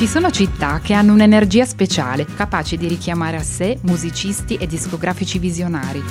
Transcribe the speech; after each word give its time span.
Ci 0.00 0.06
sono 0.06 0.30
città 0.30 0.80
che 0.82 0.94
hanno 0.94 1.12
un'energia 1.12 1.66
speciale, 1.66 2.24
capace 2.24 2.78
di 2.78 2.88
richiamare 2.88 3.36
a 3.36 3.42
sé 3.42 3.78
musicisti 3.82 4.54
e 4.54 4.66
discografici 4.66 5.38
visionari. 5.38 6.02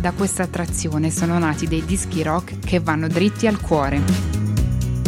Da 0.00 0.10
questa 0.10 0.42
attrazione 0.42 1.12
sono 1.12 1.38
nati 1.38 1.68
dei 1.68 1.84
dischi 1.84 2.24
rock 2.24 2.58
che 2.58 2.80
vanno 2.80 3.06
dritti 3.06 3.46
al 3.46 3.60
cuore. 3.60 4.02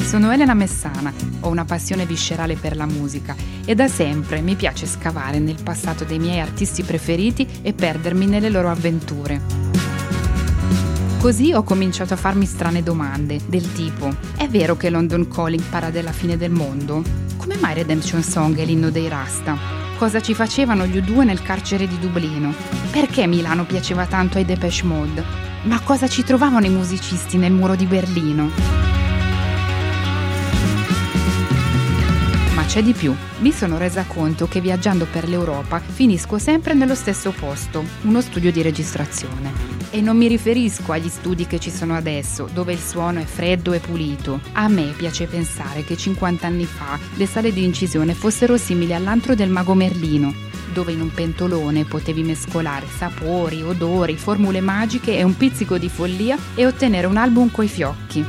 Sono 0.01 0.31
Elena 0.31 0.55
Messana, 0.55 1.13
ho 1.41 1.49
una 1.49 1.65
passione 1.65 2.07
viscerale 2.07 2.55
per 2.55 2.77
la 2.77 2.87
musica 2.87 3.35
e 3.65 3.75
da 3.75 3.89
sempre 3.89 4.43
mi 4.43 4.55
piace 4.55 4.87
scavare 4.87 5.41
nel 5.41 5.61
passato 5.61 6.05
dei 6.05 6.21
miei 6.21 6.39
artisti 6.39 6.85
preferiti 6.85 7.45
e 7.63 7.73
perdermi 7.73 8.27
nelle 8.27 8.49
loro 8.49 8.71
avventure. 8.71 9.41
Così 11.19 11.53
ho 11.53 11.65
cominciato 11.65 12.15
a 12.15 12.17
farmi 12.17 12.47
strane 12.47 12.85
domande, 12.85 13.41
del 13.45 13.73
tipo: 13.73 14.09
è 14.37 14.47
vero 14.47 14.77
che 14.77 14.89
London 14.89 15.27
Calling 15.27 15.65
parla 15.65 15.91
della 15.91 16.13
fine 16.13 16.37
del 16.37 16.53
mondo? 16.53 17.27
Mai 17.61 17.75
Redemption 17.75 18.23
Song 18.23 18.57
è 18.57 18.65
l'inno 18.65 18.91
dei 18.91 19.07
Rasta? 19.07 19.55
Cosa 19.99 20.23
ci 20.23 20.35
facevano 20.35 20.87
gli 20.87 20.97
U2 20.97 21.25
nel 21.25 21.43
carcere 21.43 21.87
di 21.87 21.99
Dublino? 21.99 22.55
Perché 22.91 23.27
Milano 23.27 23.65
piaceva 23.65 24.07
tanto 24.07 24.39
ai 24.39 24.47
Depeche 24.47 24.87
Mode? 24.87 25.23
Ma 25.65 25.79
cosa 25.81 26.09
ci 26.09 26.25
trovavano 26.25 26.65
i 26.65 26.71
musicisti 26.71 27.37
nel 27.37 27.53
muro 27.53 27.77
di 27.77 27.85
Berlino? 27.85 28.90
C'è 32.71 32.85
di 32.85 32.93
più. 32.93 33.13
Mi 33.41 33.51
sono 33.51 33.79
resa 33.79 34.05
conto 34.07 34.47
che 34.47 34.61
viaggiando 34.61 35.05
per 35.11 35.29
l'Europa 35.29 35.81
finisco 35.81 36.39
sempre 36.39 36.73
nello 36.73 36.95
stesso 36.95 37.33
posto, 37.33 37.85
uno 38.03 38.21
studio 38.21 38.53
di 38.53 38.63
registrazione. 38.63 39.53
E 39.91 40.01
non 40.01 40.17
mi 40.17 40.29
riferisco 40.29 40.93
agli 40.93 41.09
studi 41.09 41.49
che 41.49 41.59
ci 41.59 41.69
sono 41.69 41.97
adesso, 41.97 42.49
dove 42.55 42.73
il 42.73 42.79
suono 42.79 43.19
è 43.19 43.25
freddo 43.25 43.73
e 43.73 43.81
pulito. 43.81 44.39
A 44.53 44.69
me 44.69 44.95
piace 44.97 45.27
pensare 45.27 45.83
che 45.83 45.97
50 45.97 46.47
anni 46.47 46.65
fa 46.65 46.97
le 47.17 47.27
sale 47.27 47.53
di 47.53 47.65
incisione 47.65 48.15
fossero 48.15 48.57
simili 48.57 48.95
all'antro 48.95 49.35
del 49.35 49.51
mago 49.51 49.75
Merlino, 49.75 50.33
dove 50.73 50.93
in 50.93 51.01
un 51.01 51.13
pentolone 51.13 51.85
potevi 51.87 52.23
mescolare 52.23 52.87
sapori, 52.87 53.63
odori, 53.63 54.15
formule 54.15 54.61
magiche 54.61 55.17
e 55.17 55.25
un 55.25 55.37
pizzico 55.37 55.77
di 55.77 55.89
follia 55.89 56.39
e 56.55 56.67
ottenere 56.67 57.09
un 57.09 57.17
album 57.17 57.51
coi 57.51 57.67
fiocchi. 57.67 58.25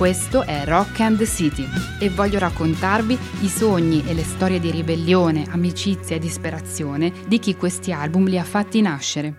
Questo 0.00 0.44
è 0.44 0.64
Rock 0.64 1.00
and 1.00 1.18
the 1.18 1.26
City 1.26 1.68
e 1.98 2.08
voglio 2.08 2.38
raccontarvi 2.38 3.18
i 3.42 3.48
sogni 3.48 4.02
e 4.06 4.14
le 4.14 4.22
storie 4.22 4.58
di 4.58 4.70
ribellione, 4.70 5.44
amicizia 5.50 6.16
e 6.16 6.18
disperazione 6.18 7.12
di 7.28 7.38
chi 7.38 7.54
questi 7.54 7.92
album 7.92 8.24
li 8.24 8.38
ha 8.38 8.42
fatti 8.42 8.80
nascere. 8.80 9.34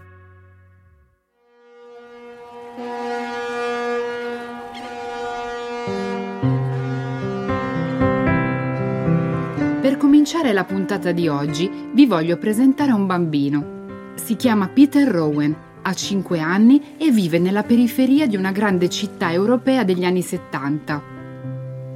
Per 9.81 9.97
cominciare 9.97 10.53
la 10.53 10.63
puntata 10.63 11.11
di 11.11 11.27
oggi 11.27 11.89
vi 11.91 12.05
voglio 12.05 12.37
presentare 12.37 12.91
un 12.91 13.07
bambino. 13.07 14.13
Si 14.13 14.35
chiama 14.35 14.67
Peter 14.67 15.07
Rowan, 15.07 15.70
ha 15.81 15.93
5 15.93 16.39
anni 16.39 16.81
e 16.97 17.11
vive 17.11 17.39
nella 17.39 17.63
periferia 17.63 18.27
di 18.27 18.35
una 18.35 18.51
grande 18.51 18.89
città 18.89 19.31
europea 19.31 19.83
degli 19.83 20.03
anni 20.03 20.21
70. 20.21 21.19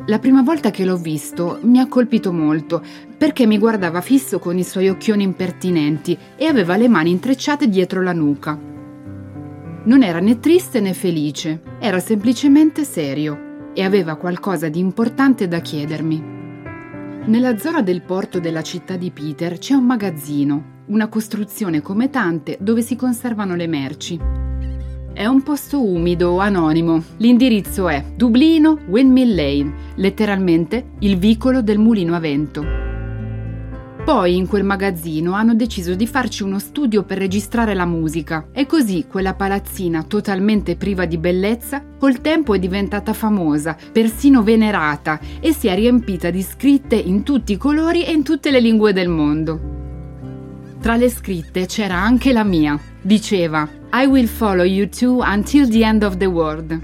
La 0.07 0.19
prima 0.19 0.43
volta 0.43 0.69
che 0.69 0.85
l'ho 0.85 0.97
visto 0.97 1.57
mi 1.63 1.79
ha 1.79 1.87
colpito 1.87 2.31
molto 2.31 2.83
perché 3.17 3.47
mi 3.47 3.57
guardava 3.57 4.01
fisso 4.01 4.37
con 4.37 4.57
i 4.57 4.63
suoi 4.63 4.87
occhioni 4.89 5.23
impertinenti 5.23 6.15
e 6.35 6.45
aveva 6.45 6.75
le 6.75 6.87
mani 6.87 7.09
intrecciate 7.09 7.67
dietro 7.67 8.03
la 8.03 8.13
nuca. 8.13 8.59
Non 9.83 10.03
era 10.03 10.19
né 10.19 10.39
triste 10.39 10.79
né 10.79 10.93
felice, 10.93 11.61
era 11.79 11.99
semplicemente 11.99 12.83
serio 12.83 13.71
e 13.73 13.83
aveva 13.83 14.15
qualcosa 14.15 14.69
di 14.69 14.79
importante 14.79 15.47
da 15.47 15.59
chiedermi. 15.59 16.33
Nella 17.25 17.57
zona 17.57 17.81
del 17.81 18.03
porto 18.03 18.39
della 18.39 18.61
città 18.61 18.97
di 18.97 19.09
Peter 19.09 19.57
c'è 19.57 19.73
un 19.73 19.85
magazzino, 19.85 20.74
una 20.87 21.07
costruzione 21.07 21.81
come 21.81 22.09
tante 22.09 22.57
dove 22.59 22.81
si 22.81 22.95
conservano 22.95 23.55
le 23.55 23.67
merci. 23.67 24.19
È 25.13 25.25
un 25.25 25.43
posto 25.43 25.81
umido, 25.81 26.39
anonimo. 26.39 27.01
L'indirizzo 27.17 27.87
è 27.87 28.03
Dublino 28.15 28.79
Windmill 28.87 29.33
Lane, 29.33 29.73
letteralmente 29.95 30.89
il 30.99 31.17
vicolo 31.17 31.61
del 31.61 31.79
mulino 31.79 32.15
a 32.15 32.19
vento. 32.19 32.63
Poi 34.03 34.35
in 34.35 34.45
quel 34.45 34.63
magazzino 34.63 35.31
hanno 35.31 35.55
deciso 35.55 35.95
di 35.95 36.05
farci 36.05 36.43
uno 36.43 36.59
studio 36.59 37.03
per 37.03 37.17
registrare 37.17 37.73
la 37.73 37.85
musica 37.85 38.49
e 38.51 38.67
così 38.67 39.05
quella 39.09 39.33
palazzina 39.33 40.03
totalmente 40.03 40.75
priva 40.75 41.05
di 41.05 41.17
bellezza 41.17 41.83
col 41.97 42.21
tempo 42.21 42.53
è 42.53 42.59
diventata 42.59 43.13
famosa, 43.13 43.75
persino 43.91 44.43
venerata 44.43 45.19
e 45.39 45.53
si 45.53 45.67
è 45.67 45.73
riempita 45.73 46.29
di 46.29 46.43
scritte 46.43 46.95
in 46.95 47.23
tutti 47.23 47.53
i 47.53 47.57
colori 47.57 48.03
e 48.03 48.11
in 48.11 48.21
tutte 48.21 48.51
le 48.51 48.59
lingue 48.59 48.93
del 48.93 49.09
mondo. 49.09 49.84
Tra 50.85 50.97
le 50.97 51.09
scritte 51.09 51.65
c'era 51.65 51.95
anche 51.95 52.31
la 52.31 52.43
mia. 52.43 52.79
Diceva 53.01 53.67
I 53.91 54.05
will 54.05 54.27
follow 54.27 54.63
you 54.63 54.87
two 54.87 55.19
until 55.19 55.67
the 55.67 55.83
end 55.83 56.03
of 56.03 56.17
the 56.17 56.27
world. 56.27 56.79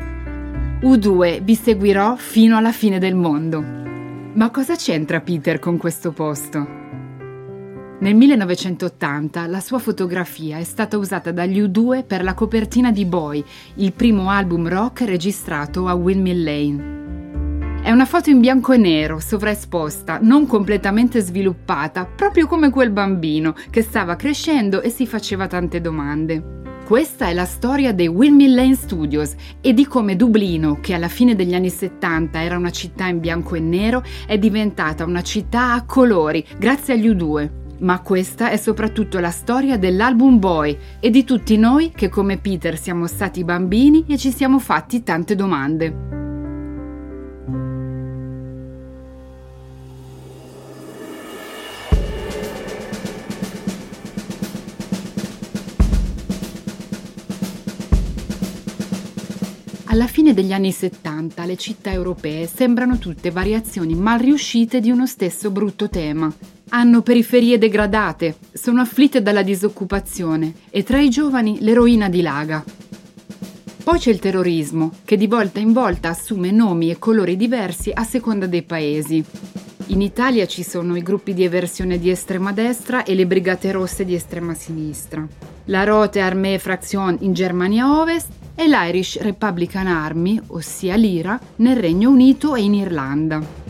U2 0.81 1.43
vi 1.43 1.53
seguirò 1.53 2.15
fino 2.15 2.57
alla 2.57 2.71
fine 2.71 2.97
del 2.97 3.13
mondo. 3.13 3.61
Ma 3.61 4.49
cosa 4.49 4.73
c'entra 4.73 5.21
Peter 5.21 5.59
con 5.59 5.77
questo 5.77 6.11
posto? 6.13 6.57
Nel 7.99 8.15
1980 8.15 9.45
la 9.45 9.59
sua 9.59 9.77
fotografia 9.77 10.57
è 10.57 10.63
stata 10.63 10.97
usata 10.97 11.31
dagli 11.31 11.61
U2 11.61 12.03
per 12.03 12.23
la 12.23 12.33
copertina 12.33 12.91
di 12.91 13.05
Boy, 13.05 13.45
il 13.75 13.93
primo 13.93 14.31
album 14.31 14.67
rock 14.67 15.01
registrato 15.01 15.87
a 15.87 15.93
Windmill 15.93 16.43
Lane. 16.43 17.00
È 17.83 17.89
una 17.89 18.05
foto 18.05 18.29
in 18.29 18.39
bianco 18.39 18.73
e 18.73 18.77
nero, 18.77 19.19
sovraesposta, 19.19 20.19
non 20.21 20.45
completamente 20.45 21.19
sviluppata, 21.19 22.05
proprio 22.05 22.45
come 22.45 22.69
quel 22.69 22.91
bambino 22.91 23.55
che 23.71 23.81
stava 23.81 24.15
crescendo 24.15 24.83
e 24.83 24.91
si 24.91 25.07
faceva 25.07 25.47
tante 25.47 25.81
domande. 25.81 26.59
Questa 26.85 27.27
è 27.27 27.33
la 27.33 27.45
storia 27.45 27.91
dei 27.91 28.07
Windmill 28.07 28.53
Lane 28.53 28.75
Studios 28.75 29.33
e 29.61 29.73
di 29.73 29.87
come 29.87 30.15
Dublino, 30.15 30.77
che 30.79 30.93
alla 30.93 31.07
fine 31.07 31.33
degli 31.33 31.55
anni 31.55 31.71
70 31.71 32.43
era 32.43 32.55
una 32.55 32.69
città 32.69 33.07
in 33.07 33.19
bianco 33.19 33.55
e 33.55 33.59
nero, 33.59 34.03
è 34.27 34.37
diventata 34.37 35.03
una 35.03 35.23
città 35.23 35.73
a 35.73 35.83
colori 35.83 36.45
grazie 36.59 36.93
agli 36.93 37.09
U2 37.09 37.59
ma 37.81 37.99
questa 38.01 38.51
è 38.51 38.57
soprattutto 38.57 39.17
la 39.17 39.31
storia 39.31 39.75
dell'album 39.75 40.37
Boy 40.37 40.77
e 40.99 41.09
di 41.09 41.23
tutti 41.23 41.57
noi 41.57 41.89
che 41.89 42.09
come 42.09 42.37
Peter 42.37 42.77
siamo 42.77 43.07
stati 43.07 43.43
bambini 43.43 44.05
e 44.07 44.19
ci 44.19 44.31
siamo 44.31 44.59
fatti 44.59 45.01
tante 45.01 45.33
domande. 45.33 46.20
Alla 59.91 60.07
fine 60.07 60.33
degli 60.33 60.53
anni 60.53 60.71
70 60.71 61.43
le 61.43 61.57
città 61.57 61.91
europee 61.91 62.47
sembrano 62.47 62.97
tutte 62.97 63.29
variazioni 63.29 63.93
mal 63.93 64.19
riuscite 64.19 64.79
di 64.79 64.89
uno 64.89 65.05
stesso 65.05 65.51
brutto 65.51 65.89
tema, 65.89 66.33
hanno 66.69 67.01
periferie 67.01 67.57
degradate, 67.57 68.37
sono 68.53 68.79
afflitte 68.79 69.21
dalla 69.21 69.41
disoccupazione 69.41 70.53
e 70.69 70.83
tra 70.83 71.01
i 71.01 71.09
giovani 71.09 71.57
l'eroina 71.59 72.07
dilaga. 72.07 72.63
Poi 73.83 73.99
c'è 73.99 74.11
il 74.11 74.19
terrorismo, 74.19 74.93
che 75.03 75.17
di 75.17 75.27
volta 75.27 75.59
in 75.59 75.73
volta 75.73 76.07
assume 76.07 76.51
nomi 76.51 76.89
e 76.89 76.97
colori 76.97 77.35
diversi 77.35 77.91
a 77.93 78.05
seconda 78.05 78.47
dei 78.47 78.63
paesi. 78.63 79.21
In 79.87 80.01
Italia 80.01 80.45
ci 80.45 80.63
sono 80.63 80.95
i 80.95 81.03
gruppi 81.03 81.33
di 81.33 81.43
eversione 81.43 81.99
di 81.99 82.09
estrema 82.09 82.53
destra 82.53 83.03
e 83.03 83.13
le 83.13 83.27
brigate 83.27 83.73
rosse 83.73 84.05
di 84.05 84.15
estrema 84.15 84.53
sinistra, 84.53 85.27
la 85.65 85.83
Rote 85.83 86.21
Armee 86.21 86.59
Fraktion 86.59 87.17
in 87.19 87.33
Germania 87.33 87.99
Ovest 87.99 88.39
e 88.55 88.67
l'Irish 88.67 89.19
Republican 89.19 89.87
Army, 89.87 90.39
ossia 90.47 90.95
l'IRA, 90.95 91.39
nel 91.57 91.77
Regno 91.77 92.09
Unito 92.09 92.55
e 92.55 92.61
in 92.61 92.73
Irlanda. 92.73 93.61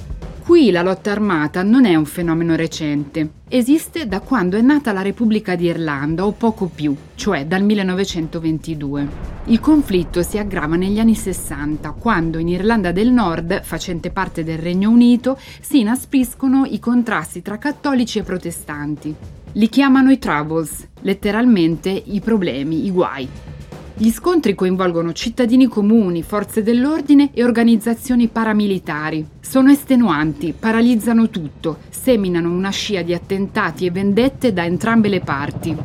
Qui 0.44 0.72
la 0.72 0.82
lotta 0.82 1.12
armata 1.12 1.64
non 1.64 1.86
è 1.86 1.96
un 1.96 2.06
fenomeno 2.06 2.56
recente, 2.56 3.30
esiste 3.48 4.08
da 4.08 4.20
quando 4.20 4.58
è 4.58 4.62
nata 4.62 4.92
la 4.92 5.02
Repubblica 5.02 5.56
di 5.56 5.66
Irlanda 5.66 6.26
o 6.26 6.32
poco 6.32 6.66
più, 6.66 6.96
cioè 7.16 7.46
dal 7.46 7.64
1922. 7.64 9.08
Il 9.46 9.60
conflitto 9.60 10.24
si 10.24 10.38
aggrava 10.40 10.76
negli 10.76 11.00
anni 11.00 11.16
60, 11.16 11.92
quando 11.92 12.38
in 12.38 12.50
Irlanda 12.50 12.92
del 12.92 13.12
Nord, 13.12 13.62
facente 13.64 14.10
parte 14.10 14.44
del 14.44 14.58
Regno 14.58 14.90
Unito, 14.90 15.38
si 15.62 15.80
inaspriscono 15.80 16.66
i 16.66 16.80
contrasti 16.80 17.42
tra 17.42 17.58
cattolici 17.58 18.20
e 18.20 18.24
protestanti. 18.24 19.16
Li 19.54 19.70
chiamano 19.70 20.12
i 20.12 20.18
Troubles, 20.18 20.88
letteralmente 21.02 21.90
i 21.90 22.20
problemi, 22.20 22.86
i 22.86 22.92
guai. 22.92 23.30
Gli 24.02 24.10
scontri 24.10 24.56
coinvolgono 24.56 25.14
cittadini 25.14 25.68
comuni, 25.68 26.24
forze 26.24 26.64
dell'ordine 26.64 27.30
e 27.36 27.44
organizzazioni 27.44 28.30
paramilitari. 28.30 29.24
Sono 29.42 29.70
estenuanti, 29.70 30.56
paralizzano 30.58 31.30
tutto, 31.30 31.78
seminano 31.92 32.50
una 32.52 32.72
scia 32.72 33.04
di 33.04 33.14
attentati 33.14 33.86
e 33.86 33.92
vendette 33.92 34.54
da 34.54 34.66
entrambe 34.66 35.08
le 35.08 35.20
parti. 35.20 35.78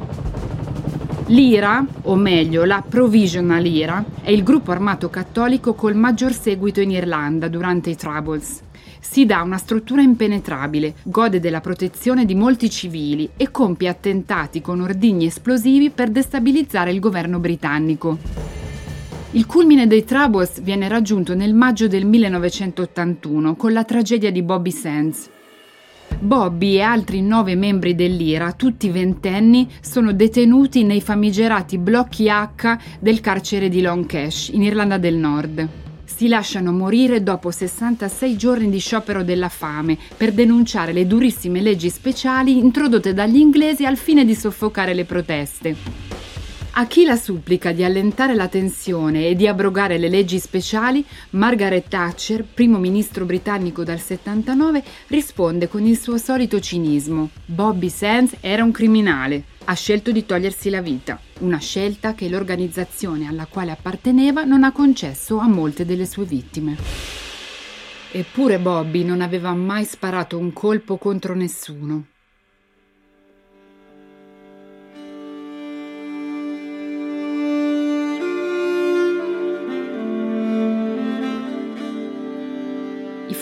L'IRA, 1.27 1.85
o 2.05 2.15
meglio 2.15 2.65
la 2.65 2.83
Provisional 2.89 3.67
IRA, 3.67 4.03
è 4.23 4.31
il 4.31 4.43
gruppo 4.43 4.71
armato 4.71 5.11
cattolico 5.11 5.75
col 5.75 5.95
maggior 5.95 6.33
seguito 6.33 6.81
in 6.81 6.93
Irlanda 6.93 7.49
durante 7.49 7.91
i 7.91 7.97
Troubles. 7.97 8.63
Si 9.09 9.25
dà 9.25 9.41
una 9.41 9.57
struttura 9.57 10.03
impenetrabile, 10.03 10.97
gode 11.05 11.41
della 11.41 11.63
protezione 11.63 12.27
di 12.27 12.35
molti 12.35 12.69
civili 12.69 13.31
e 13.37 13.51
compie 13.51 13.89
attentati 13.89 14.61
con 14.61 14.81
ordigni 14.81 15.27
esplosivi 15.27 15.89
per 15.89 16.11
destabilizzare 16.11 16.91
il 16.91 17.01
governo 17.01 17.39
britannico. 17.39 18.19
Il 19.31 19.47
culmine 19.47 19.87
dei 19.87 20.05
Troubles 20.05 20.61
viene 20.61 20.89
raggiunto 20.89 21.35
nel 21.35 21.55
maggio 21.55 21.87
del 21.87 22.05
1981 22.05 23.55
con 23.55 23.73
la 23.73 23.85
tragedia 23.85 24.31
di 24.31 24.43
Bobby 24.43 24.73
Sands. 24.73 25.31
Bobby 26.19 26.75
e 26.75 26.83
altri 26.83 27.23
nove 27.23 27.55
membri 27.55 27.95
dell'IRA, 27.95 28.53
tutti 28.53 28.91
ventenni, 28.91 29.69
sono 29.81 30.13
detenuti 30.13 30.83
nei 30.83 31.01
famigerati 31.01 31.79
blocchi 31.79 32.29
H 32.29 32.77
del 32.99 33.21
carcere 33.21 33.69
di 33.69 33.81
Long 33.81 34.05
Cash, 34.05 34.49
in 34.53 34.63
Irlanda 34.63 34.99
del 34.99 35.15
Nord. 35.15 35.86
Si 36.07 36.29
lasciano 36.29 36.73
morire 36.73 37.23
dopo 37.23 37.51
66 37.51 38.37
giorni 38.37 38.71
di 38.71 38.79
sciopero 38.79 39.23
della 39.23 39.49
fame 39.49 39.99
per 40.17 40.33
denunciare 40.33 40.93
le 40.93 41.07
durissime 41.07 41.61
leggi 41.61 41.91
speciali 41.91 42.57
introdotte 42.57 43.13
dagli 43.13 43.37
inglesi 43.37 43.85
al 43.85 43.97
fine 43.97 44.25
di 44.25 44.35
soffocare 44.35 44.95
le 44.95 45.05
proteste. 45.05 45.77
A 46.79 46.87
chi 46.87 47.07
la 47.07 47.17
supplica 47.17 47.73
di 47.73 47.83
allentare 47.85 48.35
la 48.35 48.49
tensione 48.49 49.29
e 49.29 49.35
di 49.35 49.49
abrogare 49.49 49.97
le 49.97 50.11
leggi 50.11 50.39
speciali, 50.39 51.03
Margaret 51.31 51.89
Thatcher, 51.89 52.45
primo 52.45 52.77
ministro 52.77 53.25
britannico 53.25 53.83
dal 53.83 53.99
79, 53.99 54.85
risponde 55.07 55.69
con 55.69 55.87
il 55.87 55.99
suo 55.99 56.19
solito 56.19 56.61
cinismo. 56.61 57.31
Bobby 57.47 57.89
Sands 57.89 58.37
era 58.41 58.63
un 58.63 58.73
criminale, 58.73 59.45
ha 59.65 59.73
scelto 59.73 60.13
di 60.13 60.27
togliersi 60.27 60.69
la 60.69 60.83
vita, 60.83 61.19
una 61.39 61.59
scelta 61.59 62.13
che 62.13 62.29
l'organizzazione 62.29 63.27
alla 63.27 63.47
quale 63.47 63.71
apparteneva 63.71 64.45
non 64.45 64.63
ha 64.63 64.71
concesso 64.71 65.39
a 65.39 65.49
molte 65.49 65.87
delle 65.87 66.05
sue 66.05 66.27
vittime. 66.27 66.77
Eppure 68.11 68.59
Bobby 68.59 69.03
non 69.03 69.23
aveva 69.23 69.55
mai 69.55 69.87
sparato 69.87 70.37
un 70.37 70.53
colpo 70.53 70.99
contro 70.99 71.35
nessuno. 71.35 72.09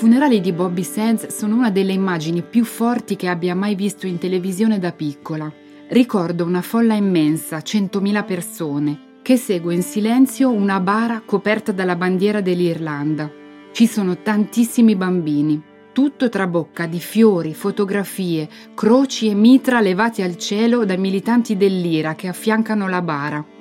Funerali 0.05 0.43
di 0.43 0.53
Bobby 0.53 0.83
Sands 0.83 1.29
sono 1.29 1.55
una 1.57 1.71
delle 1.71 1.95
immagini 1.95 2.43
più 2.43 2.67
forti 2.67 3.17
che 3.17 3.27
abbia 3.27 3.55
mai 3.55 3.75
visto 3.75 4.07
in 4.07 4.19
televisione 4.19 4.79
da 4.79 4.93
piccola. 4.93 5.51
Ricordo 5.89 6.45
una 6.45 6.61
folla 6.61 6.93
immensa, 6.93 7.57
100.000 7.57 8.25
persone, 8.27 8.99
che 9.23 9.39
segue 9.39 9.73
in 9.73 9.83
silenzio 9.83 10.51
una 10.51 10.79
bara 10.79 11.23
coperta 11.25 11.73
dalla 11.73 11.97
bandiera 11.97 12.43
dell'Irlanda. 12.43 13.31
Ci 13.73 13.87
sono 13.87 14.19
tantissimi 14.19 14.95
bambini, 14.95 15.63
tutto 15.93 16.29
trabocca 16.29 16.85
di 16.85 17.01
fiori, 17.01 17.55
fotografie, 17.55 18.47
croci 18.75 19.31
e 19.31 19.35
mitra 19.35 19.81
levati 19.81 20.21
al 20.21 20.37
cielo 20.37 20.85
dai 20.85 20.99
militanti 20.99 21.57
dell'IRA 21.57 22.15
che 22.15 22.29
affiancano 22.29 22.89
la 22.89 23.01
bara. 23.01 23.54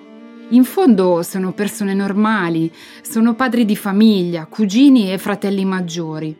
In 0.54 0.66
fondo 0.66 1.24
sono 1.24 1.52
persone 1.52 1.96
normali, 1.96 2.72
sono 3.02 3.34
padri 3.34 3.66
di 3.66 3.76
famiglia, 3.76 4.46
cugini 4.46 5.12
e 5.12 5.18
fratelli 5.18 5.66
maggiori. 5.66 6.38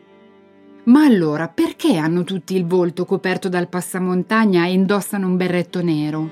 Ma 0.84 1.02
allora 1.02 1.48
perché 1.48 1.96
hanno 1.96 2.22
tutti 2.22 2.54
il 2.54 2.64
volto 2.64 3.06
coperto 3.06 3.48
dal 3.48 3.68
passamontagna 3.68 4.66
e 4.66 4.72
indossano 4.72 5.26
un 5.26 5.36
berretto 5.36 5.82
nero? 5.82 6.30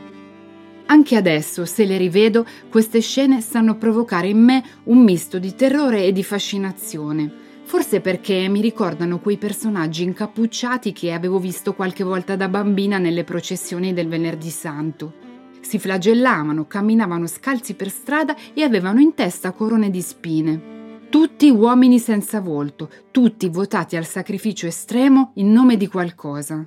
Anche 0.87 1.17
adesso, 1.17 1.64
se 1.64 1.84
le 1.84 1.96
rivedo, 1.96 2.46
queste 2.70 3.00
scene 3.00 3.40
sanno 3.40 3.76
provocare 3.76 4.29
in 4.29 4.38
me 4.38 4.62
un 4.84 5.02
misto 5.02 5.40
di 5.40 5.52
terrore 5.56 6.05
e 6.05 6.12
di 6.12 6.23
fascinazione. 6.23 7.32
Forse 7.64 8.00
perché 8.00 8.46
mi 8.49 8.61
ricordano 8.61 9.19
quei 9.19 9.38
personaggi 9.38 10.05
incappucciati 10.05 10.93
che 10.93 11.12
avevo 11.12 11.40
visto 11.40 11.75
qualche 11.75 12.05
volta 12.05 12.37
da 12.37 12.49
bambina 12.49 12.99
nelle 12.99 13.25
processioni 13.25 13.93
del 13.93 14.06
Venerdì 14.06 14.50
Santo 14.50 15.31
si 15.72 15.78
flagellavano, 15.78 16.66
camminavano 16.66 17.26
scalzi 17.26 17.72
per 17.72 17.88
strada 17.88 18.36
e 18.52 18.62
avevano 18.62 19.00
in 19.00 19.14
testa 19.14 19.52
corone 19.52 19.88
di 19.88 20.02
spine. 20.02 21.06
Tutti 21.08 21.48
uomini 21.48 21.98
senza 21.98 22.42
volto, 22.42 22.90
tutti 23.10 23.48
votati 23.48 23.96
al 23.96 24.04
sacrificio 24.04 24.66
estremo 24.66 25.30
in 25.36 25.50
nome 25.50 25.78
di 25.78 25.88
qualcosa. 25.88 26.62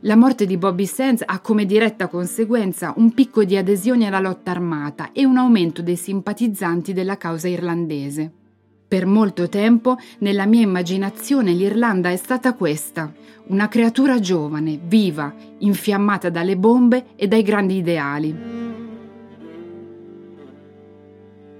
La 0.00 0.16
morte 0.16 0.46
di 0.46 0.56
Bobby 0.56 0.84
Sands 0.84 1.22
ha 1.24 1.38
come 1.38 1.64
diretta 1.64 2.08
conseguenza 2.08 2.92
un 2.96 3.14
picco 3.14 3.44
di 3.44 3.56
adesioni 3.56 4.04
alla 4.04 4.18
lotta 4.18 4.50
armata 4.50 5.12
e 5.12 5.24
un 5.24 5.36
aumento 5.36 5.80
dei 5.80 5.96
simpatizzanti 5.96 6.92
della 6.92 7.16
causa 7.16 7.46
irlandese. 7.46 8.45
Per 8.88 9.04
molto 9.04 9.48
tempo 9.48 9.96
nella 10.18 10.46
mia 10.46 10.62
immaginazione 10.62 11.52
l'Irlanda 11.52 12.10
è 12.10 12.16
stata 12.16 12.54
questa, 12.54 13.12
una 13.48 13.66
creatura 13.66 14.20
giovane, 14.20 14.78
viva, 14.80 15.34
infiammata 15.58 16.30
dalle 16.30 16.56
bombe 16.56 17.06
e 17.16 17.26
dai 17.26 17.42
grandi 17.42 17.78
ideali. 17.78 18.64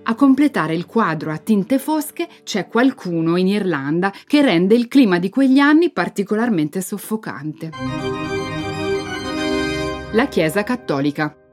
A 0.08 0.14
completare 0.14 0.76
il 0.76 0.86
quadro 0.86 1.32
a 1.32 1.38
tinte 1.38 1.80
fosche 1.80 2.28
c'è 2.44 2.68
qualcuno 2.68 3.34
in 3.36 3.48
Irlanda 3.48 4.12
che 4.24 4.40
rende 4.40 4.76
il 4.76 4.86
clima 4.86 5.18
di 5.18 5.28
quegli 5.28 5.58
anni 5.58 5.90
particolarmente 5.90 6.80
soffocante. 6.80 7.70
La 10.12 10.28
Chiesa 10.28 10.62
Cattolica. 10.62 11.45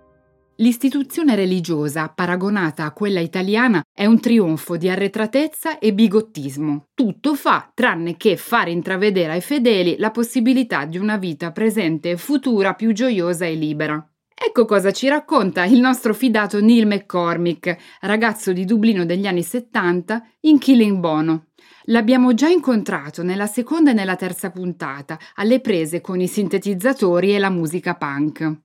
L'istituzione 0.57 1.35
religiosa, 1.35 2.09
paragonata 2.09 2.85
a 2.85 2.91
quella 2.91 3.19
italiana, 3.19 3.81
è 3.91 4.05
un 4.05 4.19
trionfo 4.19 4.77
di 4.77 4.87
arretratezza 4.87 5.79
e 5.79 5.93
bigottismo. 5.95 6.89
Tutto 6.93 7.33
fa 7.33 7.71
tranne 7.73 8.17
che 8.17 8.37
far 8.37 8.67
intravedere 8.67 9.31
ai 9.31 9.41
fedeli 9.41 9.95
la 9.97 10.11
possibilità 10.11 10.85
di 10.85 10.99
una 10.99 11.17
vita 11.17 11.51
presente 11.51 12.11
e 12.11 12.17
futura 12.17 12.75
più 12.75 12.91
gioiosa 12.91 13.45
e 13.45 13.55
libera. 13.55 14.07
Ecco 14.35 14.65
cosa 14.65 14.91
ci 14.91 15.07
racconta 15.07 15.63
il 15.65 15.79
nostro 15.79 16.13
fidato 16.13 16.61
Neil 16.61 16.85
McCormick, 16.85 17.75
ragazzo 18.01 18.53
di 18.53 18.65
Dublino 18.65 19.05
degli 19.05 19.25
anni 19.25 19.41
70, 19.41 20.21
in 20.41 20.59
Killing 20.59 20.99
Bono. 20.99 21.47
L'abbiamo 21.85 22.35
già 22.35 22.47
incontrato 22.47 23.23
nella 23.23 23.47
seconda 23.47 23.89
e 23.89 23.93
nella 23.93 24.15
terza 24.15 24.51
puntata, 24.51 25.17
alle 25.35 25.61
prese 25.61 25.99
con 25.99 26.19
i 26.21 26.27
sintetizzatori 26.27 27.33
e 27.33 27.39
la 27.39 27.49
musica 27.49 27.95
punk. 27.95 28.61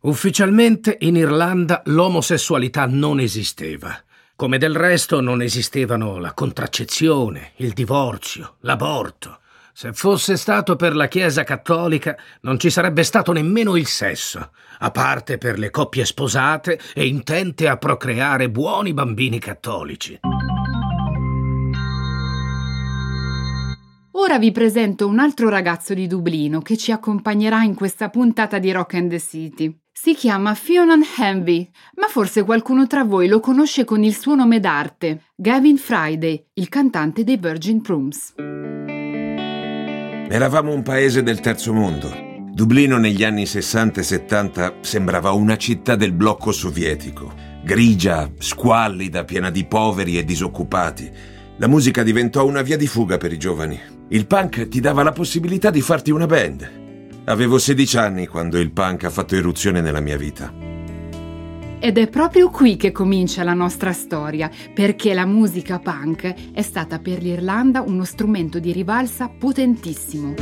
Ufficialmente 0.00 0.98
in 1.00 1.16
Irlanda 1.16 1.82
l'omosessualità 1.86 2.86
non 2.86 3.18
esisteva, 3.18 3.98
come 4.36 4.58
del 4.58 4.76
resto 4.76 5.20
non 5.20 5.40
esistevano 5.40 6.18
la 6.18 6.34
contraccezione, 6.34 7.52
il 7.56 7.72
divorzio, 7.72 8.56
l'aborto. 8.60 9.38
Se 9.72 9.92
fosse 9.92 10.36
stato 10.36 10.76
per 10.76 10.94
la 10.94 11.08
Chiesa 11.08 11.42
cattolica 11.42 12.16
non 12.42 12.58
ci 12.58 12.70
sarebbe 12.70 13.02
stato 13.02 13.32
nemmeno 13.32 13.76
il 13.76 13.86
sesso, 13.86 14.50
a 14.78 14.90
parte 14.90 15.38
per 15.38 15.58
le 15.58 15.70
coppie 15.70 16.04
sposate 16.04 16.78
e 16.94 17.06
intente 17.06 17.66
a 17.66 17.76
procreare 17.76 18.50
buoni 18.50 18.92
bambini 18.92 19.38
cattolici. 19.38 20.20
Ora 24.12 24.38
vi 24.38 24.50
presento 24.50 25.06
un 25.06 25.18
altro 25.18 25.48
ragazzo 25.48 25.94
di 25.94 26.06
Dublino 26.06 26.60
che 26.60 26.76
ci 26.76 26.92
accompagnerà 26.92 27.62
in 27.62 27.74
questa 27.74 28.08
puntata 28.08 28.58
di 28.58 28.72
Rock 28.72 28.94
and 28.94 29.10
the 29.10 29.20
City. 29.20 29.78
Si 29.98 30.14
chiama 30.14 30.54
Fionn 30.54 30.90
Hanby, 31.16 31.70
ma 31.96 32.06
forse 32.08 32.44
qualcuno 32.44 32.86
tra 32.86 33.02
voi 33.02 33.28
lo 33.28 33.40
conosce 33.40 33.84
con 33.84 34.04
il 34.04 34.14
suo 34.14 34.34
nome 34.34 34.60
d'arte, 34.60 35.22
Gavin 35.34 35.78
Friday, 35.78 36.48
il 36.52 36.68
cantante 36.68 37.24
dei 37.24 37.38
Virgin 37.38 37.80
Prunes. 37.80 38.34
Eravamo 40.28 40.74
un 40.74 40.82
paese 40.82 41.22
del 41.22 41.40
terzo 41.40 41.72
mondo. 41.72 42.12
Dublino 42.52 42.98
negli 42.98 43.24
anni 43.24 43.46
60 43.46 44.00
e 44.00 44.02
70 44.02 44.74
sembrava 44.82 45.32
una 45.32 45.56
città 45.56 45.96
del 45.96 46.12
blocco 46.12 46.52
sovietico, 46.52 47.32
grigia, 47.64 48.30
squallida, 48.38 49.24
piena 49.24 49.50
di 49.50 49.64
poveri 49.64 50.18
e 50.18 50.24
disoccupati. 50.24 51.10
La 51.56 51.68
musica 51.68 52.02
diventò 52.02 52.44
una 52.44 52.60
via 52.60 52.76
di 52.76 52.86
fuga 52.86 53.16
per 53.16 53.32
i 53.32 53.38
giovani. 53.38 53.80
Il 54.10 54.26
punk 54.26 54.68
ti 54.68 54.78
dava 54.78 55.02
la 55.02 55.12
possibilità 55.12 55.70
di 55.70 55.80
farti 55.80 56.10
una 56.10 56.26
band, 56.26 56.84
Avevo 57.28 57.58
16 57.58 57.96
anni 57.98 58.26
quando 58.28 58.56
il 58.56 58.70
punk 58.70 59.02
ha 59.02 59.10
fatto 59.10 59.34
irruzione 59.34 59.80
nella 59.80 59.98
mia 59.98 60.16
vita. 60.16 60.52
Ed 61.80 61.98
è 61.98 62.08
proprio 62.08 62.50
qui 62.50 62.76
che 62.76 62.92
comincia 62.92 63.42
la 63.42 63.52
nostra 63.52 63.92
storia, 63.92 64.48
perché 64.72 65.12
la 65.12 65.26
musica 65.26 65.80
punk 65.80 66.52
è 66.52 66.62
stata 66.62 67.00
per 67.00 67.20
l'Irlanda 67.20 67.80
uno 67.80 68.04
strumento 68.04 68.60
di 68.60 68.70
rivalsa 68.70 69.28
potentissimo. 69.28 70.34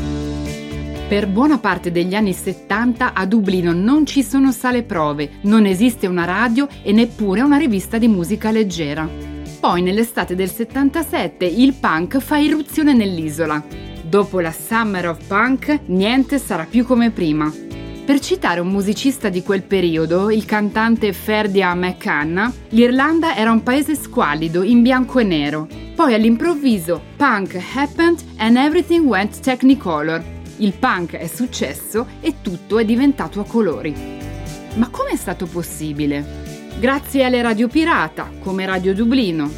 Per 1.08 1.26
buona 1.26 1.56
parte 1.56 1.90
degli 1.90 2.14
anni 2.14 2.34
70 2.34 3.14
a 3.14 3.24
Dublino 3.24 3.72
non 3.72 4.04
ci 4.04 4.22
sono 4.22 4.52
sale 4.52 4.82
prove, 4.82 5.38
non 5.44 5.64
esiste 5.64 6.06
una 6.06 6.26
radio 6.26 6.68
e 6.82 6.92
neppure 6.92 7.40
una 7.40 7.56
rivista 7.56 7.96
di 7.96 8.08
musica 8.08 8.50
leggera. 8.50 9.08
Poi 9.58 9.80
nell'estate 9.80 10.34
del 10.34 10.50
77 10.50 11.46
il 11.46 11.72
punk 11.80 12.18
fa 12.18 12.36
irruzione 12.36 12.92
nell'isola 12.92 13.92
Dopo 14.14 14.38
la 14.38 14.52
Summer 14.52 15.08
of 15.08 15.26
Punk, 15.26 15.80
niente 15.86 16.38
sarà 16.38 16.68
più 16.70 16.84
come 16.84 17.10
prima. 17.10 17.52
Per 18.04 18.20
citare 18.20 18.60
un 18.60 18.68
musicista 18.68 19.28
di 19.28 19.42
quel 19.42 19.64
periodo, 19.64 20.30
il 20.30 20.44
cantante 20.44 21.12
Ferdia 21.12 21.74
McCann, 21.74 22.38
l'Irlanda 22.68 23.34
era 23.34 23.50
un 23.50 23.64
paese 23.64 23.96
squallido, 23.96 24.62
in 24.62 24.82
bianco 24.82 25.18
e 25.18 25.24
nero. 25.24 25.66
Poi 25.96 26.14
all'improvviso, 26.14 27.02
punk 27.16 27.60
happened 27.74 28.22
and 28.36 28.54
everything 28.54 29.04
went 29.04 29.40
technicolor. 29.40 30.22
Il 30.58 30.74
punk 30.74 31.16
è 31.16 31.26
successo 31.26 32.06
e 32.20 32.34
tutto 32.40 32.78
è 32.78 32.84
diventato 32.84 33.40
a 33.40 33.44
colori. 33.44 33.92
Ma 34.76 34.90
come 34.90 35.10
è 35.10 35.16
stato 35.16 35.46
possibile? 35.46 36.24
Grazie 36.78 37.24
alle 37.24 37.42
radio 37.42 37.66
pirata, 37.66 38.30
come 38.38 38.64
Radio 38.64 38.94
Dublino. 38.94 39.50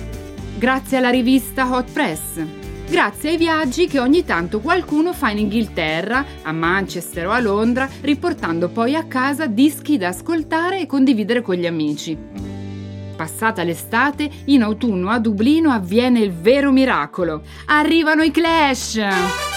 Grazie 0.56 0.96
alla 0.96 1.10
rivista 1.10 1.70
Hot 1.70 1.92
Press 1.92 2.64
grazie 2.88 3.30
ai 3.30 3.36
viaggi 3.36 3.86
che 3.86 3.98
ogni 3.98 4.24
tanto 4.24 4.60
qualcuno 4.60 5.12
fa 5.12 5.30
in 5.30 5.38
Inghilterra, 5.38 6.24
a 6.42 6.52
Manchester 6.52 7.26
o 7.26 7.32
a 7.32 7.40
Londra, 7.40 7.88
riportando 8.00 8.68
poi 8.68 8.94
a 8.94 9.04
casa 9.04 9.46
dischi 9.46 9.96
da 9.96 10.08
ascoltare 10.08 10.80
e 10.80 10.86
condividere 10.86 11.42
con 11.42 11.56
gli 11.56 11.66
amici. 11.66 12.16
Passata 13.16 13.62
l'estate, 13.62 14.30
in 14.46 14.62
autunno 14.62 15.08
a 15.10 15.18
Dublino 15.18 15.70
avviene 15.70 16.20
il 16.20 16.32
vero 16.32 16.70
miracolo. 16.70 17.42
Arrivano 17.66 18.22
i 18.22 18.30
Clash! 18.30 19.55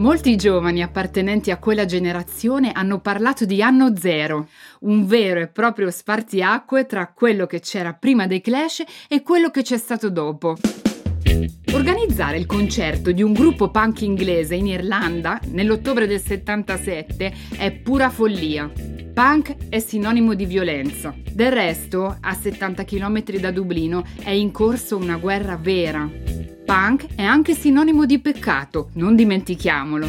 Molti 0.00 0.34
giovani 0.36 0.82
appartenenti 0.82 1.50
a 1.50 1.58
quella 1.58 1.84
generazione 1.84 2.72
hanno 2.72 3.00
parlato 3.00 3.44
di 3.44 3.60
anno 3.60 3.94
zero, 3.98 4.48
un 4.80 5.04
vero 5.04 5.40
e 5.40 5.48
proprio 5.48 5.90
spartiacque 5.90 6.86
tra 6.86 7.12
quello 7.14 7.44
che 7.44 7.60
c'era 7.60 7.92
prima 7.92 8.26
dei 8.26 8.40
Clash 8.40 8.82
e 9.06 9.20
quello 9.20 9.50
che 9.50 9.60
c'è 9.60 9.76
stato 9.76 10.08
dopo. 10.08 10.56
Organizzare 11.74 12.38
il 12.38 12.46
concerto 12.46 13.12
di 13.12 13.22
un 13.22 13.34
gruppo 13.34 13.70
punk 13.70 14.00
inglese 14.00 14.54
in 14.54 14.68
Irlanda 14.68 15.38
nell'ottobre 15.48 16.06
del 16.06 16.20
77 16.20 17.34
è 17.58 17.70
pura 17.70 18.08
follia. 18.08 18.72
Punk 19.12 19.68
è 19.68 19.80
sinonimo 19.80 20.32
di 20.32 20.46
violenza. 20.46 21.14
Del 21.30 21.52
resto, 21.52 22.16
a 22.18 22.32
70 22.32 22.84
km 22.84 23.22
da 23.38 23.50
Dublino 23.50 24.02
è 24.22 24.30
in 24.30 24.50
corso 24.50 24.96
una 24.96 25.18
guerra 25.18 25.56
vera. 25.56 26.49
Punk 26.70 27.16
è 27.16 27.22
anche 27.24 27.52
sinonimo 27.52 28.06
di 28.06 28.20
peccato, 28.20 28.90
non 28.92 29.16
dimentichiamolo. 29.16 30.06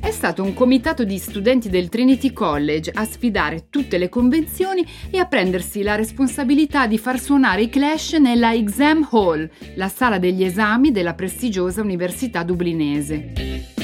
È 0.00 0.10
stato 0.10 0.42
un 0.42 0.54
comitato 0.54 1.04
di 1.04 1.18
studenti 1.18 1.68
del 1.68 1.88
Trinity 1.88 2.32
College 2.32 2.90
a 2.92 3.04
sfidare 3.04 3.66
tutte 3.70 3.96
le 3.96 4.08
convenzioni 4.08 4.84
e 5.08 5.18
a 5.20 5.26
prendersi 5.26 5.84
la 5.84 5.94
responsabilità 5.94 6.88
di 6.88 6.98
far 6.98 7.20
suonare 7.20 7.62
i 7.62 7.68
Clash 7.68 8.14
nella 8.14 8.54
Exam 8.54 9.06
Hall, 9.12 9.48
la 9.76 9.88
sala 9.88 10.18
degli 10.18 10.42
esami 10.42 10.90
della 10.90 11.14
prestigiosa 11.14 11.80
università 11.80 12.42
dublinese 12.42 13.76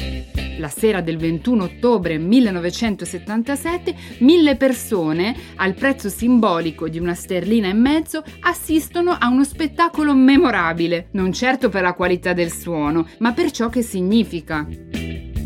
la 0.58 0.68
sera 0.68 1.00
del 1.00 1.16
21 1.16 1.64
ottobre 1.64 2.18
1977, 2.18 3.94
mille 4.18 4.56
persone, 4.56 5.34
al 5.56 5.74
prezzo 5.74 6.08
simbolico 6.08 6.88
di 6.88 6.98
una 6.98 7.14
sterlina 7.14 7.68
e 7.68 7.74
mezzo, 7.74 8.22
assistono 8.40 9.16
a 9.18 9.28
uno 9.28 9.44
spettacolo 9.44 10.14
memorabile, 10.14 11.08
non 11.12 11.32
certo 11.32 11.68
per 11.68 11.82
la 11.82 11.94
qualità 11.94 12.32
del 12.32 12.52
suono, 12.52 13.06
ma 13.18 13.32
per 13.32 13.50
ciò 13.50 13.68
che 13.68 13.82
significa. 13.82 14.66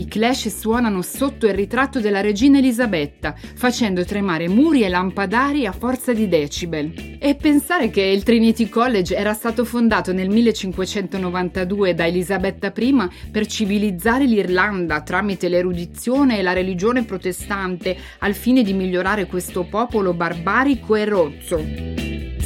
Clash 0.08 0.48
suonano 0.48 1.02
sotto 1.02 1.46
il 1.46 1.54
ritratto 1.54 2.00
della 2.00 2.20
regina 2.20 2.58
Elisabetta, 2.58 3.34
facendo 3.54 4.04
tremare 4.04 4.48
muri 4.48 4.82
e 4.82 4.88
lampadari 4.88 5.66
a 5.66 5.72
forza 5.72 6.12
di 6.12 6.28
decibel. 6.28 7.16
E 7.18 7.34
pensare 7.34 7.90
che 7.90 8.02
il 8.02 8.22
Trinity 8.22 8.68
College 8.68 9.14
era 9.14 9.32
stato 9.32 9.64
fondato 9.64 10.12
nel 10.12 10.28
1592 10.28 11.94
da 11.94 12.06
Elisabetta 12.06 12.72
I 12.76 13.08
per 13.30 13.46
civilizzare 13.46 14.24
l'Irlanda 14.24 15.02
tramite 15.02 15.48
l'erudizione 15.48 16.38
e 16.38 16.42
la 16.42 16.52
religione 16.52 17.04
protestante 17.04 17.96
al 18.18 18.34
fine 18.34 18.62
di 18.62 18.72
migliorare 18.72 19.26
questo 19.26 19.64
popolo 19.64 20.14
barbarico 20.14 20.94
e 20.94 21.04
rozzo. 21.04 21.96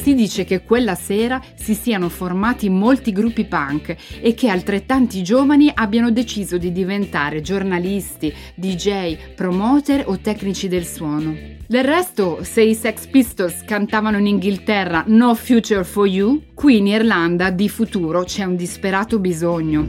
Si 0.00 0.14
dice 0.14 0.45
che 0.45 0.62
quella 0.62 0.95
sera 0.95 1.43
si 1.55 1.75
siano 1.75 2.09
formati 2.09 2.71
molti 2.71 3.12
gruppi 3.12 3.45
punk 3.45 3.95
e 4.23 4.33
che 4.33 4.49
altrettanti 4.49 5.23
giovani 5.23 5.71
abbiano 5.75 6.11
deciso 6.11 6.57
di 6.57 6.73
diventare 6.73 7.43
giornalisti, 7.50 8.33
DJ, 8.54 9.35
promoter 9.35 10.04
o 10.07 10.21
tecnici 10.21 10.69
del 10.69 10.87
suono. 10.87 11.35
Del 11.66 11.83
resto, 11.83 12.45
se 12.45 12.62
i 12.62 12.75
Sex 12.75 13.09
Pistols 13.09 13.64
cantavano 13.64 14.19
in 14.19 14.28
Inghilterra 14.28 15.02
No 15.09 15.35
Future 15.35 15.83
for 15.83 16.07
You, 16.07 16.42
qui 16.54 16.76
in 16.76 16.87
Irlanda 16.87 17.50
di 17.50 17.69
futuro 17.69 18.23
c'è 18.23 18.45
un 18.45 18.54
disperato 18.54 19.19
bisogno. 19.19 19.88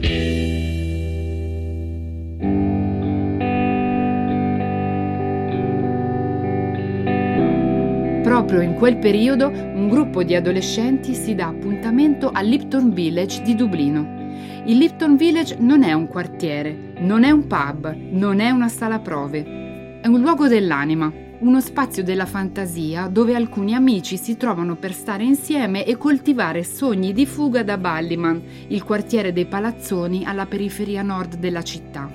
Proprio 8.24 8.60
in 8.60 8.74
quel 8.74 8.96
periodo 8.96 9.48
un 9.48 9.88
gruppo 9.88 10.24
di 10.24 10.34
adolescenti 10.34 11.14
si 11.14 11.36
dà 11.36 11.46
appuntamento 11.46 12.30
a 12.32 12.40
Lipton 12.40 12.92
Village 12.92 13.42
di 13.42 13.54
Dublino. 13.54 14.21
Il 14.64 14.78
Lipton 14.78 15.16
Village 15.16 15.56
non 15.58 15.82
è 15.82 15.92
un 15.92 16.06
quartiere, 16.06 16.92
non 16.98 17.24
è 17.24 17.30
un 17.30 17.46
pub, 17.46 17.94
non 18.10 18.40
è 18.40 18.50
una 18.50 18.68
sala 18.68 18.98
prove. 18.98 20.00
È 20.00 20.06
un 20.06 20.20
luogo 20.20 20.48
dell'anima, 20.48 21.12
uno 21.42 21.60
spazio 21.60 22.04
della 22.04 22.26
fantasia 22.26 23.08
dove 23.08 23.34
alcuni 23.34 23.74
amici 23.74 24.16
si 24.16 24.36
trovano 24.36 24.76
per 24.76 24.92
stare 24.92 25.24
insieme 25.24 25.84
e 25.84 25.96
coltivare 25.96 26.62
sogni 26.62 27.12
di 27.12 27.26
fuga 27.26 27.64
da 27.64 27.76
Ballyman, 27.76 28.42
il 28.68 28.84
quartiere 28.84 29.32
dei 29.32 29.46
palazzoni 29.46 30.24
alla 30.24 30.46
periferia 30.46 31.02
nord 31.02 31.36
della 31.36 31.62
città. 31.62 32.08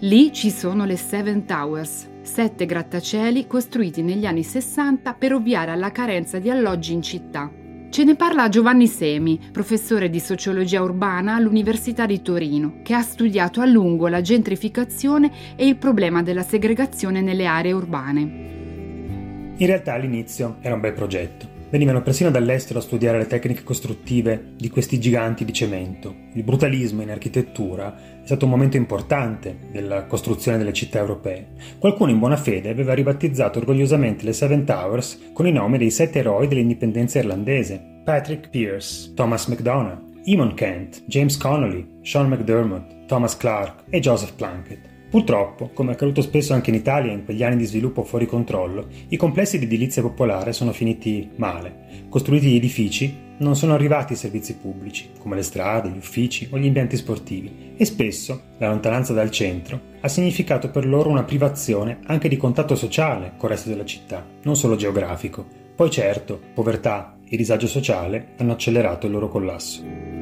Lì 0.00 0.32
ci 0.32 0.50
sono 0.50 0.84
le 0.84 0.96
Seven 0.96 1.46
Towers, 1.46 2.08
sette 2.22 2.66
grattacieli 2.66 3.46
costruiti 3.46 4.02
negli 4.02 4.26
anni 4.26 4.42
60 4.42 5.14
per 5.14 5.34
ovviare 5.34 5.70
alla 5.70 5.92
carenza 5.92 6.38
di 6.38 6.50
alloggi 6.50 6.92
in 6.92 7.02
città. 7.02 7.59
Ce 7.90 8.04
ne 8.04 8.14
parla 8.14 8.48
Giovanni 8.48 8.86
Semi, 8.86 9.40
professore 9.50 10.08
di 10.10 10.20
sociologia 10.20 10.80
urbana 10.80 11.34
all'Università 11.34 12.06
di 12.06 12.22
Torino, 12.22 12.82
che 12.84 12.94
ha 12.94 13.02
studiato 13.02 13.60
a 13.60 13.66
lungo 13.66 14.06
la 14.06 14.20
gentrificazione 14.20 15.56
e 15.56 15.66
il 15.66 15.74
problema 15.74 16.22
della 16.22 16.44
segregazione 16.44 17.20
nelle 17.20 17.46
aree 17.46 17.72
urbane. 17.72 18.20
In 19.56 19.66
realtà 19.66 19.94
all'inizio 19.94 20.58
era 20.60 20.74
un 20.74 20.80
bel 20.80 20.92
progetto. 20.92 21.49
Venivano 21.70 22.02
persino 22.02 22.32
dall'estero 22.32 22.80
a 22.80 22.82
studiare 22.82 23.18
le 23.18 23.28
tecniche 23.28 23.62
costruttive 23.62 24.54
di 24.56 24.68
questi 24.68 24.98
giganti 24.98 25.44
di 25.44 25.52
cemento. 25.52 26.12
Il 26.34 26.42
brutalismo 26.42 27.02
in 27.02 27.10
architettura 27.10 28.20
è 28.22 28.26
stato 28.26 28.44
un 28.44 28.50
momento 28.50 28.76
importante 28.76 29.56
della 29.70 30.06
costruzione 30.06 30.58
delle 30.58 30.72
città 30.72 30.98
europee. 30.98 31.52
Qualcuno 31.78 32.10
in 32.10 32.18
buona 32.18 32.36
fede 32.36 32.70
aveva 32.70 32.92
ribattezzato 32.92 33.60
orgogliosamente 33.60 34.24
le 34.24 34.32
Seven 34.32 34.64
Towers 34.64 35.30
con 35.32 35.46
i 35.46 35.52
nomi 35.52 35.78
dei 35.78 35.92
sette 35.92 36.18
eroi 36.18 36.48
dell'indipendenza 36.48 37.20
irlandese: 37.20 38.00
Patrick 38.04 38.50
Pearse, 38.50 39.14
Thomas 39.14 39.46
MacDonald, 39.46 40.24
Eamon 40.24 40.54
Kent, 40.54 41.04
James 41.06 41.36
Connolly, 41.36 41.86
Sean 42.02 42.26
McDermott, 42.26 43.06
Thomas 43.06 43.36
Clark 43.36 43.84
e 43.90 44.00
Joseph 44.00 44.34
Plunkett. 44.34 44.89
Purtroppo, 45.10 45.70
come 45.74 45.90
è 45.90 45.94
accaduto 45.94 46.22
spesso 46.22 46.54
anche 46.54 46.70
in 46.70 46.76
Italia 46.76 47.10
in 47.10 47.24
quegli 47.24 47.42
anni 47.42 47.56
di 47.56 47.64
sviluppo 47.64 48.04
fuori 48.04 48.26
controllo, 48.26 48.86
i 49.08 49.16
complessi 49.16 49.58
di 49.58 49.64
edilizia 49.64 50.02
popolare 50.02 50.52
sono 50.52 50.70
finiti 50.70 51.30
male. 51.34 52.06
Costruiti 52.08 52.46
gli 52.46 52.54
edifici, 52.54 53.28
non 53.38 53.56
sono 53.56 53.74
arrivati 53.74 54.12
i 54.12 54.16
servizi 54.16 54.54
pubblici, 54.54 55.10
come 55.18 55.34
le 55.34 55.42
strade, 55.42 55.88
gli 55.88 55.96
uffici 55.96 56.46
o 56.52 56.58
gli 56.58 56.66
impianti 56.66 56.96
sportivi, 56.96 57.72
e 57.76 57.84
spesso 57.84 58.40
la 58.58 58.68
lontananza 58.68 59.12
dal 59.12 59.32
centro 59.32 59.80
ha 60.00 60.06
significato 60.06 60.70
per 60.70 60.86
loro 60.86 61.10
una 61.10 61.24
privazione 61.24 61.98
anche 62.04 62.28
di 62.28 62.36
contatto 62.36 62.76
sociale 62.76 63.32
col 63.36 63.50
resto 63.50 63.68
della 63.68 63.84
città, 63.84 64.24
non 64.42 64.54
solo 64.54 64.76
geografico. 64.76 65.44
Poi 65.74 65.90
certo, 65.90 66.38
povertà 66.54 67.16
e 67.28 67.36
disagio 67.36 67.66
sociale 67.66 68.34
hanno 68.36 68.52
accelerato 68.52 69.06
il 69.06 69.12
loro 69.12 69.28
collasso. 69.28 70.19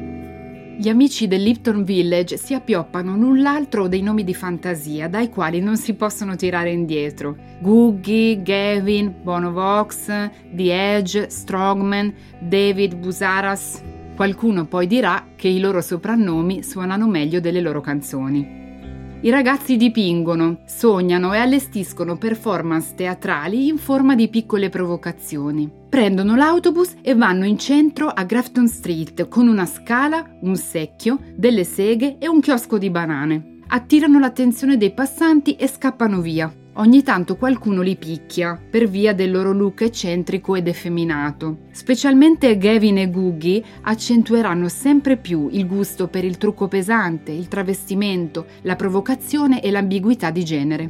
Gli 0.79 0.87
amici 0.87 1.27
del 1.27 1.43
Lipton 1.43 1.83
Village 1.83 2.37
si 2.37 2.53
appioppano 2.53 3.17
l'un 3.17 3.41
l'altro 3.41 3.89
dei 3.89 4.01
nomi 4.01 4.23
di 4.23 4.33
fantasia 4.33 5.09
dai 5.09 5.27
quali 5.27 5.59
non 5.59 5.75
si 5.75 5.93
possono 5.93 6.37
tirare 6.37 6.71
indietro. 6.71 7.35
Googie, 7.59 8.41
Gavin, 8.41 9.13
Bono 9.21 9.51
Vox, 9.51 10.05
The 10.05 10.95
Edge, 10.95 11.29
Strongman, 11.29 12.13
David 12.39 12.95
Busaras. 12.95 13.83
Qualcuno 14.15 14.67
poi 14.67 14.87
dirà 14.87 15.31
che 15.35 15.49
i 15.49 15.59
loro 15.59 15.81
soprannomi 15.81 16.63
suonano 16.63 17.09
meglio 17.09 17.41
delle 17.41 17.59
loro 17.59 17.81
canzoni. 17.81 19.17
I 19.19 19.29
ragazzi 19.29 19.75
dipingono, 19.75 20.61
sognano 20.65 21.33
e 21.33 21.39
allestiscono 21.39 22.17
performance 22.17 22.93
teatrali 22.95 23.67
in 23.67 23.75
forma 23.75 24.15
di 24.15 24.29
piccole 24.29 24.69
provocazioni. 24.69 25.78
Prendono 25.89 26.35
l'autobus 26.35 26.95
e 27.01 27.15
vanno 27.15 27.45
in 27.45 27.57
centro 27.57 28.07
a 28.09 28.23
Grafton 28.23 28.67
Street 28.67 29.27
con 29.27 29.47
una 29.47 29.65
scala, 29.65 30.37
un 30.41 30.55
secchio, 30.55 31.19
delle 31.35 31.63
seghe 31.63 32.17
e 32.19 32.27
un 32.27 32.41
chiosco 32.41 32.77
di 32.77 32.91
banane. 32.91 33.57
Attirano 33.67 34.19
l'attenzione 34.19 34.77
dei 34.77 34.93
passanti 34.93 35.55
e 35.55 35.67
scappano 35.67 36.21
via. 36.21 36.53
ogni 36.79 37.03
tanto 37.03 37.35
qualcuno 37.35 37.81
li 37.81 37.95
picchia 37.95 38.59
per 38.69 38.87
via 38.87 39.13
del 39.13 39.31
loro 39.31 39.51
look 39.51 39.81
eccentrico 39.81 40.55
ed 40.55 40.67
effeminato. 40.67 41.59
Specialmente 41.71 42.57
Gavin 42.57 42.97
e 42.97 43.09
Googie 43.09 43.63
accentueranno 43.81 44.69
sempre 44.69 45.17
più 45.17 45.49
il 45.51 45.67
gusto 45.67 46.07
per 46.07 46.23
il 46.23 46.37
trucco 46.37 46.67
pesante, 46.67 47.31
il 47.31 47.47
travestimento, 47.47 48.45
la 48.61 48.75
provocazione 48.75 49.61
e 49.61 49.71
l'ambiguità 49.71 50.31
di 50.31 50.43
genere. 50.43 50.89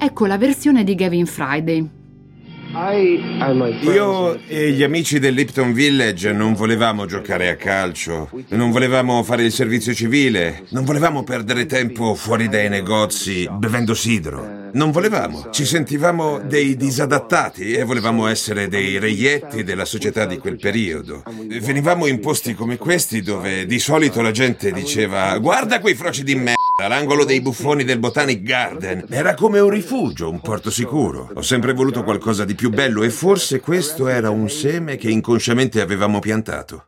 Ecco 0.00 0.26
la 0.26 0.38
versione 0.38 0.84
di 0.84 0.94
Gavin 0.94 1.26
Friday, 1.26 1.90
io 3.82 4.38
e 4.46 4.72
gli 4.72 4.82
amici 4.82 5.18
del 5.18 5.32
Lipton 5.34 5.72
Village 5.72 6.32
non 6.32 6.52
volevamo 6.52 7.06
giocare 7.06 7.48
a 7.48 7.56
calcio, 7.56 8.30
non 8.48 8.70
volevamo 8.70 9.22
fare 9.22 9.44
il 9.44 9.52
servizio 9.52 9.94
civile, 9.94 10.64
non 10.70 10.84
volevamo 10.84 11.22
perdere 11.22 11.64
tempo 11.64 12.14
fuori 12.14 12.48
dai 12.48 12.68
negozi 12.68 13.48
bevendo 13.50 13.94
sidro. 13.94 14.56
Non 14.70 14.90
volevamo, 14.90 15.48
ci 15.50 15.64
sentivamo 15.64 16.40
dei 16.40 16.76
disadattati 16.76 17.72
e 17.72 17.84
volevamo 17.84 18.26
essere 18.26 18.68
dei 18.68 18.98
reietti 18.98 19.64
della 19.64 19.86
società 19.86 20.26
di 20.26 20.36
quel 20.36 20.58
periodo. 20.58 21.22
Venivamo 21.60 22.06
in 22.06 22.20
posti 22.20 22.52
come 22.52 22.76
questi 22.76 23.22
dove 23.22 23.64
di 23.64 23.78
solito 23.78 24.20
la 24.20 24.30
gente 24.30 24.70
diceva 24.70 25.38
guarda 25.38 25.80
quei 25.80 25.94
froci 25.94 26.22
di 26.22 26.34
merda 26.34 26.67
all'angolo 26.80 27.24
dei 27.24 27.40
buffoni 27.40 27.82
del 27.82 27.98
Botanic 27.98 28.42
Garden. 28.42 29.06
Era 29.10 29.34
come 29.34 29.58
un 29.58 29.70
rifugio, 29.70 30.30
un 30.30 30.40
porto 30.40 30.70
sicuro. 30.70 31.30
Ho 31.34 31.42
sempre 31.42 31.72
voluto 31.72 32.04
qualcosa 32.04 32.44
di 32.44 32.54
più 32.54 32.70
bello 32.70 33.02
e 33.02 33.10
forse 33.10 33.60
questo 33.60 34.06
era 34.06 34.30
un 34.30 34.48
seme 34.48 34.96
che 34.96 35.10
inconsciamente 35.10 35.80
avevamo 35.80 36.20
piantato. 36.20 36.86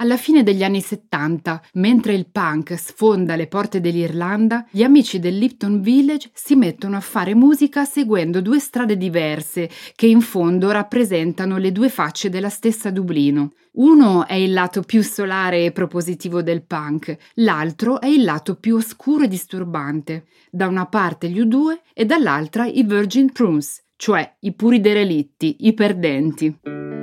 Alla 0.00 0.16
fine 0.16 0.42
degli 0.42 0.64
anni 0.64 0.80
70, 0.80 1.62
mentre 1.74 2.14
il 2.14 2.26
punk 2.26 2.74
sfonda 2.78 3.36
le 3.36 3.48
porte 3.48 3.82
dell'Irlanda, 3.82 4.66
gli 4.70 4.82
amici 4.82 5.18
del 5.18 5.36
Lipton 5.36 5.82
Village 5.82 6.30
si 6.32 6.54
mettono 6.56 6.96
a 6.96 7.00
fare 7.00 7.34
musica 7.34 7.84
seguendo 7.84 8.40
due 8.40 8.60
strade 8.60 8.96
diverse 8.96 9.68
che 9.94 10.06
in 10.06 10.22
fondo 10.22 10.70
rappresentano 10.70 11.58
le 11.58 11.70
due 11.70 11.90
facce 11.90 12.30
della 12.30 12.48
stessa 12.48 12.90
Dublino. 12.90 13.52
Uno 13.72 14.26
è 14.26 14.32
il 14.32 14.54
lato 14.54 14.80
più 14.80 15.02
solare 15.02 15.66
e 15.66 15.72
propositivo 15.72 16.40
del 16.40 16.62
punk, 16.62 17.14
l'altro 17.34 18.00
è 18.00 18.06
il 18.06 18.24
lato 18.24 18.54
più 18.54 18.76
oscuro 18.76 19.24
e 19.24 19.28
disturbante. 19.28 20.24
Da 20.50 20.66
una 20.66 20.86
parte 20.86 21.28
gli 21.28 21.40
U2 21.42 21.78
e 21.92 22.06
dall'altra 22.06 22.64
i 22.64 22.84
Virgin 22.84 23.32
Prunes, 23.32 23.84
cioè 23.96 24.36
i 24.40 24.54
puri 24.54 24.80
derelitti, 24.80 25.56
i 25.60 25.74
perdenti. 25.74 26.99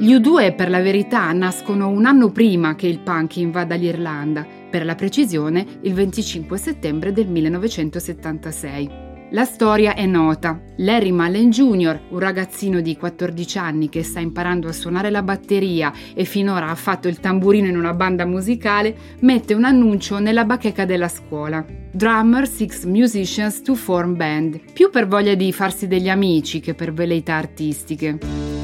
Gli 0.00 0.12
U2 0.12 0.54
per 0.54 0.70
la 0.70 0.80
verità 0.80 1.32
nascono 1.32 1.88
un 1.88 2.04
anno 2.06 2.30
prima 2.30 2.76
che 2.76 2.86
il 2.86 3.00
punk 3.00 3.38
invada 3.38 3.74
l'Irlanda, 3.74 4.46
per 4.70 4.84
la 4.84 4.94
precisione 4.94 5.66
il 5.82 5.92
25 5.92 6.56
settembre 6.56 7.10
del 7.10 7.26
1976. 7.26 9.06
La 9.30 9.44
storia 9.44 9.94
è 9.94 10.06
nota. 10.06 10.62
Larry 10.76 11.10
Mullen 11.10 11.50
Jr., 11.50 12.00
un 12.10 12.18
ragazzino 12.20 12.80
di 12.80 12.96
14 12.96 13.58
anni 13.58 13.88
che 13.88 14.04
sta 14.04 14.20
imparando 14.20 14.68
a 14.68 14.72
suonare 14.72 15.10
la 15.10 15.24
batteria 15.24 15.92
e 16.14 16.22
finora 16.22 16.68
ha 16.68 16.76
fatto 16.76 17.08
il 17.08 17.18
tamburino 17.18 17.66
in 17.66 17.76
una 17.76 17.92
banda 17.92 18.24
musicale, 18.24 18.96
mette 19.22 19.52
un 19.52 19.64
annuncio 19.64 20.20
nella 20.20 20.44
bacheca 20.44 20.84
della 20.84 21.08
scuola. 21.08 21.66
Drummer 21.90 22.46
Six 22.46 22.84
Musicians 22.84 23.62
to 23.62 23.74
Form 23.74 24.14
Band, 24.14 24.60
più 24.72 24.90
per 24.90 25.08
voglia 25.08 25.34
di 25.34 25.52
farsi 25.52 25.88
degli 25.88 26.08
amici 26.08 26.60
che 26.60 26.74
per 26.74 26.92
veleità 26.92 27.34
artistiche. 27.34 28.57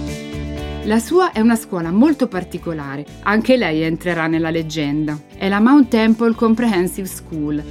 La 0.85 0.99
sua 0.99 1.33
è 1.33 1.41
una 1.41 1.57
scuola 1.57 1.91
molto 1.91 2.29
particolare, 2.29 3.07
anche 3.23 3.57
lei 3.57 3.81
entrerà 3.81 4.27
nella 4.27 4.51
leggenda. 4.51 5.19
È 5.35 5.49
la 5.49 5.59
Mount 5.59 5.89
Temple 5.89 6.35
Comprehensive 6.35 7.09
School. 7.09 7.63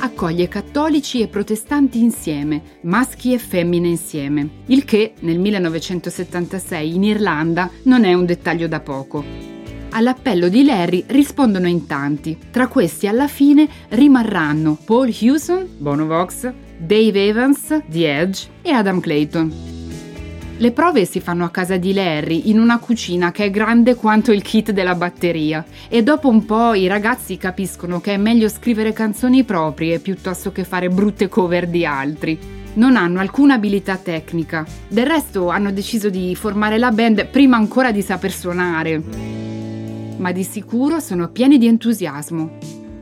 Accoglie 0.00 0.48
cattolici 0.48 1.22
e 1.22 1.28
protestanti 1.28 1.98
insieme, 1.98 2.60
maschi 2.82 3.32
e 3.32 3.38
femmine 3.38 3.88
insieme, 3.88 4.48
il 4.66 4.84
che 4.84 5.14
nel 5.20 5.38
1976 5.38 6.94
in 6.94 7.04
Irlanda 7.04 7.70
non 7.84 8.04
è 8.04 8.12
un 8.12 8.26
dettaglio 8.26 8.68
da 8.68 8.80
poco. 8.80 9.24
All'appello 9.92 10.50
di 10.50 10.62
Larry 10.62 11.04
rispondono 11.06 11.68
in 11.68 11.86
tanti. 11.86 12.36
Tra 12.50 12.68
questi 12.68 13.06
alla 13.06 13.28
fine 13.28 13.66
rimarranno 13.88 14.76
Paul 14.84 15.08
Hewson, 15.18 15.66
Bono 15.78 16.04
Vox, 16.04 16.52
Dave 16.76 17.28
Evans, 17.28 17.82
The 17.88 18.20
Edge 18.20 18.46
e 18.60 18.72
Adam 18.72 19.00
Clayton. 19.00 19.87
Le 20.60 20.72
prove 20.72 21.04
si 21.04 21.20
fanno 21.20 21.44
a 21.44 21.50
casa 21.50 21.76
di 21.76 21.92
Larry, 21.92 22.50
in 22.50 22.58
una 22.58 22.80
cucina 22.80 23.30
che 23.30 23.44
è 23.44 23.50
grande 23.50 23.94
quanto 23.94 24.32
il 24.32 24.42
kit 24.42 24.72
della 24.72 24.96
batteria, 24.96 25.64
e 25.86 26.02
dopo 26.02 26.28
un 26.28 26.44
po' 26.44 26.74
i 26.74 26.88
ragazzi 26.88 27.36
capiscono 27.36 28.00
che 28.00 28.14
è 28.14 28.16
meglio 28.16 28.48
scrivere 28.48 28.92
canzoni 28.92 29.44
proprie 29.44 30.00
piuttosto 30.00 30.50
che 30.50 30.64
fare 30.64 30.88
brutte 30.88 31.28
cover 31.28 31.68
di 31.68 31.86
altri. 31.86 32.36
Non 32.74 32.96
hanno 32.96 33.20
alcuna 33.20 33.54
abilità 33.54 33.98
tecnica, 33.98 34.66
del 34.88 35.06
resto 35.06 35.48
hanno 35.48 35.70
deciso 35.70 36.10
di 36.10 36.34
formare 36.34 36.76
la 36.76 36.90
band 36.90 37.26
prima 37.26 37.56
ancora 37.56 37.92
di 37.92 38.02
saper 38.02 38.32
suonare. 38.32 39.00
Ma 40.16 40.32
di 40.32 40.42
sicuro 40.42 40.98
sono 40.98 41.28
pieni 41.28 41.58
di 41.58 41.68
entusiasmo. 41.68 42.58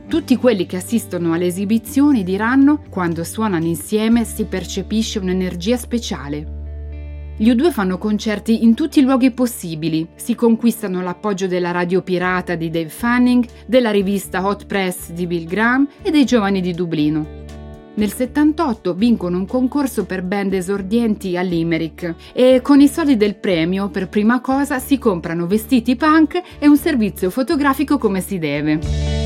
Tutti 0.07 0.35
quelli 0.35 0.67
che 0.67 0.77
assistono 0.77 1.33
alle 1.33 1.47
esibizioni 1.47 2.23
diranno 2.23 2.83
quando 2.87 3.23
suonano 3.23 3.65
insieme 3.65 4.25
si 4.25 4.45
percepisce 4.45 5.17
un'energia 5.17 5.75
speciale. 5.75 6.56
Gli 7.39 7.51
U2 7.51 7.71
fanno 7.71 7.99
concerti 7.99 8.63
in 8.63 8.73
tutti 8.73 8.97
i 8.97 9.03
luoghi 9.03 9.29
possibili, 9.29 10.07
si 10.15 10.33
conquistano 10.33 11.03
l'appoggio 11.03 11.45
della 11.45 11.69
radio 11.69 12.01
pirata 12.01 12.55
di 12.55 12.71
Dave 12.71 12.89
Fanning, 12.89 13.45
della 13.67 13.91
rivista 13.91 14.43
Hot 14.43 14.65
Press 14.65 15.11
di 15.11 15.27
Bill 15.27 15.45
Graham 15.45 15.87
e 16.01 16.09
dei 16.09 16.25
giovani 16.25 16.61
di 16.61 16.73
Dublino. 16.73 17.45
Nel 17.93 18.11
78 18.11 18.95
vincono 18.95 19.37
un 19.37 19.45
concorso 19.45 20.05
per 20.05 20.23
band 20.23 20.53
esordienti 20.53 21.37
a 21.37 21.41
Limerick 21.41 22.15
e 22.33 22.61
con 22.63 22.81
i 22.81 22.87
soldi 22.87 23.17
del 23.17 23.35
premio 23.35 23.89
per 23.89 24.09
prima 24.09 24.41
cosa 24.41 24.79
si 24.79 24.97
comprano 24.97 25.45
vestiti 25.45 25.95
punk 25.95 26.41
e 26.57 26.67
un 26.67 26.77
servizio 26.77 27.29
fotografico 27.29 27.99
come 27.99 28.21
si 28.21 28.39
deve. 28.39 29.16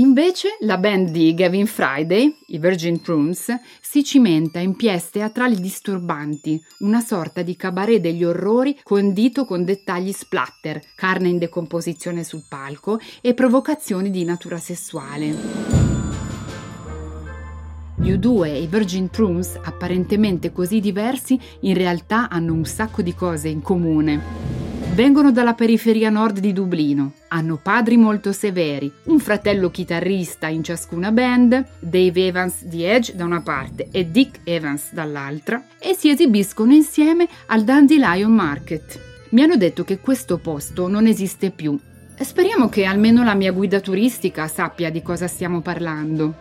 Invece 0.00 0.56
la 0.60 0.78
band 0.78 1.10
di 1.10 1.34
Gavin 1.34 1.66
Friday, 1.66 2.34
i 2.46 2.58
Virgin 2.58 3.02
Prunes, 3.02 3.54
si 3.82 4.02
cimenta 4.02 4.58
in 4.58 4.74
pièce 4.74 5.10
teatrali 5.12 5.60
disturbanti, 5.60 6.58
una 6.78 7.00
sorta 7.00 7.42
di 7.42 7.54
cabaret 7.54 8.00
degli 8.00 8.24
orrori 8.24 8.80
condito 8.82 9.44
con 9.44 9.62
dettagli 9.62 10.10
splatter, 10.10 10.80
carne 10.94 11.28
in 11.28 11.36
decomposizione 11.36 12.24
sul 12.24 12.46
palco 12.48 12.98
e 13.20 13.34
provocazioni 13.34 14.10
di 14.10 14.24
natura 14.24 14.56
sessuale. 14.56 15.36
Gli 17.96 18.10
U2 18.12 18.44
e 18.46 18.62
i 18.62 18.66
Virgin 18.68 19.08
Prunes, 19.08 19.58
apparentemente 19.62 20.50
così 20.50 20.80
diversi, 20.80 21.38
in 21.60 21.74
realtà 21.74 22.30
hanno 22.30 22.54
un 22.54 22.64
sacco 22.64 23.02
di 23.02 23.14
cose 23.14 23.48
in 23.48 23.60
comune. 23.60 24.59
Vengono 25.00 25.32
dalla 25.32 25.54
periferia 25.54 26.10
nord 26.10 26.40
di 26.40 26.52
Dublino, 26.52 27.12
hanno 27.28 27.56
padri 27.56 27.96
molto 27.96 28.32
severi, 28.32 28.92
un 29.04 29.18
fratello 29.18 29.70
chitarrista 29.70 30.48
in 30.48 30.62
ciascuna 30.62 31.10
band, 31.10 31.64
Dave 31.78 32.26
Evans 32.26 32.64
di 32.64 32.84
Edge 32.84 33.14
da 33.14 33.24
una 33.24 33.40
parte 33.40 33.88
e 33.90 34.10
Dick 34.10 34.40
Evans 34.44 34.92
dall'altra, 34.92 35.64
e 35.78 35.94
si 35.94 36.10
esibiscono 36.10 36.74
insieme 36.74 37.26
al 37.46 37.64
Dandelion 37.64 38.30
Market. 38.30 39.00
Mi 39.30 39.40
hanno 39.40 39.56
detto 39.56 39.84
che 39.84 40.00
questo 40.00 40.36
posto 40.36 40.86
non 40.86 41.06
esiste 41.06 41.50
più. 41.50 41.78
Speriamo 42.18 42.68
che 42.68 42.84
almeno 42.84 43.24
la 43.24 43.32
mia 43.32 43.52
guida 43.52 43.80
turistica 43.80 44.48
sappia 44.48 44.90
di 44.90 45.00
cosa 45.00 45.26
stiamo 45.28 45.62
parlando. 45.62 46.34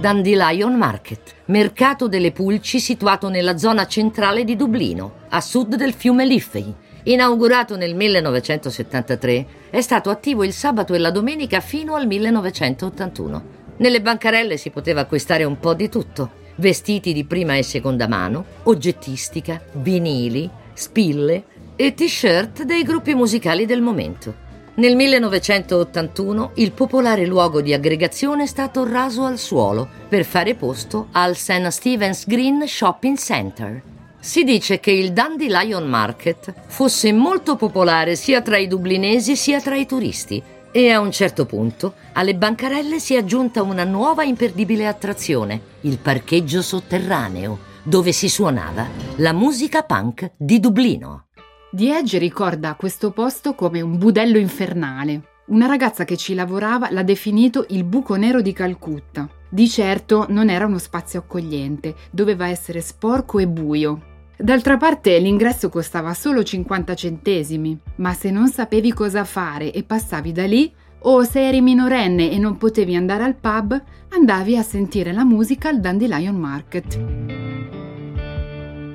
Dandelion 0.00 0.74
Market, 0.74 1.34
mercato 1.44 2.08
delle 2.08 2.32
pulci 2.32 2.80
situato 2.80 3.28
nella 3.28 3.56
zona 3.56 3.86
centrale 3.86 4.42
di 4.42 4.56
Dublino, 4.56 5.12
a 5.28 5.40
sud 5.40 5.76
del 5.76 5.92
fiume 5.92 6.26
Liffey 6.26 6.74
Inaugurato 7.04 7.76
nel 7.76 7.94
1973, 7.94 9.46
è 9.70 9.80
stato 9.80 10.10
attivo 10.10 10.44
il 10.44 10.52
sabato 10.52 10.92
e 10.92 10.98
la 10.98 11.10
domenica 11.10 11.60
fino 11.60 11.94
al 11.94 12.06
1981. 12.06 13.58
Nelle 13.78 14.02
bancarelle 14.02 14.58
si 14.58 14.68
poteva 14.68 15.00
acquistare 15.00 15.44
un 15.44 15.58
po' 15.58 15.72
di 15.72 15.88
tutto. 15.88 16.38
Vestiti 16.56 17.14
di 17.14 17.24
prima 17.24 17.56
e 17.56 17.62
seconda 17.62 18.06
mano, 18.06 18.44
oggettistica, 18.64 19.62
vinili, 19.72 20.48
spille 20.74 21.44
e 21.74 21.94
t-shirt 21.94 22.64
dei 22.64 22.82
gruppi 22.82 23.14
musicali 23.14 23.64
del 23.64 23.80
momento. 23.80 24.48
Nel 24.74 24.94
1981 24.94 26.52
il 26.56 26.72
popolare 26.72 27.24
luogo 27.24 27.62
di 27.62 27.72
aggregazione 27.72 28.42
è 28.42 28.46
stato 28.46 28.86
raso 28.86 29.24
al 29.24 29.38
suolo 29.38 29.88
per 30.06 30.24
fare 30.24 30.54
posto 30.54 31.08
al 31.12 31.34
St. 31.34 31.66
Stephen's 31.68 32.26
Green 32.26 32.66
Shopping 32.66 33.16
Center, 33.16 33.82
si 34.20 34.44
dice 34.44 34.80
che 34.80 34.90
il 34.90 35.12
Dandelion 35.12 35.88
Market 35.88 36.52
fosse 36.66 37.12
molto 37.12 37.56
popolare 37.56 38.16
sia 38.16 38.42
tra 38.42 38.58
i 38.58 38.66
dublinesi 38.66 39.34
sia 39.34 39.60
tra 39.60 39.76
i 39.76 39.86
turisti. 39.86 40.42
E 40.72 40.90
a 40.90 41.00
un 41.00 41.10
certo 41.10 41.46
punto 41.46 41.94
alle 42.12 42.36
bancarelle 42.36 43.00
si 43.00 43.14
è 43.14 43.18
aggiunta 43.18 43.62
una 43.62 43.82
nuova 43.82 44.22
imperdibile 44.22 44.86
attrazione, 44.86 45.60
il 45.80 45.98
parcheggio 45.98 46.62
sotterraneo, 46.62 47.58
dove 47.82 48.12
si 48.12 48.28
suonava 48.28 48.86
la 49.16 49.32
musica 49.32 49.82
punk 49.82 50.32
di 50.36 50.60
Dublino. 50.60 51.26
Edge 51.72 52.18
ricorda 52.18 52.74
questo 52.74 53.10
posto 53.10 53.54
come 53.54 53.80
un 53.80 53.96
budello 53.96 54.38
infernale. 54.38 55.22
Una 55.46 55.66
ragazza 55.66 56.04
che 56.04 56.16
ci 56.16 56.34
lavorava 56.34 56.90
l'ha 56.90 57.02
definito 57.02 57.64
il 57.70 57.82
buco 57.82 58.14
nero 58.14 58.40
di 58.40 58.52
Calcutta. 58.52 59.28
Di 59.48 59.68
certo 59.68 60.26
non 60.28 60.48
era 60.48 60.66
uno 60.66 60.78
spazio 60.78 61.18
accogliente, 61.18 61.96
doveva 62.12 62.46
essere 62.46 62.80
sporco 62.80 63.40
e 63.40 63.48
buio. 63.48 64.09
D'altra 64.40 64.78
parte 64.78 65.18
l'ingresso 65.18 65.68
costava 65.68 66.14
solo 66.14 66.42
50 66.42 66.94
centesimi, 66.94 67.78
ma 67.96 68.14
se 68.14 68.30
non 68.30 68.48
sapevi 68.48 68.90
cosa 68.94 69.24
fare 69.24 69.70
e 69.70 69.82
passavi 69.82 70.32
da 70.32 70.46
lì, 70.46 70.72
o 71.00 71.22
se 71.24 71.46
eri 71.46 71.60
minorenne 71.60 72.30
e 72.30 72.38
non 72.38 72.56
potevi 72.56 72.96
andare 72.96 73.24
al 73.24 73.34
pub, 73.34 73.78
andavi 74.08 74.56
a 74.56 74.62
sentire 74.62 75.12
la 75.12 75.24
musica 75.24 75.68
al 75.68 75.80
Dandelion 75.80 76.36
Market. 76.36 77.00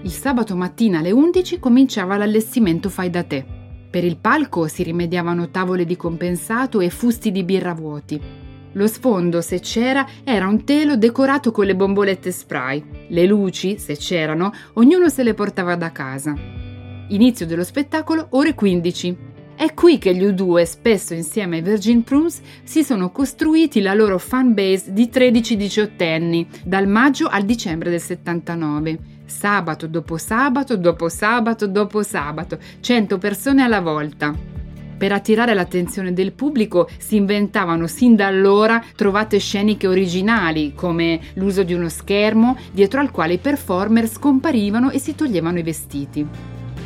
Il 0.01 0.11
sabato 0.11 0.55
mattina 0.55 0.99
alle 0.99 1.11
11 1.11 1.59
cominciava 1.59 2.17
l'allestimento 2.17 2.89
fai 2.89 3.11
da 3.11 3.21
te. 3.21 3.45
Per 3.91 4.03
il 4.03 4.17
palco 4.17 4.67
si 4.67 4.81
rimediavano 4.81 5.51
tavole 5.51 5.85
di 5.85 5.95
compensato 5.95 6.79
e 6.79 6.89
fusti 6.89 7.31
di 7.31 7.43
birra 7.43 7.73
vuoti. 7.75 8.19
Lo 8.71 8.87
sfondo, 8.87 9.41
se 9.41 9.59
c'era, 9.59 10.07
era 10.23 10.47
un 10.47 10.63
telo 10.63 10.97
decorato 10.97 11.51
con 11.51 11.65
le 11.65 11.75
bombolette 11.75 12.31
spray. 12.31 12.94
Le 13.09 13.25
luci, 13.25 13.77
se 13.77 13.95
c'erano, 13.95 14.51
ognuno 14.73 15.09
se 15.09 15.23
le 15.23 15.33
portava 15.33 15.75
da 15.75 15.91
casa. 15.91 16.33
Inizio 17.09 17.45
dello 17.45 17.63
spettacolo, 17.63 18.27
ore 18.31 18.55
15. 18.55 19.33
È 19.55 19.73
qui 19.73 19.97
che 19.97 20.13
gli 20.13 20.25
U2, 20.25 20.63
spesso 20.63 21.13
insieme 21.13 21.57
ai 21.57 21.61
Virgin 21.61 22.03
Prunes, 22.03 22.41
si 22.63 22.83
sono 22.83 23.11
costruiti 23.11 23.79
la 23.81 23.93
loro 23.93 24.17
fan 24.17 24.53
base 24.53 24.91
di 24.91 25.09
13-18 25.11 26.03
anni, 26.03 26.47
dal 26.63 26.87
maggio 26.87 27.27
al 27.27 27.43
dicembre 27.43 27.89
del 27.89 28.01
79. 28.01 28.97
Sabato 29.25 29.87
dopo 29.87 30.17
sabato, 30.17 30.75
dopo 30.75 31.07
sabato, 31.07 31.67
dopo 31.67 32.03
sabato, 32.03 32.57
100 32.81 33.17
persone 33.17 33.63
alla 33.63 33.79
volta. 33.79 34.35
Per 34.97 35.11
attirare 35.11 35.53
l'attenzione 35.53 36.13
del 36.13 36.31
pubblico 36.31 36.89
si 36.97 37.17
inventavano 37.17 37.85
sin 37.87 38.15
da 38.15 38.27
allora 38.27 38.81
trovate 38.95 39.39
sceniche 39.39 39.87
originali, 39.87 40.73
come 40.73 41.19
l'uso 41.33 41.63
di 41.63 41.73
uno 41.73 41.89
schermo 41.89 42.57
dietro 42.71 43.01
al 43.01 43.11
quale 43.11 43.33
i 43.33 43.39
performer 43.39 44.07
scomparivano 44.07 44.91
e 44.91 44.99
si 44.99 45.13
toglievano 45.13 45.59
i 45.59 45.63
vestiti. 45.63 46.27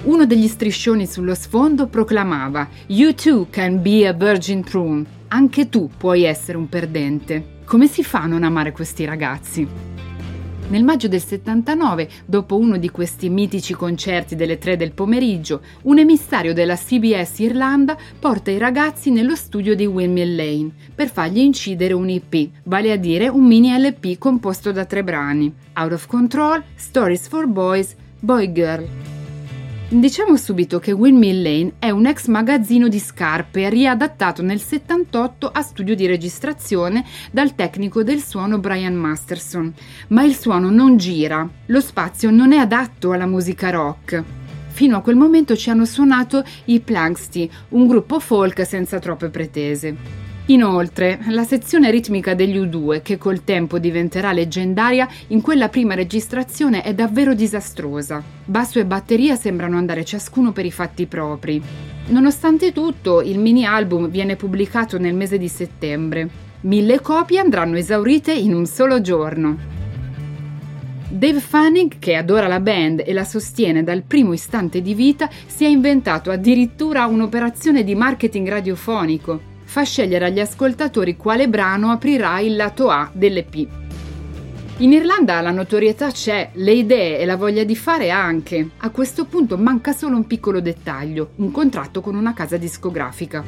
Uno 0.04 0.26
degli 0.26 0.48
striscioni 0.48 1.06
sullo 1.06 1.36
sfondo 1.36 1.88
proclamava 1.88 2.67
You 2.88 3.13
too 3.13 3.48
can 3.50 3.82
be 3.82 4.08
a 4.08 4.13
virgin 4.13 4.63
prune. 4.63 5.06
Anche 5.28 5.69
tu 5.69 5.89
puoi 5.95 6.24
essere 6.24 6.58
un 6.58 6.69
perdente. 6.69 7.58
Come 7.65 7.88
si 7.88 8.04
fa 8.04 8.22
a 8.22 8.28
non 8.28 8.43
amare 8.43 8.72
questi 8.72 9.06
ragazzi? 9.06 9.98
Nel 10.69 10.84
maggio 10.84 11.08
del 11.08 11.23
79, 11.23 12.08
dopo 12.25 12.55
uno 12.55 12.77
di 12.77 12.91
questi 12.91 13.27
mitici 13.29 13.73
concerti 13.73 14.36
delle 14.36 14.60
tre 14.60 14.77
del 14.77 14.91
pomeriggio, 14.91 15.62
un 15.84 15.97
emissario 15.97 16.53
della 16.53 16.75
CBS 16.75 17.39
Irlanda 17.39 17.97
porta 18.19 18.51
i 18.51 18.60
ragazzi 18.60 19.10
nello 19.10 19.36
studio 19.36 19.75
di 19.75 19.88
Windmill 19.88 20.36
Lane 20.36 20.71
per 20.93 21.10
fargli 21.10 21.39
incidere 21.39 21.93
un 21.93 22.10
EP, 22.10 22.49
vale 22.65 22.91
a 22.91 22.97
dire 22.97 23.27
un 23.29 23.47
mini 23.47 23.75
LP 23.75 24.19
composto 24.19 24.71
da 24.71 24.86
tre 24.86 25.03
brani: 25.03 25.51
Out 25.73 25.91
of 25.91 26.05
Control, 26.05 26.63
Stories 26.75 27.27
for 27.27 27.47
Boys, 27.47 27.95
Boy 28.19 28.51
Girl. 28.51 29.18
Diciamo 29.91 30.38
subito 30.38 30.78
che 30.78 30.91
Windmill 30.91 31.41
Lane 31.41 31.73
è 31.80 31.89
un 31.89 32.06
ex 32.06 32.28
magazzino 32.28 32.88
di 32.88 32.99
scarpe 32.99 33.69
riadattato 33.69 34.43
nel 34.43 34.62
78 34.62 35.47
a 35.47 35.63
studio 35.63 35.95
di 35.95 36.06
registrazione 36.06 37.04
dal 37.32 37.56
tecnico 37.56 38.04
del 38.04 38.21
suono 38.21 38.60
Brian 38.60 38.93
Masterson, 38.93 39.73
ma 40.10 40.21
il 40.21 40.36
suono 40.36 40.69
non 40.69 40.97
gira, 40.97 41.49
lo 41.65 41.82
spazio 41.82 42.30
non 42.30 42.54
è 42.54 42.58
adatto 42.58 43.13
alla 43.13 43.25
musica 43.25 43.71
rock. 43.71 44.23
Fino 44.67 44.95
a 44.95 45.02
quel 45.02 45.15
momento 45.15 45.56
ci 45.58 45.71
hanno 45.71 45.86
suonato 45.86 46.43
i 46.65 46.80
Planksty, 46.82 47.49
un 47.69 47.88
gruppo 47.88 48.19
folk 48.19 48.63
senza 48.67 48.99
troppe 48.99 49.30
pretese. 49.30 50.29
Inoltre, 50.49 51.19
la 51.27 51.43
sezione 51.43 51.91
ritmica 51.91 52.33
degli 52.33 52.57
U2, 52.57 53.03
che 53.03 53.19
col 53.19 53.43
tempo 53.43 53.77
diventerà 53.77 54.31
leggendaria, 54.31 55.07
in 55.27 55.41
quella 55.41 55.69
prima 55.69 55.93
registrazione 55.93 56.81
è 56.81 56.95
davvero 56.95 57.35
disastrosa. 57.35 58.23
Basso 58.45 58.79
e 58.79 58.85
batteria 58.85 59.35
sembrano 59.35 59.77
andare 59.77 60.03
ciascuno 60.03 60.51
per 60.51 60.65
i 60.65 60.71
fatti 60.71 61.05
propri. 61.05 61.62
Nonostante 62.07 62.71
tutto, 62.71 63.21
il 63.21 63.38
mini 63.38 63.63
album 63.63 64.09
viene 64.09 64.35
pubblicato 64.35 64.97
nel 64.97 65.13
mese 65.13 65.38
di 65.38 65.47
settembre. 65.47 66.27
Mille 66.62 66.99
copie 66.99 67.38
andranno 67.38 67.77
esaurite 67.77 68.33
in 68.33 68.55
un 68.55 68.65
solo 68.65 69.01
giorno. 69.01 69.55
Dave 71.09 71.41
Fanning, 71.41 71.99
che 71.99 72.15
adora 72.15 72.47
la 72.47 72.59
band 72.59 73.03
e 73.05 73.13
la 73.13 73.23
sostiene 73.23 73.83
dal 73.83 74.01
primo 74.01 74.33
istante 74.33 74.81
di 74.81 74.95
vita, 74.95 75.29
si 75.45 75.63
è 75.63 75.67
inventato 75.67 76.31
addirittura 76.31 77.05
un'operazione 77.05 77.83
di 77.83 77.93
marketing 77.93 78.47
radiofonico 78.47 79.48
fa 79.69 79.84
scegliere 79.84 80.25
agli 80.25 80.39
ascoltatori 80.39 81.15
quale 81.15 81.47
brano 81.47 81.91
aprirà 81.91 82.39
il 82.39 82.55
lato 82.55 82.89
A 82.89 83.08
dell'EP. 83.13 83.67
In 84.77 84.93
Irlanda 84.93 85.41
la 85.41 85.51
notorietà 85.51 86.10
c'è, 86.10 86.49
le 86.53 86.71
idee 86.71 87.19
e 87.19 87.25
la 87.25 87.36
voglia 87.36 87.63
di 87.63 87.75
fare 87.75 88.10
anche. 88.10 88.69
A 88.77 88.89
questo 88.89 89.25
punto 89.25 89.60
manca 89.60 89.91
solo 89.91 90.15
un 90.15 90.25
piccolo 90.25 90.60
dettaglio, 90.60 91.34
un 91.36 91.51
contratto 91.51 92.01
con 92.01 92.15
una 92.15 92.34
casa 92.34 92.58
discografica. 92.58 93.43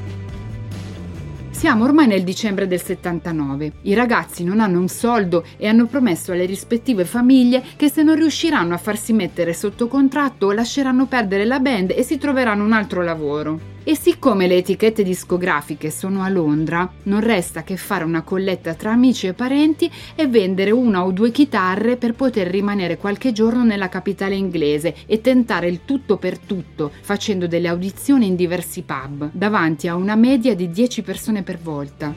Siamo 1.50 1.86
ormai 1.86 2.06
nel 2.06 2.24
dicembre 2.24 2.68
del 2.68 2.82
79. 2.82 3.72
I 3.82 3.96
ragazzi 3.96 4.44
non 4.44 4.60
hanno 4.60 4.80
un 4.80 4.90
soldo 4.90 5.44
e 5.58 5.68
hanno 5.68 5.88
promesso 5.88 6.34
alle 6.34 6.46
rispettive 6.46 7.04
famiglie 7.04 7.64
che 7.76 7.90
se 7.90 8.04
non 8.04 8.16
riusciranno 8.16 8.76
a 8.76 8.80
farsi 8.80 9.12
mettere 9.12 9.54
sotto 9.54 9.88
contratto 9.88 10.52
lasceranno 10.52 11.08
perdere 11.08 11.46
la 11.46 11.60
band 11.60 11.92
e 11.96 12.04
si 12.04 12.20
troveranno 12.20 12.64
un 12.64 12.74
altro 12.74 13.02
lavoro. 13.02 13.80
E 13.84 13.96
siccome 13.96 14.46
le 14.46 14.58
etichette 14.58 15.02
discografiche 15.02 15.90
sono 15.90 16.22
a 16.22 16.30
Londra, 16.30 16.88
non 17.04 17.20
resta 17.20 17.64
che 17.64 17.78
fare 17.78 18.04
una 18.04 18.22
colletta 18.22 18.76
tra 18.76 18.92
amici 18.92 19.26
e 19.26 19.34
parenti 19.34 19.90
e 20.14 20.28
vendere 20.28 20.70
una 20.70 21.04
o 21.04 21.12
due 21.12 21.32
chitarre 21.32 21.98
per 21.98 22.14
poter 22.14 22.46
rimanere 22.46 22.98
qualche 22.98 23.32
giorno 23.32 23.64
nella 23.64 23.90
capitale 23.90 24.36
inglese 24.36 24.98
e 25.08 25.20
tentare 25.20 25.68
il 25.68 25.80
tutto 25.84 26.18
per 26.18 26.38
tutto, 26.38 26.92
facendo 27.02 27.48
delle 27.48 27.70
audizioni 27.70 28.28
in 28.28 28.36
diversi 28.36 28.84
pub, 28.84 29.32
davanti 29.34 29.88
a 29.88 29.96
una 29.96 30.16
media 30.16 30.54
di 30.54 30.70
10 30.70 31.02
persone 31.02 31.42
per 31.42 31.58
volta. 31.58 32.14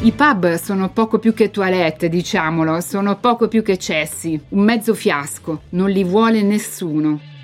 I 0.00 0.12
pub 0.12 0.54
sono 0.54 0.88
poco 0.88 1.18
più 1.18 1.34
che 1.34 1.50
toilette, 1.50 2.08
diciamolo, 2.08 2.80
sono 2.80 3.18
poco 3.18 3.46
più 3.46 3.62
che 3.62 3.76
cessi, 3.76 4.40
un 4.50 4.64
mezzo 4.64 4.94
fiasco, 4.94 5.64
non 5.70 5.90
li 5.90 6.02
vuole 6.02 6.40
nessuno. 6.40 7.36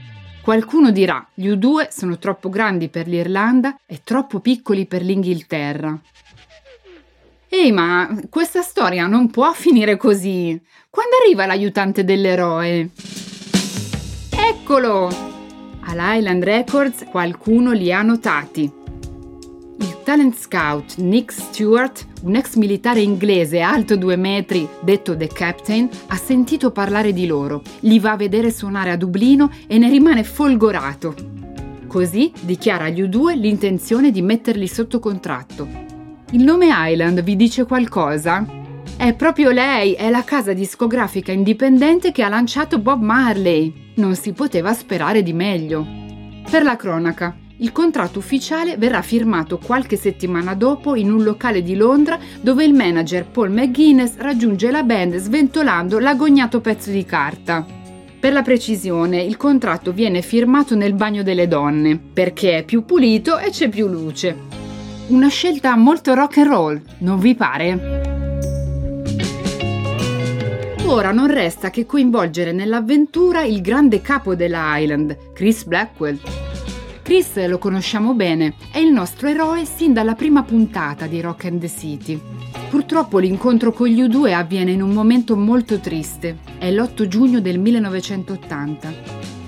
Qualcuno 0.45 0.91
dirà, 0.91 1.27
gli 1.33 1.49
U2 1.49 1.89
sono 1.89 2.19
troppo 2.19 2.51
grandi 2.51 2.91
per 2.91 3.09
l'Irlanda 3.09 3.79
e 3.87 4.03
troppo 4.05 4.41
piccoli 4.41 4.85
per 4.85 5.01
l'Inghilterra. 5.01 5.99
Ehi, 7.49 7.73
ma 7.73 8.15
questa 8.29 8.61
storia 8.61 9.07
non 9.07 9.31
può 9.31 9.51
finire 9.55 9.97
così. 9.97 10.61
Quando 10.91 11.17
arriva 11.23 11.47
l'aiutante 11.47 12.05
dell'eroe? 12.05 12.91
Eccolo! 14.29 15.09
All'Island 15.87 16.45
Records 16.45 17.07
qualcuno 17.11 17.73
li 17.73 17.91
ha 17.91 18.03
notati 18.03 18.84
talent 20.05 20.37
scout 20.37 20.97
Nick 20.99 21.33
Stewart, 21.33 22.07
un 22.23 22.37
ex 22.37 22.55
militare 22.55 23.01
inglese 23.01 23.61
alto 23.61 23.97
due 23.97 24.17
metri, 24.17 24.69
detto 24.81 25.17
The 25.17 25.27
Captain, 25.27 25.89
ha 26.07 26.17
sentito 26.17 26.71
parlare 26.71 27.13
di 27.13 27.27
loro, 27.27 27.63
li 27.81 27.99
va 27.99 28.13
a 28.13 28.17
vedere 28.17 28.51
suonare 28.51 28.91
a 28.91 28.97
Dublino 28.97 29.51
e 29.67 29.79
ne 29.79 29.89
rimane 29.89 30.25
folgorato. 30.25 31.15
Così 31.87 32.33
dichiara 32.41 32.85
agli 32.85 33.03
U2 33.03 33.39
l'intenzione 33.39 34.11
di 34.11 34.23
metterli 34.23 34.67
sotto 34.67 34.99
contratto. 34.99 35.69
Il 36.31 36.43
nome 36.43 36.69
Island 36.71 37.23
vi 37.23 37.37
dice 37.37 37.65
qualcosa? 37.65 38.47
È 38.97 39.13
proprio 39.15 39.51
lei, 39.51 39.93
è 39.93 40.09
la 40.11 40.25
casa 40.25 40.53
discografica 40.53 41.33
indipendente 41.33 42.13
che 42.13 42.23
ha 42.23 42.29
lanciato 42.29 42.79
Bob 42.79 43.03
Marley. 43.03 43.93
Non 43.97 44.15
si 44.15 44.33
poteva 44.33 44.73
sperare 44.73 45.23
di 45.23 45.33
meglio. 45.33 45.87
Per 46.49 46.63
la 46.63 46.77
cronaca, 46.77 47.37
il 47.59 47.71
contratto 47.71 48.19
ufficiale 48.19 48.77
verrà 48.77 49.01
firmato 49.01 49.59
qualche 49.59 49.97
settimana 49.97 50.55
dopo 50.55 50.97
in 50.97 51.13
un 51.13 51.23
locale 51.23 51.63
di 51.63 51.77
Londra 51.77 52.19
dove 52.41 52.65
il 52.65 52.75
manager 52.75 53.27
Paul 53.27 53.51
McGuinness 53.51 54.17
raggiunge 54.17 54.73
la 54.73 54.83
band 54.83 55.17
sventolando 55.17 56.01
l'agognato 56.01 56.61
pezzo 56.61 56.91
di 56.91 57.05
carta. 57.05 57.65
Per 58.19 58.33
la 58.33 58.43
precisione, 58.43 59.23
il 59.23 59.37
contratto 59.37 59.93
viene 59.93 60.21
firmato 60.21 60.75
nel 60.75 60.95
bagno 60.95 61.23
delle 61.23 61.47
donne, 61.47 61.97
perché 61.99 62.59
è 62.59 62.65
più 62.65 62.85
pulito 62.85 63.39
e 63.39 63.51
c'è 63.51 63.69
più 63.69 63.87
luce. 63.87 64.35
Una 65.09 65.29
scelta 65.29 65.77
molto 65.77 66.15
rock 66.15 66.39
and 66.39 66.47
roll, 66.47 66.83
non 67.01 67.19
vi 67.19 67.35
pare? 67.35 68.03
Ora 70.87 71.13
non 71.13 71.27
resta 71.27 71.71
che 71.71 71.87
coinvolgere 71.87 72.53
nell'avventura 72.53 73.45
il 73.45 73.61
grande 73.61 74.01
capo 74.01 74.35
della 74.35 74.77
Island, 74.79 75.33
Chris 75.35 75.65
Blackwell. 75.65 76.44
Chris 77.05 77.47
lo 77.47 77.59
conosciamo 77.59 78.15
bene, 78.15 78.55
è 78.73 78.79
il 78.79 78.91
nostro 78.91 79.29
eroe 79.29 79.67
sin 79.67 79.93
dalla 79.93 80.15
prima 80.15 80.43
puntata 80.43 81.07
di 81.07 81.21
Rock 81.21 81.45
and 81.45 81.61
the 81.61 81.69
City. 81.69 82.19
Purtroppo 82.71 83.19
l'incontro 83.19 83.75
con 83.75 83.89
gli 83.89 84.01
U2 84.01 84.33
avviene 84.33 84.73
in 84.73 84.81
un 84.81 84.89
momento 84.89 85.37
molto 85.37 85.81
triste, 85.81 86.39
è 86.57 86.71
l'8 86.73 87.07
giugno 87.07 87.43
del 87.43 87.59
1980. 87.59 88.93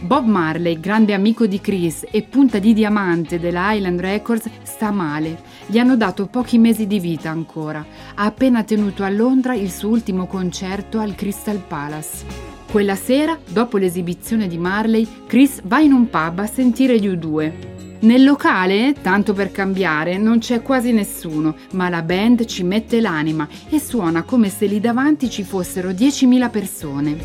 Bob 0.01 0.27
Marley, 0.27 0.79
grande 0.79 1.15
amico 1.15 1.47
di 1.47 1.59
Chris 1.59 2.05
e 2.11 2.25
punta 2.25 2.59
di 2.59 2.75
diamante 2.75 3.41
della 3.41 3.73
Island 3.73 4.01
Records, 4.01 4.51
sta 4.63 4.91
male. 4.91 5.41
Gli 5.65 5.79
hanno 5.79 5.97
dato 5.97 6.27
pochi 6.27 6.59
mesi 6.59 6.87
di 6.87 7.01
vita 7.01 7.31
ancora. 7.31 7.83
Ha 8.17 8.25
appena 8.27 8.65
tenuto 8.65 9.03
a 9.03 9.09
Londra 9.09 9.55
il 9.55 9.73
suo 9.73 9.89
ultimo 9.89 10.27
concerto 10.27 10.99
al 10.99 11.15
Crystal 11.15 11.57
Palace. 11.67 12.56
Quella 12.77 12.95
sera, 12.95 13.39
dopo 13.49 13.79
l'esibizione 13.79 14.49
di 14.49 14.59
Marley, 14.59 15.09
Chris 15.27 15.63
va 15.65 15.79
in 15.81 15.93
un 15.93 16.11
pub 16.11 16.41
a 16.41 16.47
sentire 16.47 17.01
gli 17.01 17.09
U2. 17.09 17.53
Nel 18.01 18.23
locale, 18.23 18.95
tanto 19.01 19.33
per 19.33 19.51
cambiare, 19.51 20.19
non 20.19 20.41
c'è 20.41 20.61
quasi 20.61 20.93
nessuno, 20.93 21.57
ma 21.73 21.89
la 21.89 22.03
band 22.03 22.45
ci 22.45 22.65
mette 22.65 23.01
l'anima 23.01 23.49
e 23.71 23.81
suona 23.81 24.25
come 24.25 24.51
se 24.51 24.67
lì 24.67 24.79
davanti 24.79 25.31
ci 25.31 25.43
fossero 25.43 25.89
10.000 25.89 26.51
persone. 26.51 27.17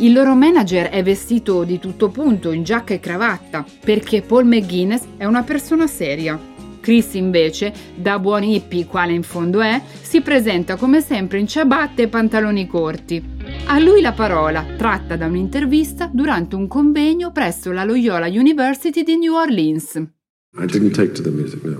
Il 0.00 0.12
loro 0.12 0.34
manager 0.34 0.90
è 0.90 1.02
vestito 1.02 1.64
di 1.64 1.78
tutto 1.78 2.10
punto, 2.10 2.52
in 2.52 2.62
giacca 2.62 2.92
e 2.92 3.00
cravatta, 3.00 3.64
perché 3.80 4.20
Paul 4.20 4.44
McGuinness 4.44 5.04
è 5.16 5.24
una 5.24 5.42
persona 5.42 5.86
seria. 5.86 6.57
Chris 6.88 7.12
invece, 7.12 7.70
da 7.96 8.18
buon 8.18 8.42
hippie 8.42 8.86
quale 8.86 9.12
in 9.12 9.22
fondo 9.22 9.60
è, 9.60 9.78
si 10.00 10.22
presenta 10.22 10.76
come 10.76 11.02
sempre 11.02 11.38
in 11.38 11.46
ciabatte 11.46 12.04
e 12.04 12.08
pantaloni 12.08 12.66
corti. 12.66 13.22
A 13.66 13.78
lui 13.78 14.00
la 14.00 14.12
parola, 14.12 14.64
tratta 14.74 15.14
da 15.14 15.26
un'intervista 15.26 16.08
durante 16.10 16.56
un 16.56 16.66
convegno 16.66 17.30
presso 17.30 17.72
la 17.72 17.84
Loyola 17.84 18.26
University 18.28 19.02
di 19.02 19.18
New 19.18 19.34
Orleans. 19.34 20.17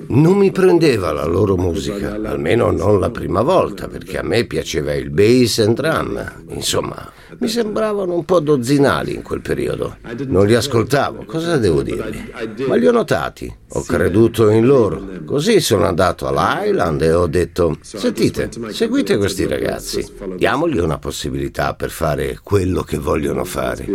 Non 0.07 0.37
mi 0.37 0.53
prendeva 0.53 1.13
la 1.13 1.27
loro 1.27 1.57
musica, 1.57 2.15
almeno 2.15 2.71
non 2.71 3.01
la 3.01 3.11
prima 3.11 3.43
volta, 3.43 3.89
perché 3.89 4.19
a 4.19 4.23
me 4.23 4.45
piaceva 4.45 4.95
il 4.95 5.11
bass 5.11 5.59
and 5.59 5.75
drum. 5.75 6.33
Insomma, 6.51 7.11
mi 7.39 7.49
sembravano 7.49 8.15
un 8.15 8.25
po' 8.25 8.39
dozzinali 8.39 9.15
in 9.15 9.23
quel 9.23 9.41
periodo. 9.41 9.97
Non 10.27 10.47
li 10.47 10.55
ascoltavo, 10.55 11.25
cosa 11.25 11.57
devo 11.57 11.83
dirvi? 11.83 12.31
Ma 12.67 12.77
li 12.77 12.87
ho 12.87 12.93
notati, 12.93 13.53
ho 13.71 13.83
creduto 13.83 14.49
in 14.51 14.65
loro. 14.65 15.05
Così 15.25 15.61
sono 15.61 15.85
andato 15.85 16.27
all'Island 16.27 17.03
e 17.03 17.13
ho 17.13 17.27
detto, 17.27 17.79
sentite, 17.81 18.49
seguite 18.69 19.17
questi 19.17 19.45
ragazzi, 19.47 20.07
diamogli 20.37 20.79
una 20.79 20.99
possibilità 20.99 21.75
per 21.75 21.91
fare 21.91 22.39
quello 22.43 22.83
che 22.83 22.99
vogliono 22.99 23.45
fare. 23.45 23.87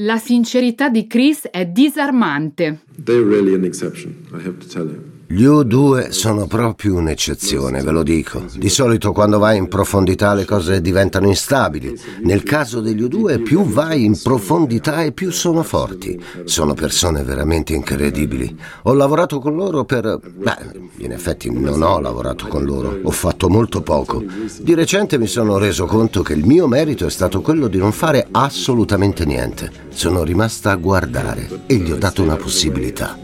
La 0.00 0.16
sincerità 0.16 0.88
di 0.90 1.08
Chris 1.08 1.48
è 1.50 1.66
disarmante. 1.66 2.82
They're 3.02 3.24
really 3.24 3.52
an 3.52 3.64
exception, 3.64 4.14
I 4.32 4.36
have 4.36 4.58
to 4.58 4.68
tell 4.68 4.86
you. 4.86 5.17
Gli 5.30 5.44
U2 5.44 6.08
sono 6.08 6.46
proprio 6.46 6.94
un'eccezione, 6.94 7.82
ve 7.82 7.90
lo 7.90 8.02
dico. 8.02 8.46
Di 8.56 8.70
solito 8.70 9.12
quando 9.12 9.38
vai 9.38 9.58
in 9.58 9.68
profondità 9.68 10.32
le 10.32 10.46
cose 10.46 10.80
diventano 10.80 11.26
instabili. 11.26 11.94
Nel 12.22 12.42
caso 12.42 12.80
degli 12.80 13.02
U2 13.02 13.42
più 13.42 13.62
vai 13.64 14.06
in 14.06 14.18
profondità 14.18 15.02
e 15.02 15.12
più 15.12 15.30
sono 15.30 15.62
forti. 15.62 16.18
Sono 16.44 16.72
persone 16.72 17.22
veramente 17.24 17.74
incredibili. 17.74 18.56
Ho 18.84 18.94
lavorato 18.94 19.38
con 19.38 19.54
loro 19.54 19.84
per... 19.84 20.18
Beh, 20.18 20.56
in 21.04 21.12
effetti 21.12 21.52
non 21.52 21.82
ho 21.82 22.00
lavorato 22.00 22.46
con 22.46 22.64
loro, 22.64 22.98
ho 23.02 23.10
fatto 23.10 23.50
molto 23.50 23.82
poco. 23.82 24.24
Di 24.60 24.72
recente 24.72 25.18
mi 25.18 25.26
sono 25.26 25.58
reso 25.58 25.84
conto 25.84 26.22
che 26.22 26.32
il 26.32 26.46
mio 26.46 26.66
merito 26.66 27.04
è 27.04 27.10
stato 27.10 27.42
quello 27.42 27.68
di 27.68 27.76
non 27.76 27.92
fare 27.92 28.28
assolutamente 28.30 29.26
niente. 29.26 29.70
Sono 29.90 30.24
rimasta 30.24 30.70
a 30.70 30.76
guardare 30.76 31.64
e 31.66 31.74
gli 31.74 31.90
ho 31.90 31.98
dato 31.98 32.22
una 32.22 32.36
possibilità 32.36 33.14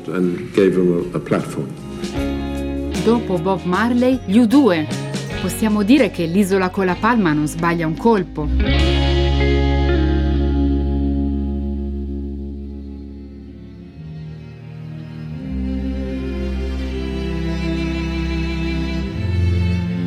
dopo 3.02 3.38
Bob 3.38 3.62
Marley, 3.64 4.20
gli 4.24 4.38
U2. 4.38 4.86
Possiamo 5.40 5.82
dire 5.82 6.10
che 6.10 6.24
l'isola 6.24 6.70
con 6.70 6.86
la 6.86 6.96
palma 6.98 7.32
non 7.32 7.46
sbaglia 7.46 7.86
un 7.86 7.96
colpo. 7.96 8.48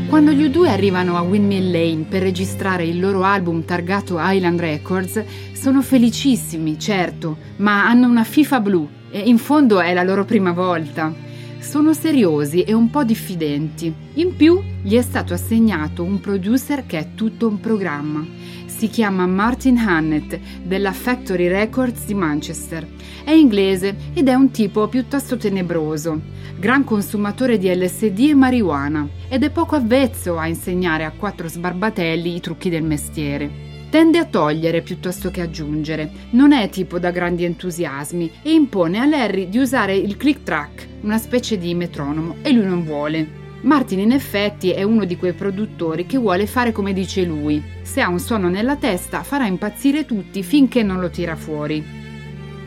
Quando 0.07 0.31
gli 0.31 0.43
U2 0.49 0.67
arrivano 0.67 1.17
a 1.17 1.21
Windmill 1.21 1.71
Lane 1.71 2.05
per 2.09 2.21
registrare 2.21 2.85
il 2.85 2.99
loro 2.99 3.23
album 3.23 3.63
targato 3.65 4.17
Island 4.19 4.59
Records, 4.59 5.23
sono 5.53 5.81
felicissimi, 5.81 6.79
certo, 6.79 7.37
ma 7.57 7.85
hanno 7.85 8.07
una 8.07 8.23
FIFA 8.23 8.59
blu 8.59 8.89
e 9.11 9.19
in 9.19 9.37
fondo 9.37 9.79
è 9.79 9.93
la 9.93 10.03
loro 10.03 10.25
prima 10.25 10.51
volta 10.51 11.25
sono 11.59 11.93
seriosi 11.93 12.63
e 12.63 12.73
un 12.73 12.89
po' 12.89 13.03
diffidenti. 13.03 13.93
In 14.15 14.35
più 14.35 14.61
gli 14.81 14.95
è 14.95 15.01
stato 15.01 15.33
assegnato 15.33 16.03
un 16.03 16.19
producer 16.19 16.85
che 16.85 16.99
è 16.99 17.07
tutto 17.15 17.47
un 17.47 17.59
programma. 17.59 18.25
Si 18.65 18.89
chiama 18.89 19.25
Martin 19.25 19.77
Hannett 19.77 20.39
della 20.63 20.91
Factory 20.91 21.47
Records 21.47 22.05
di 22.05 22.13
Manchester. 22.13 22.87
È 23.23 23.31
inglese 23.31 23.95
ed 24.13 24.27
è 24.27 24.33
un 24.33 24.51
tipo 24.51 24.87
piuttosto 24.87 25.35
tenebroso, 25.35 26.21
gran 26.59 26.83
consumatore 26.83 27.57
di 27.57 27.73
LSD 27.73 28.19
e 28.29 28.35
marijuana 28.35 29.07
ed 29.27 29.43
è 29.43 29.49
poco 29.49 29.75
avvezzo 29.75 30.37
a 30.37 30.47
insegnare 30.47 31.03
a 31.03 31.11
quattro 31.11 31.47
sbarbatelli 31.47 32.35
i 32.35 32.39
trucchi 32.39 32.69
del 32.69 32.83
mestiere. 32.83 33.66
Tende 33.89 34.17
a 34.17 34.25
togliere 34.25 34.81
piuttosto 34.81 35.31
che 35.31 35.39
aggiungere, 35.39 36.11
non 36.31 36.51
è 36.51 36.67
tipo 36.69 36.99
da 36.99 37.09
grandi 37.09 37.45
entusiasmi 37.45 38.31
e 38.43 38.51
impone 38.51 38.99
a 38.99 39.05
Larry 39.05 39.47
di 39.47 39.59
usare 39.59 39.95
il 39.95 40.17
click 40.17 40.43
track, 40.43 40.87
una 41.01 41.17
specie 41.17 41.57
di 41.57 41.73
metronomo, 41.73 42.35
e 42.41 42.51
lui 42.51 42.65
non 42.65 42.83
vuole. 42.83 43.45
Martin 43.61 43.99
in 43.99 44.11
effetti 44.11 44.71
è 44.71 44.83
uno 44.83 45.05
di 45.05 45.15
quei 45.15 45.31
produttori 45.31 46.05
che 46.05 46.17
vuole 46.17 46.47
fare 46.47 46.73
come 46.73 46.91
dice 46.91 47.23
lui. 47.23 47.63
Se 47.81 48.01
ha 48.01 48.09
un 48.09 48.19
suono 48.19 48.49
nella 48.49 48.75
testa 48.75 49.23
farà 49.23 49.47
impazzire 49.47 50.05
tutti 50.05 50.43
finché 50.43 50.83
non 50.83 50.99
lo 50.99 51.09
tira 51.09 51.37
fuori. 51.37 51.83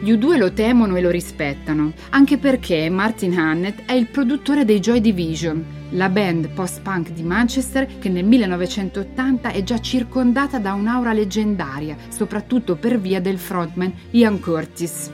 Gli 0.00 0.12
U2 0.12 0.38
lo 0.38 0.52
temono 0.52 0.96
e 0.96 1.02
lo 1.02 1.10
rispettano, 1.10 1.92
anche 2.10 2.38
perché 2.38 2.88
Martin 2.88 3.38
Hannett 3.38 3.82
è 3.84 3.92
il 3.92 4.06
produttore 4.06 4.64
dei 4.64 4.80
Joy 4.80 5.00
Division, 5.02 5.64
la 5.90 6.08
band 6.08 6.48
post-punk 6.48 7.10
di 7.10 7.22
Manchester 7.22 7.86
che 7.98 8.08
nel 8.08 8.24
1980 8.24 9.50
è 9.50 9.62
già 9.62 9.80
circondata 9.80 10.58
da 10.58 10.74
un'aura 10.74 11.12
leggendaria, 11.12 11.96
soprattutto 12.08 12.76
per 12.76 12.98
via 13.00 13.20
del 13.20 13.38
frontman 13.38 13.92
Ian 14.10 14.40
Curtis. 14.40 15.10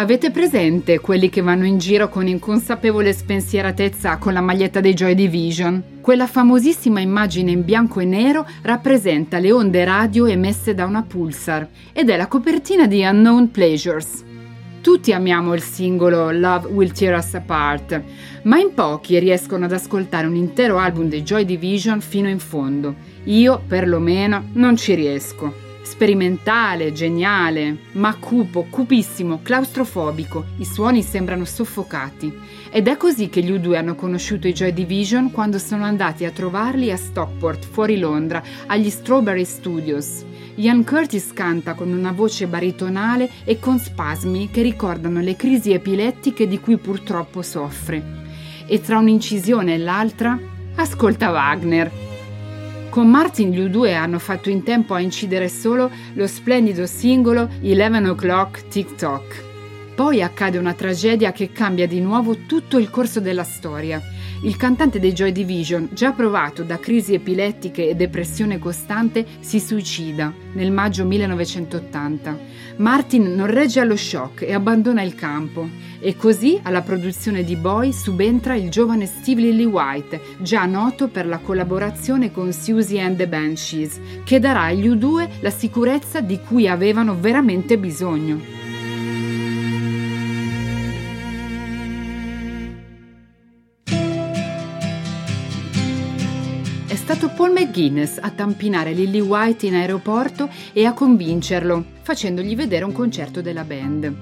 Avete 0.00 0.30
presente 0.30 1.00
quelli 1.00 1.28
che 1.28 1.40
vanno 1.40 1.66
in 1.66 1.78
giro 1.78 2.08
con 2.08 2.28
inconsapevole 2.28 3.12
spensieratezza 3.12 4.16
con 4.18 4.32
la 4.32 4.40
maglietta 4.40 4.78
dei 4.78 4.94
Joy 4.94 5.14
Division? 5.14 5.82
Quella 6.00 6.28
famosissima 6.28 7.00
immagine 7.00 7.50
in 7.50 7.64
bianco 7.64 7.98
e 7.98 8.04
nero 8.04 8.46
rappresenta 8.62 9.38
le 9.38 9.50
onde 9.50 9.84
radio 9.84 10.26
emesse 10.26 10.72
da 10.72 10.84
una 10.84 11.02
pulsar 11.02 11.68
ed 11.92 12.10
è 12.10 12.16
la 12.16 12.28
copertina 12.28 12.86
di 12.86 13.02
Unknown 13.02 13.50
Pleasures. 13.50 14.24
Tutti 14.88 15.12
amiamo 15.12 15.52
il 15.52 15.60
singolo 15.60 16.30
Love 16.30 16.68
Will 16.68 16.92
Tear 16.92 17.18
Us 17.18 17.34
Apart, 17.34 18.02
ma 18.44 18.58
in 18.58 18.72
pochi 18.72 19.18
riescono 19.18 19.66
ad 19.66 19.72
ascoltare 19.72 20.26
un 20.26 20.34
intero 20.34 20.78
album 20.78 21.10
dei 21.10 21.22
Joy 21.22 21.44
Division 21.44 22.00
fino 22.00 22.26
in 22.26 22.38
fondo. 22.38 22.94
Io, 23.24 23.60
perlomeno, 23.68 24.48
non 24.54 24.76
ci 24.76 24.94
riesco. 24.94 25.67
Sperimentale, 25.88 26.92
geniale, 26.92 27.78
ma 27.92 28.14
cupo, 28.14 28.66
cupissimo, 28.68 29.40
claustrofobico, 29.42 30.44
i 30.58 30.64
suoni 30.66 31.02
sembrano 31.02 31.46
soffocati. 31.46 32.32
Ed 32.70 32.86
è 32.88 32.96
così 32.98 33.30
che 33.30 33.42
gli 33.42 33.50
U2 33.50 33.74
hanno 33.74 33.94
conosciuto 33.94 34.46
i 34.46 34.52
Joy 34.52 34.74
Division 34.74 35.32
quando 35.32 35.58
sono 35.58 35.84
andati 35.84 36.26
a 36.26 36.30
trovarli 36.30 36.92
a 36.92 36.96
Stockport, 36.96 37.64
fuori 37.64 37.98
Londra, 37.98 38.40
agli 38.66 38.90
Strawberry 38.90 39.46
Studios. 39.46 40.24
Ian 40.56 40.84
Curtis 40.84 41.32
canta 41.32 41.72
con 41.72 41.90
una 41.90 42.12
voce 42.12 42.46
baritonale 42.46 43.30
e 43.44 43.58
con 43.58 43.78
spasmi 43.78 44.50
che 44.50 44.60
ricordano 44.60 45.20
le 45.20 45.36
crisi 45.36 45.72
epilettiche 45.72 46.46
di 46.46 46.60
cui 46.60 46.76
purtroppo 46.76 47.40
soffre. 47.40 48.26
E 48.66 48.80
tra 48.82 48.98
un'incisione 48.98 49.74
e 49.74 49.78
l'altra, 49.78 50.38
ascolta 50.76 51.30
Wagner. 51.30 52.07
Con 52.90 53.10
Martin 53.10 53.50
gli 53.50 53.60
U2 53.60 53.94
hanno 53.94 54.18
fatto 54.18 54.48
in 54.48 54.62
tempo 54.62 54.94
a 54.94 55.00
incidere 55.00 55.48
solo 55.48 55.90
lo 56.14 56.26
splendido 56.26 56.86
singolo 56.86 57.48
11 57.60 58.08
O'Clock 58.08 58.68
TikTok. 58.68 59.44
Poi 59.94 60.22
accade 60.22 60.58
una 60.58 60.72
tragedia 60.72 61.32
che 61.32 61.52
cambia 61.52 61.86
di 61.86 62.00
nuovo 62.00 62.46
tutto 62.46 62.78
il 62.78 62.88
corso 62.88 63.20
della 63.20 63.44
storia 63.44 64.00
il 64.42 64.56
cantante 64.56 65.00
dei 65.00 65.12
Joy 65.12 65.32
Division, 65.32 65.88
già 65.92 66.12
provato 66.12 66.62
da 66.62 66.78
crisi 66.78 67.14
epilettiche 67.14 67.88
e 67.88 67.96
depressione 67.96 68.58
costante, 68.58 69.26
si 69.40 69.58
suicida 69.58 70.32
nel 70.52 70.70
maggio 70.70 71.04
1980. 71.04 72.38
Martin 72.76 73.34
non 73.34 73.46
regge 73.46 73.80
allo 73.80 73.96
shock 73.96 74.42
e 74.42 74.54
abbandona 74.54 75.02
il 75.02 75.14
campo. 75.14 75.68
E 76.00 76.14
così 76.14 76.60
alla 76.62 76.82
produzione 76.82 77.42
di 77.42 77.56
Boy 77.56 77.92
subentra 77.92 78.54
il 78.54 78.70
giovane 78.70 79.06
Steve 79.06 79.40
Lillywhite, 79.40 80.20
già 80.38 80.64
noto 80.64 81.08
per 81.08 81.26
la 81.26 81.38
collaborazione 81.38 82.30
con 82.30 82.52
Susie 82.52 83.00
and 83.00 83.16
the 83.16 83.26
Banshees, 83.26 84.00
che 84.22 84.38
darà 84.38 84.62
agli 84.62 84.88
U2 84.88 85.28
la 85.40 85.50
sicurezza 85.50 86.20
di 86.20 86.38
cui 86.38 86.68
avevano 86.68 87.16
veramente 87.18 87.76
bisogno. 87.78 88.67
Guinness 97.70 98.18
a 98.20 98.30
tampinare 98.30 98.92
Lily 98.92 99.20
White 99.20 99.66
in 99.66 99.74
aeroporto 99.74 100.48
e 100.72 100.84
a 100.84 100.92
convincerlo, 100.92 101.84
facendogli 102.02 102.56
vedere 102.56 102.84
un 102.84 102.92
concerto 102.92 103.40
della 103.40 103.64
band. 103.64 104.14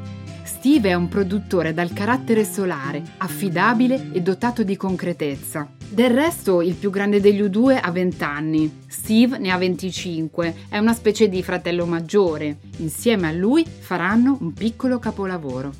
Steve 0.43 0.91
è 0.91 0.95
un 0.95 1.09
produttore 1.09 1.75
dal 1.75 1.93
carattere 1.93 2.45
solare, 2.45 3.03
affidabile 3.19 4.11
e 4.13 4.21
dotato 4.21 4.63
di 4.63 4.77
concretezza. 4.77 5.69
Del 5.89 6.11
resto, 6.11 6.63
il 6.63 6.75
più 6.75 6.91
grande 6.91 7.21
degli 7.21 7.41
U2 7.41 7.79
ha 7.81 7.91
20 7.91 8.25
anni, 8.25 8.79
Steve 8.87 9.39
ne 9.39 9.51
ha 9.51 9.59
25, 9.59 10.55
è 10.69 10.79
una 10.79 10.95
specie 10.95 11.29
di 11.29 11.43
fratello 11.43 11.87
maggiore. 11.87 12.59
Insieme 12.79 13.29
a 13.29 13.33
lui 13.33 13.65
faranno 13.67 14.39
un 14.41 14.53
piccolo 14.53 14.99
capolavoro. 14.99 15.73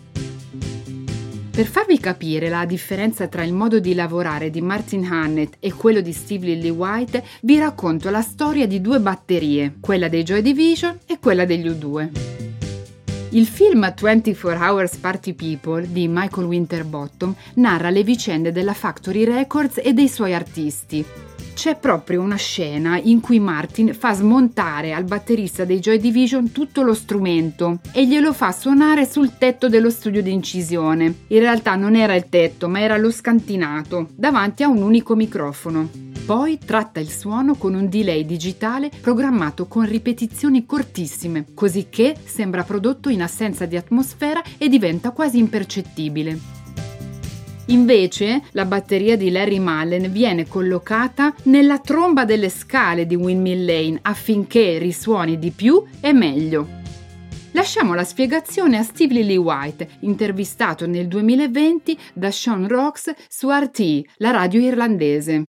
Per 1.57 1.65
farvi 1.67 1.99
capire 1.99 2.51
la 2.51 2.67
differenza 2.67 3.29
tra 3.29 3.43
il 3.43 3.55
modo 3.55 3.81
di 3.81 3.95
lavorare 3.95 4.51
di 4.51 4.61
Martin 4.61 5.11
Hannett 5.11 5.55
e 5.59 5.73
quello 5.73 6.03
di 6.03 6.13
Steve 6.13 6.49
Lillywhite, 6.49 7.25
vi 7.45 7.59
racconto 7.59 8.11
la 8.11 8.21
storia 8.21 8.67
di 8.67 8.83
due 8.83 9.01
batterie, 9.01 9.77
quella 9.81 10.09
dei 10.09 10.23
Joy 10.23 10.43
Division 10.43 10.99
e 11.07 11.19
quella 11.19 11.47
degli 11.47 11.67
U2. 11.67 12.11
Il 13.31 13.47
film 13.47 13.91
24 13.99 14.63
Hours 14.63 14.97
Party 14.97 15.33
People 15.33 15.91
di 15.91 16.07
Michael 16.09 16.47
Winterbottom 16.47 17.35
narra 17.55 17.89
le 17.89 18.03
vicende 18.03 18.53
della 18.53 18.75
Factory 18.75 19.25
Records 19.25 19.81
e 19.83 19.95
dei 19.95 20.09
suoi 20.09 20.35
artisti. 20.35 21.03
C'è 21.57 21.77
proprio 21.77 22.21
una 22.21 22.37
scena 22.37 22.99
in 22.99 23.21
cui 23.21 23.41
Martin 23.41 23.95
fa 23.95 24.13
smontare 24.13 24.93
al 24.93 25.05
batterista 25.05 25.65
dei 25.65 25.79
Joy 25.79 25.99
Division 25.99 26.53
tutto 26.53 26.83
lo 26.83 26.93
strumento 26.93 27.81
e 27.93 28.07
glielo 28.07 28.35
fa 28.35 28.53
suonare 28.53 29.07
sul 29.07 29.39
tetto 29.39 29.71
dello 29.71 29.89
studio 29.89 30.23
di 30.23 30.35
incisione. 30.35 31.23
In 31.29 31.39
realtà 31.39 31.75
non 31.75 31.97
era 31.97 32.15
il 32.15 32.29
tetto, 32.29 32.69
ma 32.69 32.81
era 32.81 32.99
lo 32.99 33.11
scantinato, 33.11 34.09
davanti 34.15 34.65
a 34.65 34.69
un 34.69 34.83
unico 34.83 35.17
microfono. 35.17 35.89
Poi 36.27 36.59
tratta 36.63 37.01
il 37.01 37.09
suono 37.09 37.55
con 37.55 37.73
un 37.73 37.89
delay 37.89 38.27
digitale 38.27 38.91
programmato 39.01 39.67
con 39.67 39.87
ripetizioni 39.87 40.67
cortissime, 40.67 41.47
così 41.55 41.87
che 41.89 42.15
sembra 42.23 42.65
prodotto 42.65 43.09
in 43.09 43.23
assenza 43.23 43.65
di 43.65 43.79
atmosfera 43.79 44.43
e 44.59 44.69
diventa 44.69 45.11
quasi 45.11 45.39
impercettibile. 45.39 46.56
Invece, 47.67 48.43
la 48.53 48.65
batteria 48.65 49.17
di 49.17 49.31
Larry 49.31 49.59
Mullen 49.59 50.13
viene 50.13 50.47
collocata 50.47 51.35
nella 51.45 51.79
tromba 51.79 52.25
delle 52.25 52.49
scale 52.49 53.07
di 53.07 53.17
Windmill 53.17 53.65
Lane 53.65 53.99
affinché 54.03 54.79
risuoni 54.79 55.39
di 55.39 55.51
più 55.51 55.83
e 56.01 56.13
meglio. 56.13 56.85
Lasciamo 57.53 57.95
la 57.95 58.05
spiegazione 58.05 58.77
a 58.77 58.83
Steve 58.83 59.15
Lillywhite, 59.15 59.89
intervistato 60.01 60.87
nel 60.87 61.09
2020 61.09 61.99
da 62.13 62.31
Sean 62.31 62.69
Rocks 62.69 63.13
su 63.29 63.51
RT, 63.51 64.03
la 64.19 64.31
radio 64.31 64.61
irlandese. 64.61 65.45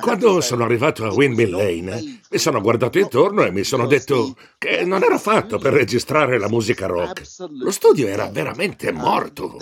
Quando 0.00 0.40
sono 0.40 0.64
arrivato 0.64 1.04
a 1.04 1.12
Windmill 1.12 1.50
Lane, 1.50 2.20
mi 2.30 2.38
sono 2.38 2.60
guardato 2.60 2.98
intorno 2.98 3.44
e 3.44 3.50
mi 3.50 3.64
sono 3.64 3.86
detto 3.86 4.36
che 4.58 4.84
non 4.84 5.02
ero 5.02 5.18
fatto 5.18 5.58
per 5.58 5.72
registrare 5.72 6.38
la 6.38 6.48
musica 6.48 6.86
rock. 6.86 7.22
Lo 7.60 7.70
studio 7.70 8.06
era 8.06 8.28
veramente 8.28 8.92
morto. 8.92 9.56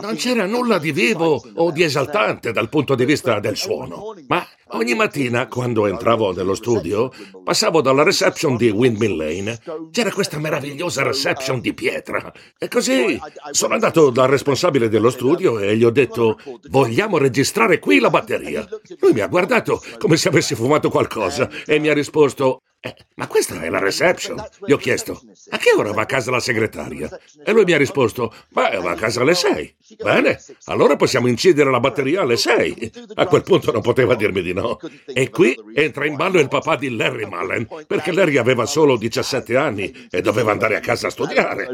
Non 0.00 0.16
c'era 0.16 0.46
nulla 0.46 0.78
di 0.78 0.92
vivo 0.92 1.42
o 1.54 1.70
di 1.70 1.82
esaltante 1.82 2.52
dal 2.52 2.68
punto 2.68 2.94
di 2.94 3.04
vista 3.04 3.38
del 3.40 3.56
suono. 3.56 4.14
Ma 4.28 4.46
ogni 4.70 4.94
mattina, 4.94 5.46
quando 5.46 5.86
entravo 5.86 6.32
nello 6.32 6.54
studio, 6.54 7.12
passavo 7.44 7.80
dalla 7.80 8.02
reception 8.02 8.56
di 8.56 8.70
Windmill 8.70 9.16
Lane. 9.16 9.60
C'era 9.90 10.10
questa 10.12 10.38
meravigliosa 10.38 11.02
reception 11.02 11.60
di 11.60 11.72
pietra. 11.72 12.32
E 12.58 12.68
così 12.68 13.18
sono 13.50 13.74
andato 13.74 14.10
dal 14.10 14.28
responsabile 14.28 14.88
dello 14.88 15.10
studio 15.10 15.58
e 15.58 15.76
gli 15.76 15.84
ho 15.84 15.90
detto 15.96 16.38
vogliamo 16.68 17.16
registrare 17.16 17.78
qui 17.78 17.98
la 17.98 18.10
batteria. 18.10 18.68
Lui 19.00 19.12
mi 19.12 19.20
ha 19.20 19.28
guardato 19.28 19.82
come 19.98 20.16
se 20.16 20.28
avessi 20.28 20.54
fumato 20.54 20.90
qualcosa 20.90 21.48
e 21.64 21.78
mi 21.78 21.88
ha 21.88 21.94
risposto 21.94 22.60
eh, 22.86 22.94
ma 23.16 23.26
questa 23.26 23.60
è 23.60 23.68
la 23.68 23.80
reception. 23.80 24.40
Gli 24.64 24.70
ho 24.70 24.76
chiesto, 24.76 25.20
a 25.50 25.56
che 25.56 25.70
ora 25.76 25.90
va 25.92 26.02
a 26.02 26.06
casa 26.06 26.30
la 26.30 26.38
segretaria? 26.38 27.08
E 27.44 27.50
lui 27.50 27.64
mi 27.64 27.72
ha 27.72 27.78
risposto, 27.78 28.32
beh, 28.50 28.78
va 28.80 28.92
a 28.92 28.94
casa 28.94 29.22
alle 29.22 29.34
sei. 29.34 29.74
Bene, 30.00 30.38
allora 30.66 30.94
possiamo 30.94 31.26
incidere 31.26 31.70
la 31.70 31.80
batteria 31.80 32.20
alle 32.20 32.36
sei. 32.36 32.92
A 33.14 33.26
quel 33.26 33.42
punto 33.42 33.72
non 33.72 33.80
poteva 33.80 34.14
dirmi 34.14 34.42
di 34.42 34.52
no. 34.52 34.78
E 35.06 35.30
qui 35.30 35.58
entra 35.74 36.06
in 36.06 36.14
ballo 36.14 36.38
il 36.38 36.48
papà 36.48 36.76
di 36.76 36.94
Larry 36.94 37.26
Mullen, 37.26 37.66
perché 37.88 38.12
Larry 38.12 38.36
aveva 38.36 38.66
solo 38.66 38.96
17 38.96 39.56
anni 39.56 40.06
e 40.08 40.20
doveva 40.20 40.52
andare 40.52 40.76
a 40.76 40.80
casa 40.80 41.08
a 41.08 41.10
studiare. 41.10 41.68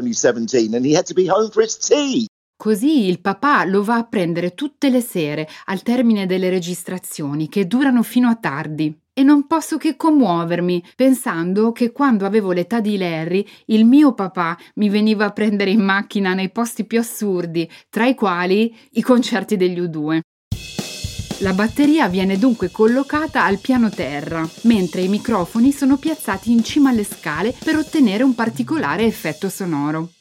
Così 2.63 3.09
il 3.09 3.19
papà 3.19 3.65
lo 3.65 3.83
va 3.83 3.95
a 3.95 4.05
prendere 4.05 4.53
tutte 4.53 4.89
le 4.89 5.01
sere 5.01 5.49
al 5.65 5.81
termine 5.81 6.25
delle 6.25 6.49
registrazioni 6.49 7.49
che 7.49 7.67
durano 7.67 8.03
fino 8.03 8.29
a 8.29 8.37
tardi. 8.37 8.97
E 9.11 9.21
non 9.21 9.47
posso 9.47 9.75
che 9.75 9.97
commuovermi 9.97 10.81
pensando 10.95 11.73
che 11.73 11.91
quando 11.91 12.25
avevo 12.25 12.53
l'età 12.53 12.79
di 12.79 12.97
Larry 12.97 13.45
il 13.65 13.83
mio 13.83 14.13
papà 14.13 14.57
mi 14.75 14.87
veniva 14.87 15.25
a 15.25 15.31
prendere 15.31 15.71
in 15.71 15.81
macchina 15.81 16.33
nei 16.33 16.51
posti 16.51 16.85
più 16.85 16.99
assurdi, 16.99 17.69
tra 17.89 18.05
i 18.05 18.15
quali 18.15 18.73
i 18.91 19.01
concerti 19.01 19.57
degli 19.57 19.81
U2. 19.81 20.19
La 21.39 21.51
batteria 21.51 22.07
viene 22.07 22.37
dunque 22.37 22.71
collocata 22.71 23.43
al 23.43 23.59
piano 23.59 23.89
terra, 23.89 24.49
mentre 24.61 25.01
i 25.01 25.09
microfoni 25.09 25.73
sono 25.73 25.97
piazzati 25.97 26.49
in 26.53 26.63
cima 26.63 26.91
alle 26.91 27.03
scale 27.03 27.53
per 27.61 27.75
ottenere 27.75 28.23
un 28.23 28.33
particolare 28.33 29.03
effetto 29.03 29.49
sonoro. 29.49 30.11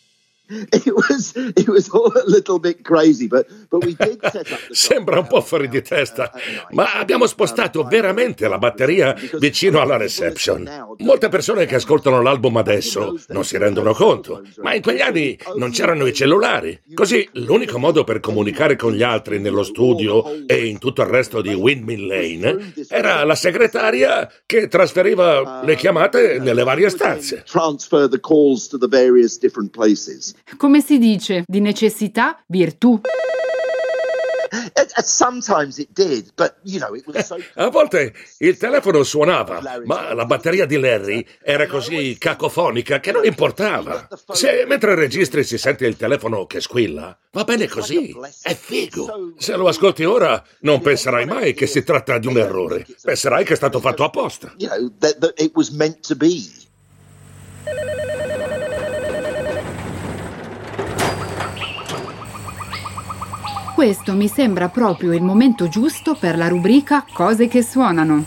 Sembra 4.71 5.21
un 5.21 5.27
po' 5.27 5.41
fuori 5.41 5.69
di 5.69 5.83
testa, 5.83 6.31
ma 6.71 6.95
abbiamo 6.95 7.27
spostato 7.27 7.85
veramente 7.85 8.47
la 8.49 8.59
batteria 8.59 9.15
vicino 9.39 9.81
alla 9.81 9.97
reception. 9.97 10.69
Molte 10.99 11.29
persone 11.29 11.65
che 11.67 11.77
ascoltano 11.77 12.21
l'album 12.21 12.57
adesso 12.57 13.19
non 13.29 13.45
si 13.45 13.57
rendono 13.57 13.95
conto, 13.95 14.43
ma 14.59 14.75
in 14.75 14.83
quegli 14.83 15.01
anni 15.01 15.39
non 15.57 15.71
c'erano 15.71 16.07
i 16.07 16.13
cellulari. 16.13 16.79
Così 16.93 17.27
l'unico 17.35 17.79
modo 17.79 18.05
per 18.05 18.21
comunicare 18.21 18.77
con 18.77 18.93
gli 18.93 19.03
altri 19.03 19.39
nello 19.39 19.63
studio 19.63 20.47
e 20.47 20.67
in 20.67 20.79
tutto 20.79 21.03
il 21.03 21.09
resto 21.09 21.41
di 21.41 21.55
Windmill 21.55 22.07
Lane 22.07 22.73
era 22.89 23.25
la 23.25 23.35
segretaria 23.35 24.31
che 24.45 24.69
trasferiva 24.69 25.63
le 25.65 25.77
chiamate 25.77 26.39
nelle 26.39 26.65
varie 26.65 26.91
stanze. 26.91 27.43
Come 30.57 30.81
si 30.81 30.99
dice, 30.99 31.45
di 31.47 31.61
necessità 31.61 32.43
virtù. 32.47 33.01
A 37.55 37.71
volte 37.71 38.13
il 38.39 38.57
telefono 38.59 39.03
suonava, 39.03 39.63
ma 39.85 40.13
la 40.13 40.27
batteria 40.27 40.67
di 40.67 40.79
Larry 40.79 41.27
era 41.43 41.67
così 41.67 42.17
cacofonica 42.19 43.01
che 43.01 43.13
non 43.13 43.25
importava. 43.25 44.07
Se 44.31 44.65
mentre 44.67 44.95
registri 44.95 45.43
si 45.45 45.57
sente 45.57 45.87
il 45.87 45.97
telefono 45.97 46.45
che 46.45 46.61
squilla, 46.61 47.17
va 47.31 47.45
bene 47.45 47.67
così, 47.67 48.15
è 48.43 48.55
figo. 48.55 49.35
Se 49.39 49.57
lo 49.57 49.69
ascolti 49.69 50.05
ora, 50.05 50.43
non 50.61 50.83
penserai 50.83 51.25
mai 51.25 51.55
che 51.55 51.67
si 51.67 51.83
tratta 51.83 52.19
di 52.19 52.27
un 52.27 52.37
errore. 52.37 52.85
Penserai 53.01 53.45
che 53.45 53.55
è 53.55 53.57
stato 53.57 53.81
fatto 53.81 54.05
apposta. 54.05 54.55
Questo 63.83 64.15
mi 64.15 64.29
sembra 64.29 64.69
proprio 64.69 65.13
il 65.13 65.25
momento 65.25 65.67
giusto 65.67 66.15
per 66.15 66.37
la 66.37 66.47
rubrica 66.47 67.05
Cose 67.13 67.49
che 67.49 67.65
suonano. 67.65 68.25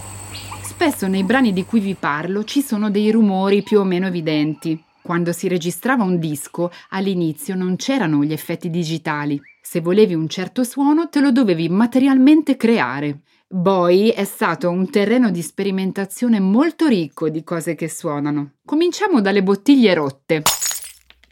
Spesso 0.61 1.07
nei 1.07 1.23
brani 1.23 1.53
di 1.53 1.63
cui 1.63 1.79
vi 1.79 1.93
parlo 1.93 2.43
ci 2.43 2.61
sono 2.61 2.91
dei 2.91 3.09
rumori 3.09 3.63
più 3.63 3.79
o 3.79 3.85
meno 3.85 4.05
evidenti. 4.05 4.77
Quando 5.01 5.31
si 5.31 5.47
registrava 5.47 6.03
un 6.03 6.19
disco, 6.19 6.71
all'inizio 6.89 7.55
non 7.55 7.77
c'erano 7.77 8.25
gli 8.25 8.33
effetti 8.33 8.69
digitali. 8.69 9.41
Se 9.61 9.79
volevi 9.79 10.13
un 10.13 10.27
certo 10.27 10.65
suono, 10.65 11.07
te 11.07 11.21
lo 11.21 11.31
dovevi 11.31 11.69
materialmente 11.69 12.57
creare. 12.57 13.21
Boy 13.47 14.09
è 14.09 14.25
stato 14.25 14.69
un 14.69 14.89
terreno 14.89 15.31
di 15.31 15.41
sperimentazione 15.41 16.41
molto 16.41 16.85
ricco 16.85 17.29
di 17.29 17.45
cose 17.45 17.75
che 17.75 17.87
suonano. 17.87 18.55
Cominciamo 18.65 19.21
dalle 19.21 19.41
bottiglie 19.41 19.93
rotte. 19.93 20.41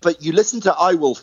Uh, 0.04 1.13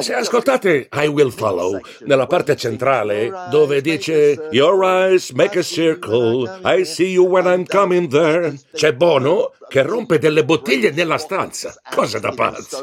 Se 0.00 0.14
ascoltate 0.14 0.88
I 0.92 1.06
Will 1.06 1.30
Follow 1.30 1.80
nella 2.04 2.26
parte 2.26 2.56
centrale 2.56 3.30
dove 3.50 3.80
dice 3.80 4.48
Your 4.50 4.84
eyes 4.84 5.30
make 5.30 5.58
a 5.58 5.62
circle, 5.62 6.60
I 6.64 6.84
see 6.84 7.12
you 7.12 7.26
when 7.26 7.46
I'm 7.46 7.64
coming 7.66 8.08
there, 8.08 8.58
c'è 8.72 8.94
Bono 8.94 9.52
che 9.68 9.82
rompe 9.82 10.18
delle 10.18 10.44
bottiglie 10.44 10.90
nella 10.90 11.18
stanza. 11.18 11.74
Cosa 11.94 12.18
da 12.18 12.32
pazzi. 12.32 12.76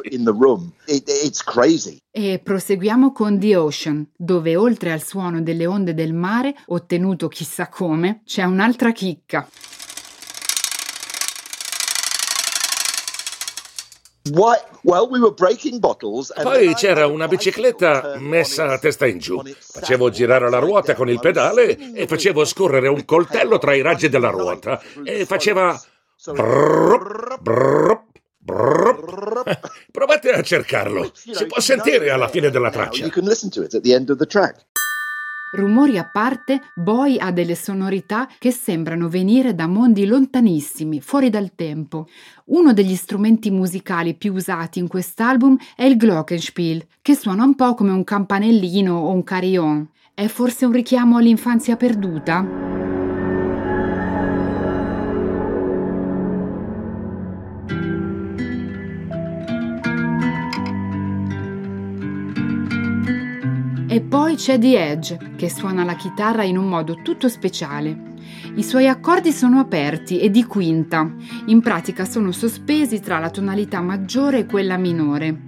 E 2.12 2.39
proseguiamo 2.43 3.12
con 3.12 3.39
The 3.39 3.56
Ocean, 3.56 4.08
dove 4.16 4.56
oltre 4.56 4.91
al 4.91 5.03
suono 5.03 5.41
delle 5.41 5.66
onde 5.66 5.93
del 5.93 6.14
mare, 6.14 6.56
ottenuto 6.68 7.28
chissà 7.28 7.68
come, 7.68 8.22
c'è 8.24 8.43
un'altra 8.43 8.91
chicca. 8.91 9.47
Poi 16.41 16.73
c'era 16.73 17.05
una 17.05 17.28
bicicletta 17.28 18.15
messa 18.17 18.71
a 18.71 18.80
testa 18.80 19.05
in 19.05 19.19
giù. 19.19 19.39
Facevo 19.59 20.09
girare 20.09 20.49
la 20.49 20.57
ruota 20.57 20.95
con 20.95 21.09
il 21.09 21.19
pedale 21.19 21.93
e 21.93 22.07
facevo 22.07 22.43
scorrere 22.43 22.88
un 22.88 23.05
coltello 23.05 23.59
tra 23.59 23.76
i 23.76 23.82
raggi 23.82 24.09
della 24.09 24.30
ruota 24.30 24.82
e 25.03 25.26
faceva... 25.26 25.80
Brrr, 26.32 27.38
brrr, 27.39 27.99
brrr. 28.39 29.59
Provate 29.91 30.32
a 30.32 30.41
cercarlo. 30.41 31.11
Si 31.13 31.45
può 31.45 31.59
sentire 31.59 32.09
alla 32.09 32.28
fine 32.28 32.49
della 32.49 32.71
traccia. 32.71 33.03
Rumori 35.56 35.97
a 35.97 36.03
parte, 36.03 36.60
Boy 36.76 37.18
ha 37.18 37.32
delle 37.32 37.56
sonorità 37.56 38.28
che 38.38 38.51
sembrano 38.51 39.08
venire 39.08 39.56
da 39.56 39.68
mondi 39.68 40.06
lontanissimi, 40.06 40.99
fuori 40.99 41.30
dal 41.30 41.56
tempo. 41.56 42.08
Uno 42.47 42.74
degli 42.74 42.95
strumenti 42.95 43.49
musicali 43.51 44.16
più 44.16 44.34
usati 44.34 44.80
in 44.80 44.89
quest'album 44.89 45.56
è 45.78 45.86
il 45.86 45.95
Glockenspiel, 45.95 46.86
che 47.01 47.16
suona 47.16 47.45
un 47.45 47.56
po' 47.56 47.74
come 47.74 47.91
un 47.91 48.03
campanellino 48.03 48.93
o 48.93 49.12
un 49.12 49.24
carillon. 49.24 49.88
È 50.14 50.28
forse 50.28 50.66
un 50.66 50.74
richiamo 50.74 51.16
all'infanzia 51.16 51.78
perduta? 51.78 52.84
C'è 64.36 64.59
The 64.59 64.91
Edge, 64.91 65.17
che 65.36 65.49
suona 65.49 65.83
la 65.83 65.95
chitarra 65.95 66.43
in 66.43 66.57
un 66.57 66.67
modo 66.67 66.99
tutto 67.01 67.27
speciale. 67.27 68.13
I 68.55 68.63
suoi 68.63 68.88
accordi 68.88 69.31
sono 69.31 69.59
aperti 69.59 70.19
e 70.19 70.29
di 70.29 70.45
quinta, 70.45 71.09
in 71.47 71.61
pratica 71.61 72.05
sono 72.05 72.31
sospesi 72.31 72.99
tra 72.99 73.19
la 73.19 73.29
tonalità 73.29 73.81
maggiore 73.81 74.39
e 74.39 74.45
quella 74.45 74.77
minore. 74.77 75.41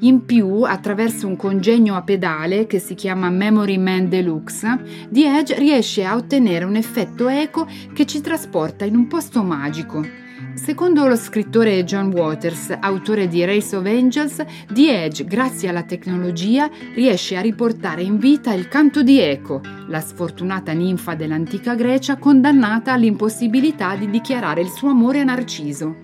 In 0.00 0.24
più, 0.24 0.62
attraverso 0.62 1.26
un 1.26 1.36
congegno 1.36 1.94
a 1.94 2.02
pedale 2.02 2.66
che 2.66 2.78
si 2.78 2.94
chiama 2.94 3.30
Memory 3.30 3.78
Man 3.78 4.08
Deluxe, 4.08 5.06
The 5.08 5.38
Edge 5.38 5.58
riesce 5.58 6.04
a 6.04 6.16
ottenere 6.16 6.64
un 6.64 6.76
effetto 6.76 7.28
eco 7.28 7.66
che 7.92 8.06
ci 8.06 8.20
trasporta 8.20 8.84
in 8.84 8.96
un 8.96 9.06
posto 9.06 9.42
magico 9.42 10.22
Secondo 10.52 11.06
lo 11.06 11.16
scrittore 11.16 11.84
John 11.84 12.12
Waters, 12.12 12.76
autore 12.78 13.28
di 13.28 13.44
Race 13.44 13.74
of 13.74 13.86
Angels, 13.86 14.44
The 14.72 15.04
Edge, 15.04 15.24
grazie 15.24 15.68
alla 15.68 15.82
tecnologia, 15.82 16.70
riesce 16.94 17.36
a 17.36 17.40
riportare 17.40 18.02
in 18.02 18.18
vita 18.18 18.52
il 18.52 18.68
canto 18.68 19.02
di 19.02 19.18
Eco, 19.20 19.60
la 19.88 20.00
sfortunata 20.00 20.72
ninfa 20.72 21.14
dell'antica 21.14 21.74
Grecia 21.74 22.16
condannata 22.16 22.92
all'impossibilità 22.92 23.96
di 23.96 24.08
dichiarare 24.10 24.60
il 24.60 24.68
suo 24.68 24.90
amore 24.90 25.20
a 25.20 25.24
Narciso. 25.24 25.96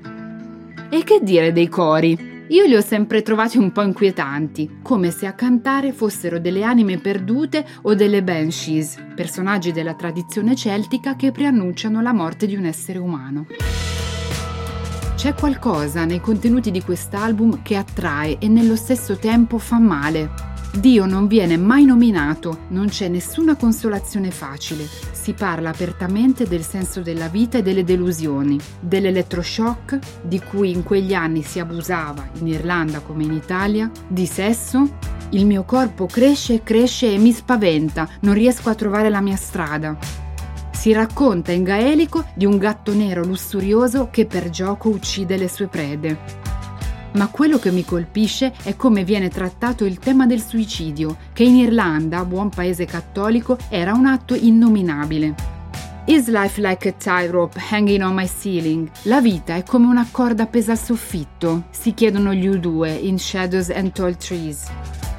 E 0.90 1.04
che 1.04 1.20
dire 1.22 1.52
dei 1.52 1.68
cori? 1.68 2.28
Io 2.50 2.64
li 2.64 2.74
ho 2.74 2.80
sempre 2.80 3.22
trovati 3.22 3.58
un 3.58 3.70
po' 3.70 3.82
inquietanti, 3.82 4.78
come 4.82 5.12
se 5.12 5.26
a 5.26 5.34
cantare 5.34 5.92
fossero 5.92 6.40
delle 6.40 6.64
anime 6.64 6.98
perdute 6.98 7.64
o 7.82 7.94
delle 7.94 8.24
banshees, 8.24 8.96
personaggi 9.14 9.70
della 9.70 9.94
tradizione 9.94 10.56
celtica 10.56 11.14
che 11.14 11.30
preannunciano 11.30 12.02
la 12.02 12.12
morte 12.12 12.48
di 12.48 12.56
un 12.56 12.64
essere 12.64 12.98
umano. 12.98 13.46
C'è 15.20 15.34
qualcosa 15.34 16.06
nei 16.06 16.18
contenuti 16.18 16.70
di 16.70 16.82
quest'album 16.82 17.60
che 17.60 17.76
attrae 17.76 18.38
e 18.38 18.48
nello 18.48 18.74
stesso 18.74 19.18
tempo 19.18 19.58
fa 19.58 19.78
male. 19.78 20.30
Dio 20.78 21.04
non 21.04 21.26
viene 21.26 21.58
mai 21.58 21.84
nominato, 21.84 22.60
non 22.68 22.86
c'è 22.86 23.08
nessuna 23.08 23.54
consolazione 23.54 24.30
facile. 24.30 24.88
Si 25.12 25.34
parla 25.34 25.68
apertamente 25.68 26.46
del 26.46 26.62
senso 26.62 27.02
della 27.02 27.28
vita 27.28 27.58
e 27.58 27.62
delle 27.62 27.84
delusioni, 27.84 28.58
dell'elettroshock, 28.80 30.22
di 30.22 30.40
cui 30.40 30.70
in 30.70 30.84
quegli 30.84 31.12
anni 31.12 31.42
si 31.42 31.58
abusava 31.58 32.26
in 32.38 32.46
Irlanda 32.46 33.00
come 33.00 33.24
in 33.24 33.34
Italia, 33.34 33.90
di 34.08 34.24
sesso. 34.24 34.88
Il 35.32 35.44
mio 35.44 35.64
corpo 35.64 36.06
cresce 36.06 36.54
e 36.54 36.62
cresce 36.62 37.12
e 37.12 37.18
mi 37.18 37.32
spaventa, 37.32 38.08
non 38.20 38.32
riesco 38.32 38.70
a 38.70 38.74
trovare 38.74 39.10
la 39.10 39.20
mia 39.20 39.36
strada. 39.36 40.29
Si 40.80 40.92
racconta 40.92 41.52
in 41.52 41.62
gaelico 41.62 42.24
di 42.32 42.46
un 42.46 42.56
gatto 42.56 42.94
nero 42.94 43.22
lussurioso 43.22 44.08
che 44.10 44.24
per 44.24 44.48
gioco 44.48 44.88
uccide 44.88 45.36
le 45.36 45.46
sue 45.46 45.66
prede. 45.66 46.18
Ma 47.16 47.28
quello 47.28 47.58
che 47.58 47.70
mi 47.70 47.84
colpisce 47.84 48.54
è 48.62 48.74
come 48.76 49.04
viene 49.04 49.28
trattato 49.28 49.84
il 49.84 49.98
tema 49.98 50.24
del 50.24 50.40
suicidio, 50.40 51.18
che 51.34 51.44
in 51.44 51.56
Irlanda, 51.56 52.24
buon 52.24 52.48
paese 52.48 52.86
cattolico, 52.86 53.58
era 53.68 53.92
un 53.92 54.06
atto 54.06 54.34
innominabile. 54.34 55.34
Is 56.06 56.28
life 56.28 56.58
like 56.58 56.88
a 56.88 56.92
tightrope 56.92 57.60
hanging 57.70 58.00
on 58.00 58.14
my 58.14 58.26
ceiling? 58.26 58.90
La 59.02 59.20
vita 59.20 59.56
è 59.56 59.62
come 59.62 59.84
una 59.84 60.08
corda 60.10 60.44
appesa 60.44 60.72
al 60.72 60.78
soffitto, 60.78 61.64
si 61.68 61.92
chiedono 61.92 62.32
gli 62.32 62.48
U2 62.48 63.04
in 63.04 63.18
Shadows 63.18 63.68
and 63.68 63.92
Tall 63.92 64.16
Trees 64.16 64.64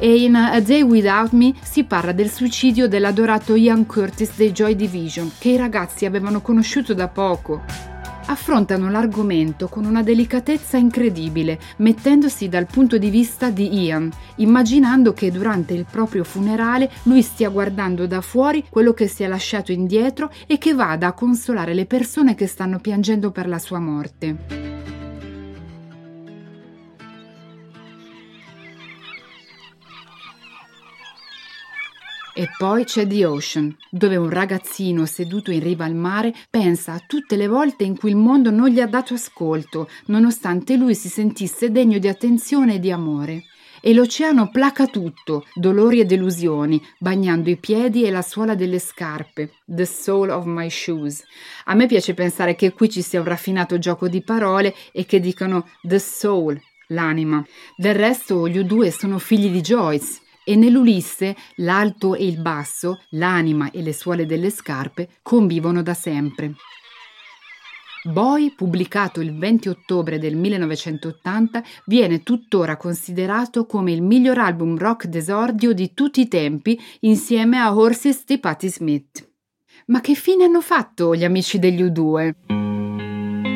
e 0.02 0.24
in 0.24 0.34
A 0.36 0.60
Day 0.60 0.82
Without 0.82 1.32
Me 1.34 1.54
si 1.62 1.84
parla 1.84 2.12
del 2.12 2.32
suicidio 2.32 2.88
dell'adorato 2.88 3.54
Ian 3.54 3.86
Curtis 3.86 4.36
dei 4.36 4.52
Joy 4.52 4.76
Division, 4.76 5.32
che 5.38 5.50
i 5.50 5.58
ragazzi 5.58 6.06
avevano 6.06 6.42
conosciuto 6.42 6.96
da 6.96 7.08
poco. 7.08 7.62
Affrontano 8.26 8.90
l'argomento 8.90 9.68
con 9.68 9.86
una 9.86 10.02
delicatezza 10.02 10.78
incredibile, 10.78 11.60
mettendosi 11.78 12.50
dal 12.50 12.66
punto 12.66 12.98
di 12.98 13.12
vista 13.12 13.52
di 13.52 13.84
Ian, 13.84 14.10
immaginando 14.38 15.14
che 15.14 15.30
durante 15.30 15.76
il 15.76 15.86
proprio 15.90 16.24
funerale 16.24 16.90
lui 17.04 17.22
stia 17.22 17.50
guardando 17.50 18.08
da 18.08 18.22
fuori 18.22 18.66
quello 18.70 18.94
che 18.94 19.08
si 19.08 19.22
è 19.22 19.28
lasciato 19.28 19.72
indietro 19.72 20.32
e 20.48 20.58
che 20.58 20.74
vada 20.74 21.08
a 21.08 21.14
consolare 21.14 21.76
le 21.76 21.86
persone 21.86 22.34
che 22.34 22.48
stanno 22.48 22.80
piangendo 22.80 23.30
per 23.30 23.48
la 23.48 23.60
sua 23.60 23.80
morte. 23.80 24.81
E 32.34 32.48
poi 32.58 32.86
c'è 32.86 33.06
The 33.06 33.26
Ocean, 33.26 33.76
dove 33.90 34.16
un 34.16 34.30
ragazzino 34.30 35.06
seduto 35.06 35.52
in 35.52 35.60
riva 35.60 35.84
al 35.84 35.96
mare 35.96 36.34
pensa 36.50 36.94
a 36.94 37.04
tutte 37.06 37.36
le 37.36 37.48
volte 37.48 37.84
in 37.84 37.98
cui 37.98 38.10
il 38.10 38.16
mondo 38.16 38.52
non 38.52 38.70
gli 38.70 38.80
ha 38.80 38.88
dato 38.88 39.16
ascolto, 39.16 39.90
nonostante 40.06 40.78
lui 40.78 40.96
si 40.96 41.10
sentisse 41.10 41.72
degno 41.72 41.98
di 41.98 42.08
attenzione 42.08 42.76
e 42.76 42.80
di 42.80 42.90
amore. 42.90 43.44
E 43.82 43.94
l'oceano 43.94 44.50
placa 44.50 44.86
tutto, 44.86 45.46
dolori 45.56 46.00
e 46.00 46.06
delusioni, 46.06 46.82
bagnando 47.00 47.50
i 47.50 47.58
piedi 47.58 48.04
e 48.04 48.12
la 48.12 48.22
suola 48.22 48.56
delle 48.56 48.80
scarpe. 48.80 49.56
The 49.66 49.86
soul 49.86 50.30
of 50.30 50.46
my 50.46 50.70
shoes. 50.70 51.22
A 51.66 51.74
me 51.74 51.86
piace 51.88 52.14
pensare 52.14 52.56
che 52.56 52.72
qui 52.72 52.90
ci 52.90 53.02
sia 53.02 53.20
un 53.20 53.26
raffinato 53.26 53.78
gioco 53.78 54.08
di 54.08 54.22
parole 54.22 54.74
e 54.94 55.06
che 55.06 55.20
dicano 55.20 55.68
the 55.82 56.00
soul, 56.00 56.58
l'anima. 56.90 57.44
Del 57.76 57.96
resto 57.96 58.48
gli 58.48 58.60
U2 58.60 58.90
sono 58.90 59.18
figli 59.18 59.50
di 59.50 59.60
Joyce 59.60 60.22
e 60.44 60.56
nell'Ulisse 60.56 61.36
l'alto 61.58 62.16
e 62.16 62.26
il 62.26 62.42
basso, 62.42 63.02
l'anima 63.10 63.72
e 63.72 63.82
le 63.82 63.94
suole 63.94 64.26
delle 64.26 64.50
scarpe 64.50 65.10
convivono 65.22 65.82
da 65.82 65.94
sempre. 65.94 66.54
Boy, 68.04 68.56
pubblicato 68.56 69.22
il 69.22 69.38
20 69.38 69.70
ottobre 69.70 70.18
del 70.18 70.36
1980, 70.36 71.64
viene 71.86 72.24
tuttora 72.24 72.76
considerato 72.76 73.68
come 73.68 73.92
il 73.92 74.02
miglior 74.02 74.40
album 74.40 74.76
rock 74.76 75.06
d'esordio 75.06 75.72
di 75.74 75.94
tutti 75.94 76.22
i 76.22 76.28
tempi 76.28 76.80
insieme 77.02 77.60
a 77.60 77.76
Horses 77.76 78.24
di 78.26 78.40
Patti 78.40 78.70
Smith. 78.70 79.30
Ma 79.88 80.02
che 80.02 80.16
fine 80.16 80.46
hanno 80.46 80.62
fatto 80.62 81.16
gli 81.16 81.24
amici 81.24 81.60
degli 81.60 81.84
U2? 81.84 82.71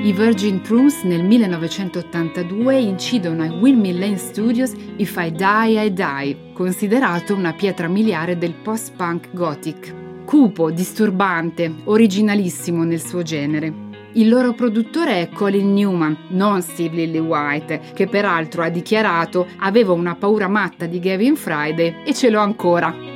I 0.06 0.14
Virgin 0.14 0.62
Prunes 0.62 1.02
nel 1.02 1.24
1982 1.24 2.78
incidono 2.78 3.42
ai 3.42 3.50
Windmill 3.50 3.98
Lane 3.98 4.18
Studios 4.18 4.72
If 4.98 5.16
I 5.18 5.32
Die, 5.32 5.82
I 5.82 5.92
Die, 5.92 6.38
considerato 6.54 7.34
una 7.34 7.54
pietra 7.54 7.88
miliare 7.88 8.38
del 8.38 8.54
post-punk 8.54 9.30
gothic. 9.32 10.24
Cupo, 10.24 10.70
disturbante, 10.70 11.74
originalissimo 11.86 12.84
nel 12.84 13.02
suo 13.02 13.24
genere. 13.24 13.74
Il 14.14 14.30
loro 14.30 14.54
produttore 14.54 15.22
è 15.22 15.30
Colin 15.30 15.74
Newman, 15.74 16.16
non 16.30 16.62
Steve 16.62 16.98
Lillywhite, 16.98 17.82
che 17.96 18.06
peraltro 18.06 18.62
ha 18.62 18.70
dichiarato 18.70 19.48
avevo 19.58 19.96
una 19.96 20.14
paura 20.14 20.48
matta 20.48 20.86
di 20.86 21.00
Gavin 21.00 21.36
Friday 21.36 22.04
e 22.06 22.14
ce 22.14 22.30
l'ho 22.30 22.42
ancora. 22.42 23.15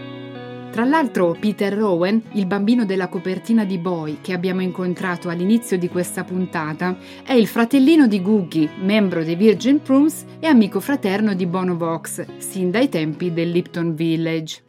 Tra 0.71 0.85
l'altro 0.85 1.35
Peter 1.37 1.73
Rowan, 1.73 2.21
il 2.33 2.45
bambino 2.45 2.85
della 2.85 3.07
copertina 3.07 3.65
di 3.65 3.79
Boy 3.79 4.19
che 4.21 4.33
abbiamo 4.33 4.61
incontrato 4.61 5.27
all'inizio 5.27 5.79
di 5.79 5.89
questa 5.89 6.23
puntata, 6.23 6.95
è 7.25 7.33
il 7.33 7.47
fratellino 7.47 8.07
di 8.07 8.21
Googie, 8.21 8.69
membro 8.79 9.23
dei 9.23 9.35
Virgin 9.35 9.81
Prunes 9.81 10.25
e 10.39 10.45
amico 10.45 10.79
fraterno 10.79 11.33
di 11.33 11.47
Bono 11.47 11.75
Vox, 11.75 12.23
sin 12.37 12.69
dai 12.69 12.87
tempi 12.87 13.33
del 13.33 13.49
Lipton 13.49 13.95
Village. 13.95 14.61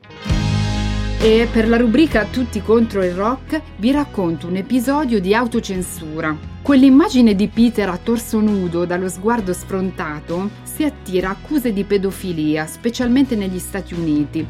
E 1.21 1.47
per 1.53 1.69
la 1.69 1.77
rubrica 1.77 2.25
Tutti 2.25 2.63
contro 2.63 3.05
il 3.05 3.13
rock 3.13 3.61
vi 3.77 3.91
racconto 3.91 4.47
un 4.47 4.57
episodio 4.57 5.21
di 5.21 5.35
autocensura. 5.35 6.35
Quell'immagine 6.63 7.35
di 7.35 7.47
Peter 7.49 7.91
a 7.91 7.99
torso 7.99 8.41
nudo, 8.41 8.87
dallo 8.87 9.09
sguardo 9.09 9.53
sfrontato, 9.53 10.49
si 10.63 10.83
attira 10.83 11.29
accuse 11.29 11.75
di 11.75 11.85
pedofilia, 11.85 12.67
specialmente 12.67 13.37
negli 13.37 13.59
Stati 13.59 13.93
Uniti 13.93 14.47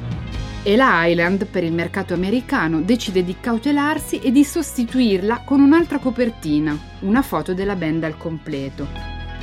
e 0.62 0.76
la 0.76 1.06
Island, 1.06 1.46
per 1.46 1.64
il 1.64 1.72
mercato 1.72 2.12
americano, 2.12 2.82
decide 2.82 3.24
di 3.24 3.36
cautelarsi 3.40 4.18
e 4.18 4.30
di 4.30 4.44
sostituirla 4.44 5.42
con 5.44 5.61
un'altra 5.61 5.98
copertina, 5.98 6.78
una 7.00 7.22
foto 7.22 7.54
della 7.54 7.76
band 7.76 8.04
al 8.04 8.18
completo. 8.18 8.86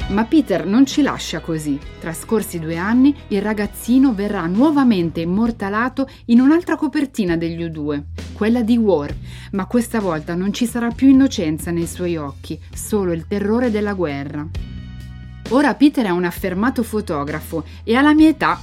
Ma 0.09 0.26
Peter 0.26 0.65
non 0.65 0.86
ci 0.86 1.01
lascia 1.01 1.39
così. 1.39 1.78
Trascorsi 1.99 2.59
due 2.59 2.78
anni, 2.78 3.13
il 3.30 3.41
ragazzino 3.41 4.13
verrà 4.13 4.45
nuovamente 4.45 5.20
immortalato 5.20 6.07
in 6.26 6.39
un'altra 6.39 6.76
copertina 6.76 7.36
degli 7.36 7.63
U2, 7.63 8.03
quella 8.34 8.61
di 8.61 8.78
War, 8.78 9.13
ma 9.51 9.65
questa 9.65 9.99
volta 9.99 10.36
non 10.36 10.53
ci 10.53 10.68
sarà 10.68 10.89
più 10.91 11.09
innocenza 11.09 11.72
nei 11.72 11.88
suoi 11.88 12.15
occhi, 12.15 12.59
solo 12.74 13.11
il 13.11 13.26
terrore 13.28 13.72
della 13.72 13.93
guerra. 13.93 14.47
Ora 15.49 15.74
Peter 15.74 16.05
è 16.05 16.09
un 16.09 16.26
affermato 16.26 16.84
fotografo 16.84 17.65
e 17.84 17.95
alla 17.95 18.13
mia 18.13 18.30
età 18.30 18.59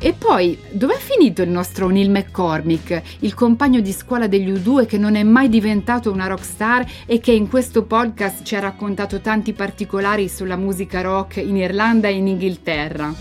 e 0.00 0.12
poi, 0.12 0.56
dov'è 0.70 0.96
finito 0.96 1.42
il 1.42 1.50
nostro 1.50 1.88
Neil 1.88 2.08
McCormick, 2.08 3.02
il 3.20 3.34
compagno 3.34 3.80
di 3.80 3.92
scuola 3.92 4.28
degli 4.28 4.48
U2 4.52 4.86
che 4.86 4.96
non 4.96 5.16
è 5.16 5.24
mai 5.24 5.48
diventato 5.48 6.12
una 6.12 6.28
rockstar 6.28 6.86
e 7.04 7.18
che 7.18 7.32
in 7.32 7.48
questo 7.48 7.82
podcast 7.82 8.44
ci 8.44 8.54
ha 8.54 8.60
raccontato 8.60 9.20
tanti 9.20 9.52
particolari 9.52 10.28
sulla 10.28 10.56
musica 10.56 11.00
rock 11.00 11.38
in 11.38 11.56
Irlanda 11.56 12.06
e 12.06 12.12
in 12.12 12.28
Inghilterra? 12.28 13.12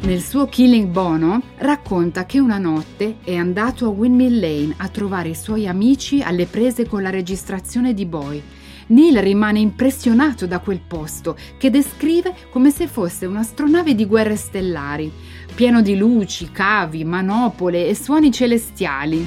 Nel 0.00 0.20
suo 0.20 0.46
Killing 0.46 0.88
Bono 0.88 1.40
racconta 1.58 2.26
che 2.26 2.40
una 2.40 2.58
notte 2.58 3.18
è 3.22 3.36
andato 3.36 3.86
a 3.86 3.88
Windmill 3.88 4.40
Lane 4.40 4.74
a 4.78 4.88
trovare 4.88 5.28
i 5.28 5.34
suoi 5.36 5.68
amici 5.68 6.22
alle 6.22 6.46
prese 6.46 6.88
con 6.88 7.02
la 7.02 7.10
registrazione 7.10 7.94
di 7.94 8.04
Boy 8.04 8.42
Neil 8.88 9.20
rimane 9.20 9.58
impressionato 9.58 10.46
da 10.46 10.60
quel 10.60 10.80
posto, 10.86 11.36
che 11.58 11.70
descrive 11.70 12.34
come 12.50 12.70
se 12.70 12.86
fosse 12.86 13.26
un'astronave 13.26 13.94
di 13.96 14.06
guerre 14.06 14.36
stellari, 14.36 15.10
pieno 15.56 15.80
di 15.80 15.96
luci, 15.96 16.50
cavi, 16.52 17.02
manopole 17.02 17.88
e 17.88 17.94
suoni 17.94 18.30
celestiali. 18.30 19.26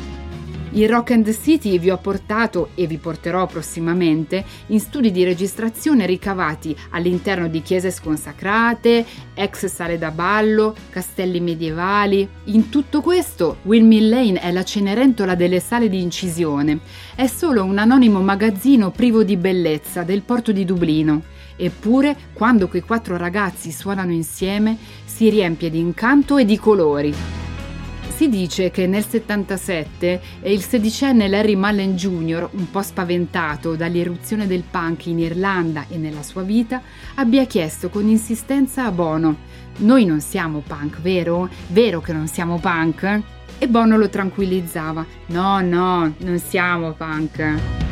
Il 0.74 0.88
Rock 0.88 1.10
and 1.10 1.36
City 1.36 1.80
vi 1.80 1.90
ho 1.90 1.98
portato 1.98 2.70
e 2.76 2.86
vi 2.86 2.98
porterò 2.98 3.48
prossimamente 3.48 4.46
in 4.68 4.80
studi 4.80 5.10
di 5.10 5.24
registrazione 5.24 6.06
ricavati 6.06 6.78
all'interno 6.92 7.48
di 7.48 7.64
chiese 7.64 7.90
sconsacrate, 7.90 9.04
ex 9.34 9.66
sale 9.66 9.98
da 9.98 10.12
ballo, 10.12 10.76
castelli 10.92 11.40
medievali. 11.40 12.30
In 12.46 12.70
tutto 12.70 13.02
questo, 13.02 13.58
Windmill 13.64 14.10
Lane 14.10 14.40
è 14.40 14.52
la 14.52 14.64
cenerentola 14.64 15.34
delle 15.34 15.60
sale 15.60 15.90
di 15.90 16.00
incisione. 16.00 16.78
È 17.16 17.26
solo 17.26 17.64
un 17.64 17.80
anonimo 17.80 18.22
magazzino 18.22 18.92
privo 18.92 19.24
di 19.24 19.36
bellezza 19.36 20.04
del 20.04 20.22
porto 20.22 20.52
di 20.52 20.64
Dublino. 20.64 21.24
Eppure, 21.62 22.16
quando 22.32 22.70
quei 22.70 22.82
quattro 22.82 23.18
ragazzi 23.18 23.74
suonano 23.74 24.14
insieme, 24.14 24.78
si 25.20 25.30
riempie 25.30 25.70
di 25.70 25.80
incanto 25.80 26.38
e 26.38 26.46
di 26.46 26.58
colori. 26.58 27.14
Si 28.08 28.30
dice 28.30 28.72
che 28.72 28.88
nel 28.88 29.06
77 29.06 30.22
il 30.44 30.62
sedicenne 30.62 31.28
Larry 31.28 31.56
Mullen 31.56 31.98
Jr., 31.98 32.48
un 32.54 32.72
po' 32.72 32.82
spaventato 32.82 33.76
dall'irruzione 33.76 34.48
del 34.48 34.64
punk 34.64 35.08
in 35.08 35.20
Irlanda 35.20 35.84
e 35.90 35.98
nella 35.98 36.24
sua 36.24 36.44
vita, 36.44 36.82
abbia 37.16 37.44
chiesto 37.44 37.90
con 37.90 38.08
insistenza 38.08 38.86
a 38.86 38.92
Bono: 38.92 39.36
Noi 39.80 40.06
non 40.06 40.22
siamo 40.22 40.64
punk, 40.66 41.02
vero? 41.02 41.50
Vero 41.68 42.00
che 42.00 42.14
non 42.14 42.28
siamo 42.28 42.58
punk? 42.58 43.22
E 43.58 43.68
Bono 43.68 43.98
lo 43.98 44.08
tranquillizzava: 44.08 45.06
No, 45.26 45.60
no, 45.60 46.14
non 46.20 46.40
siamo 46.40 46.94
punk. 46.94 47.89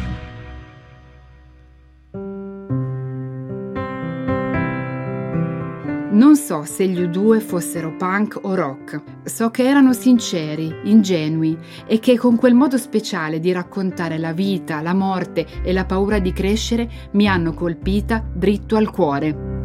Non 6.18 6.36
so 6.36 6.64
se 6.64 6.88
gli 6.88 7.00
U2 7.00 7.40
fossero 7.40 7.96
punk 7.96 8.40
o 8.42 8.56
rock, 8.56 9.02
so 9.24 9.52
che 9.52 9.68
erano 9.68 9.94
sinceri, 9.94 10.74
ingenui 10.86 11.56
e 11.86 12.00
che 12.00 12.18
con 12.18 12.36
quel 12.38 12.56
modo 12.56 12.76
speciale 12.80 13.40
di 13.40 13.52
raccontare 13.52 14.18
la 14.18 14.34
vita, 14.34 14.82
la 14.82 14.96
morte 14.96 15.46
e 15.62 15.72
la 15.74 15.86
paura 15.86 16.18
di 16.18 16.34
crescere 16.34 16.90
mi 17.12 17.28
hanno 17.28 17.54
colpita 17.54 18.26
dritto 18.34 18.78
al 18.78 18.90
cuore. 18.90 19.58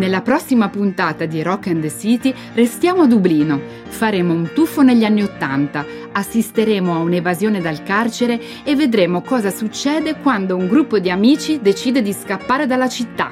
Nella 0.00 0.22
prossima 0.22 0.70
puntata 0.70 1.26
di 1.26 1.42
Rock 1.42 1.66
and 1.66 1.82
the 1.82 1.90
City 1.90 2.32
restiamo 2.54 3.02
a 3.02 3.06
Dublino. 3.06 3.60
Faremo 3.84 4.32
un 4.32 4.50
tuffo 4.54 4.80
negli 4.80 5.04
anni 5.04 5.22
Ottanta, 5.22 5.84
assisteremo 6.12 6.94
a 6.94 6.98
un'evasione 6.98 7.60
dal 7.60 7.82
carcere 7.82 8.40
e 8.64 8.74
vedremo 8.74 9.22
cosa 9.22 9.50
succede 9.50 10.16
quando 10.16 10.56
un 10.56 10.68
gruppo 10.68 10.98
di 10.98 11.10
amici 11.10 11.60
decide 11.60 12.02
di 12.02 12.12
scappare 12.12 12.66
dalla 12.66 12.88
città. 12.88 13.30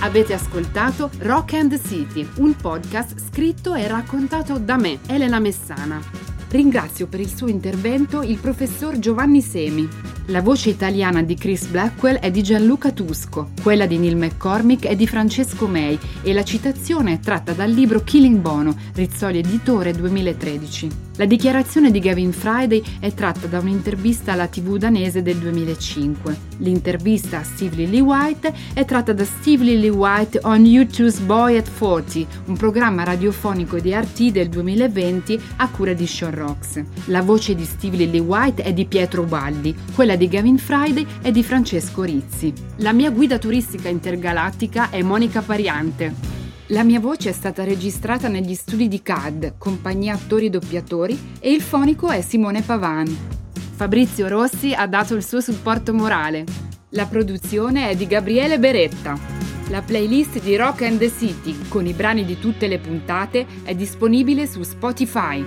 Avete 0.00 0.34
ascoltato 0.34 1.10
Rock 1.18 1.54
and 1.54 1.78
City, 1.78 2.26
un 2.36 2.54
podcast 2.54 3.18
scritto 3.28 3.74
e 3.74 3.86
raccontato 3.88 4.58
da 4.58 4.76
me, 4.76 5.00
Elena 5.08 5.40
Messana. 5.40 6.00
Ringrazio 6.48 7.06
per 7.06 7.20
il 7.20 7.28
suo 7.28 7.48
intervento 7.48 8.22
il 8.22 8.38
professor 8.38 8.98
Giovanni 8.98 9.42
Semi. 9.42 10.15
La 10.30 10.42
voce 10.42 10.70
italiana 10.70 11.22
di 11.22 11.36
Chris 11.36 11.66
Blackwell 11.66 12.16
è 12.16 12.32
di 12.32 12.42
Gianluca 12.42 12.90
Tusco, 12.90 13.50
quella 13.62 13.86
di 13.86 13.96
Neil 13.96 14.16
McCormick 14.16 14.84
è 14.86 14.96
di 14.96 15.06
Francesco 15.06 15.68
May 15.68 15.96
e 16.22 16.32
la 16.32 16.42
citazione 16.42 17.12
è 17.12 17.18
tratta 17.20 17.52
dal 17.52 17.70
libro 17.70 18.02
Killing 18.02 18.40
Bono, 18.40 18.74
Rizzoli 18.94 19.38
Editore 19.38 19.92
2013. 19.92 21.04
La 21.18 21.24
dichiarazione 21.24 21.90
di 21.90 21.98
Gavin 21.98 22.30
Friday 22.30 22.82
è 23.00 23.14
tratta 23.14 23.46
da 23.46 23.58
un'intervista 23.58 24.32
alla 24.32 24.48
TV 24.48 24.76
danese 24.76 25.22
del 25.22 25.36
2005. 25.36 26.36
L'intervista 26.58 27.38
a 27.38 27.42
Steve 27.42 27.76
Lily 27.76 28.00
White 28.00 28.52
è 28.74 28.84
tratta 28.84 29.14
da 29.14 29.24
Steve 29.24 29.64
Lily 29.64 29.88
White 29.88 30.40
on 30.42 30.66
YouTube's 30.66 31.20
Boy 31.20 31.56
at 31.56 31.70
40, 31.74 32.26
un 32.46 32.56
programma 32.58 33.02
radiofonico 33.02 33.78
di 33.78 33.94
RT 33.94 34.30
del 34.30 34.50
2020 34.50 35.40
a 35.56 35.70
cura 35.70 35.94
di 35.94 36.06
Sean 36.06 36.34
Rocks. 36.34 36.82
La 37.06 37.22
voce 37.22 37.54
di 37.54 37.64
Steve 37.64 37.96
Lily 37.96 38.18
White 38.18 38.62
è 38.62 38.74
di 38.74 38.84
Pietro 38.84 39.22
Ubaldi, 39.22 39.74
quella 39.94 40.15
di 40.16 40.28
Gavin 40.28 40.58
Friday 40.58 41.06
è 41.22 41.30
di 41.30 41.42
Francesco 41.42 42.02
Rizzi. 42.02 42.52
La 42.76 42.92
mia 42.92 43.10
guida 43.10 43.38
turistica 43.38 43.88
intergalattica 43.88 44.90
è 44.90 45.02
Monica 45.02 45.42
Pariante. 45.42 46.12
La 46.70 46.82
mia 46.82 46.98
voce 46.98 47.28
è 47.28 47.32
stata 47.32 47.62
registrata 47.62 48.26
negli 48.26 48.54
studi 48.54 48.88
di 48.88 49.00
CAD, 49.02 49.54
compagnia 49.56 50.14
attori 50.14 50.50
doppiatori, 50.50 51.36
e 51.38 51.52
il 51.52 51.60
fonico 51.60 52.10
è 52.10 52.20
Simone 52.22 52.62
Pavan. 52.62 53.16
Fabrizio 53.74 54.26
Rossi 54.26 54.72
ha 54.72 54.86
dato 54.86 55.14
il 55.14 55.24
suo 55.24 55.40
supporto 55.40 55.94
morale. 55.94 56.44
La 56.90 57.06
produzione 57.06 57.90
è 57.90 57.94
di 57.94 58.06
Gabriele 58.06 58.58
Beretta. 58.58 59.18
La 59.68 59.82
playlist 59.82 60.40
di 60.40 60.56
Rock 60.56 60.82
and 60.82 60.98
the 60.98 61.10
City, 61.10 61.56
con 61.68 61.86
i 61.86 61.92
brani 61.92 62.24
di 62.24 62.38
tutte 62.38 62.66
le 62.66 62.78
puntate, 62.78 63.46
è 63.62 63.74
disponibile 63.74 64.46
su 64.46 64.62
Spotify. 64.62 65.44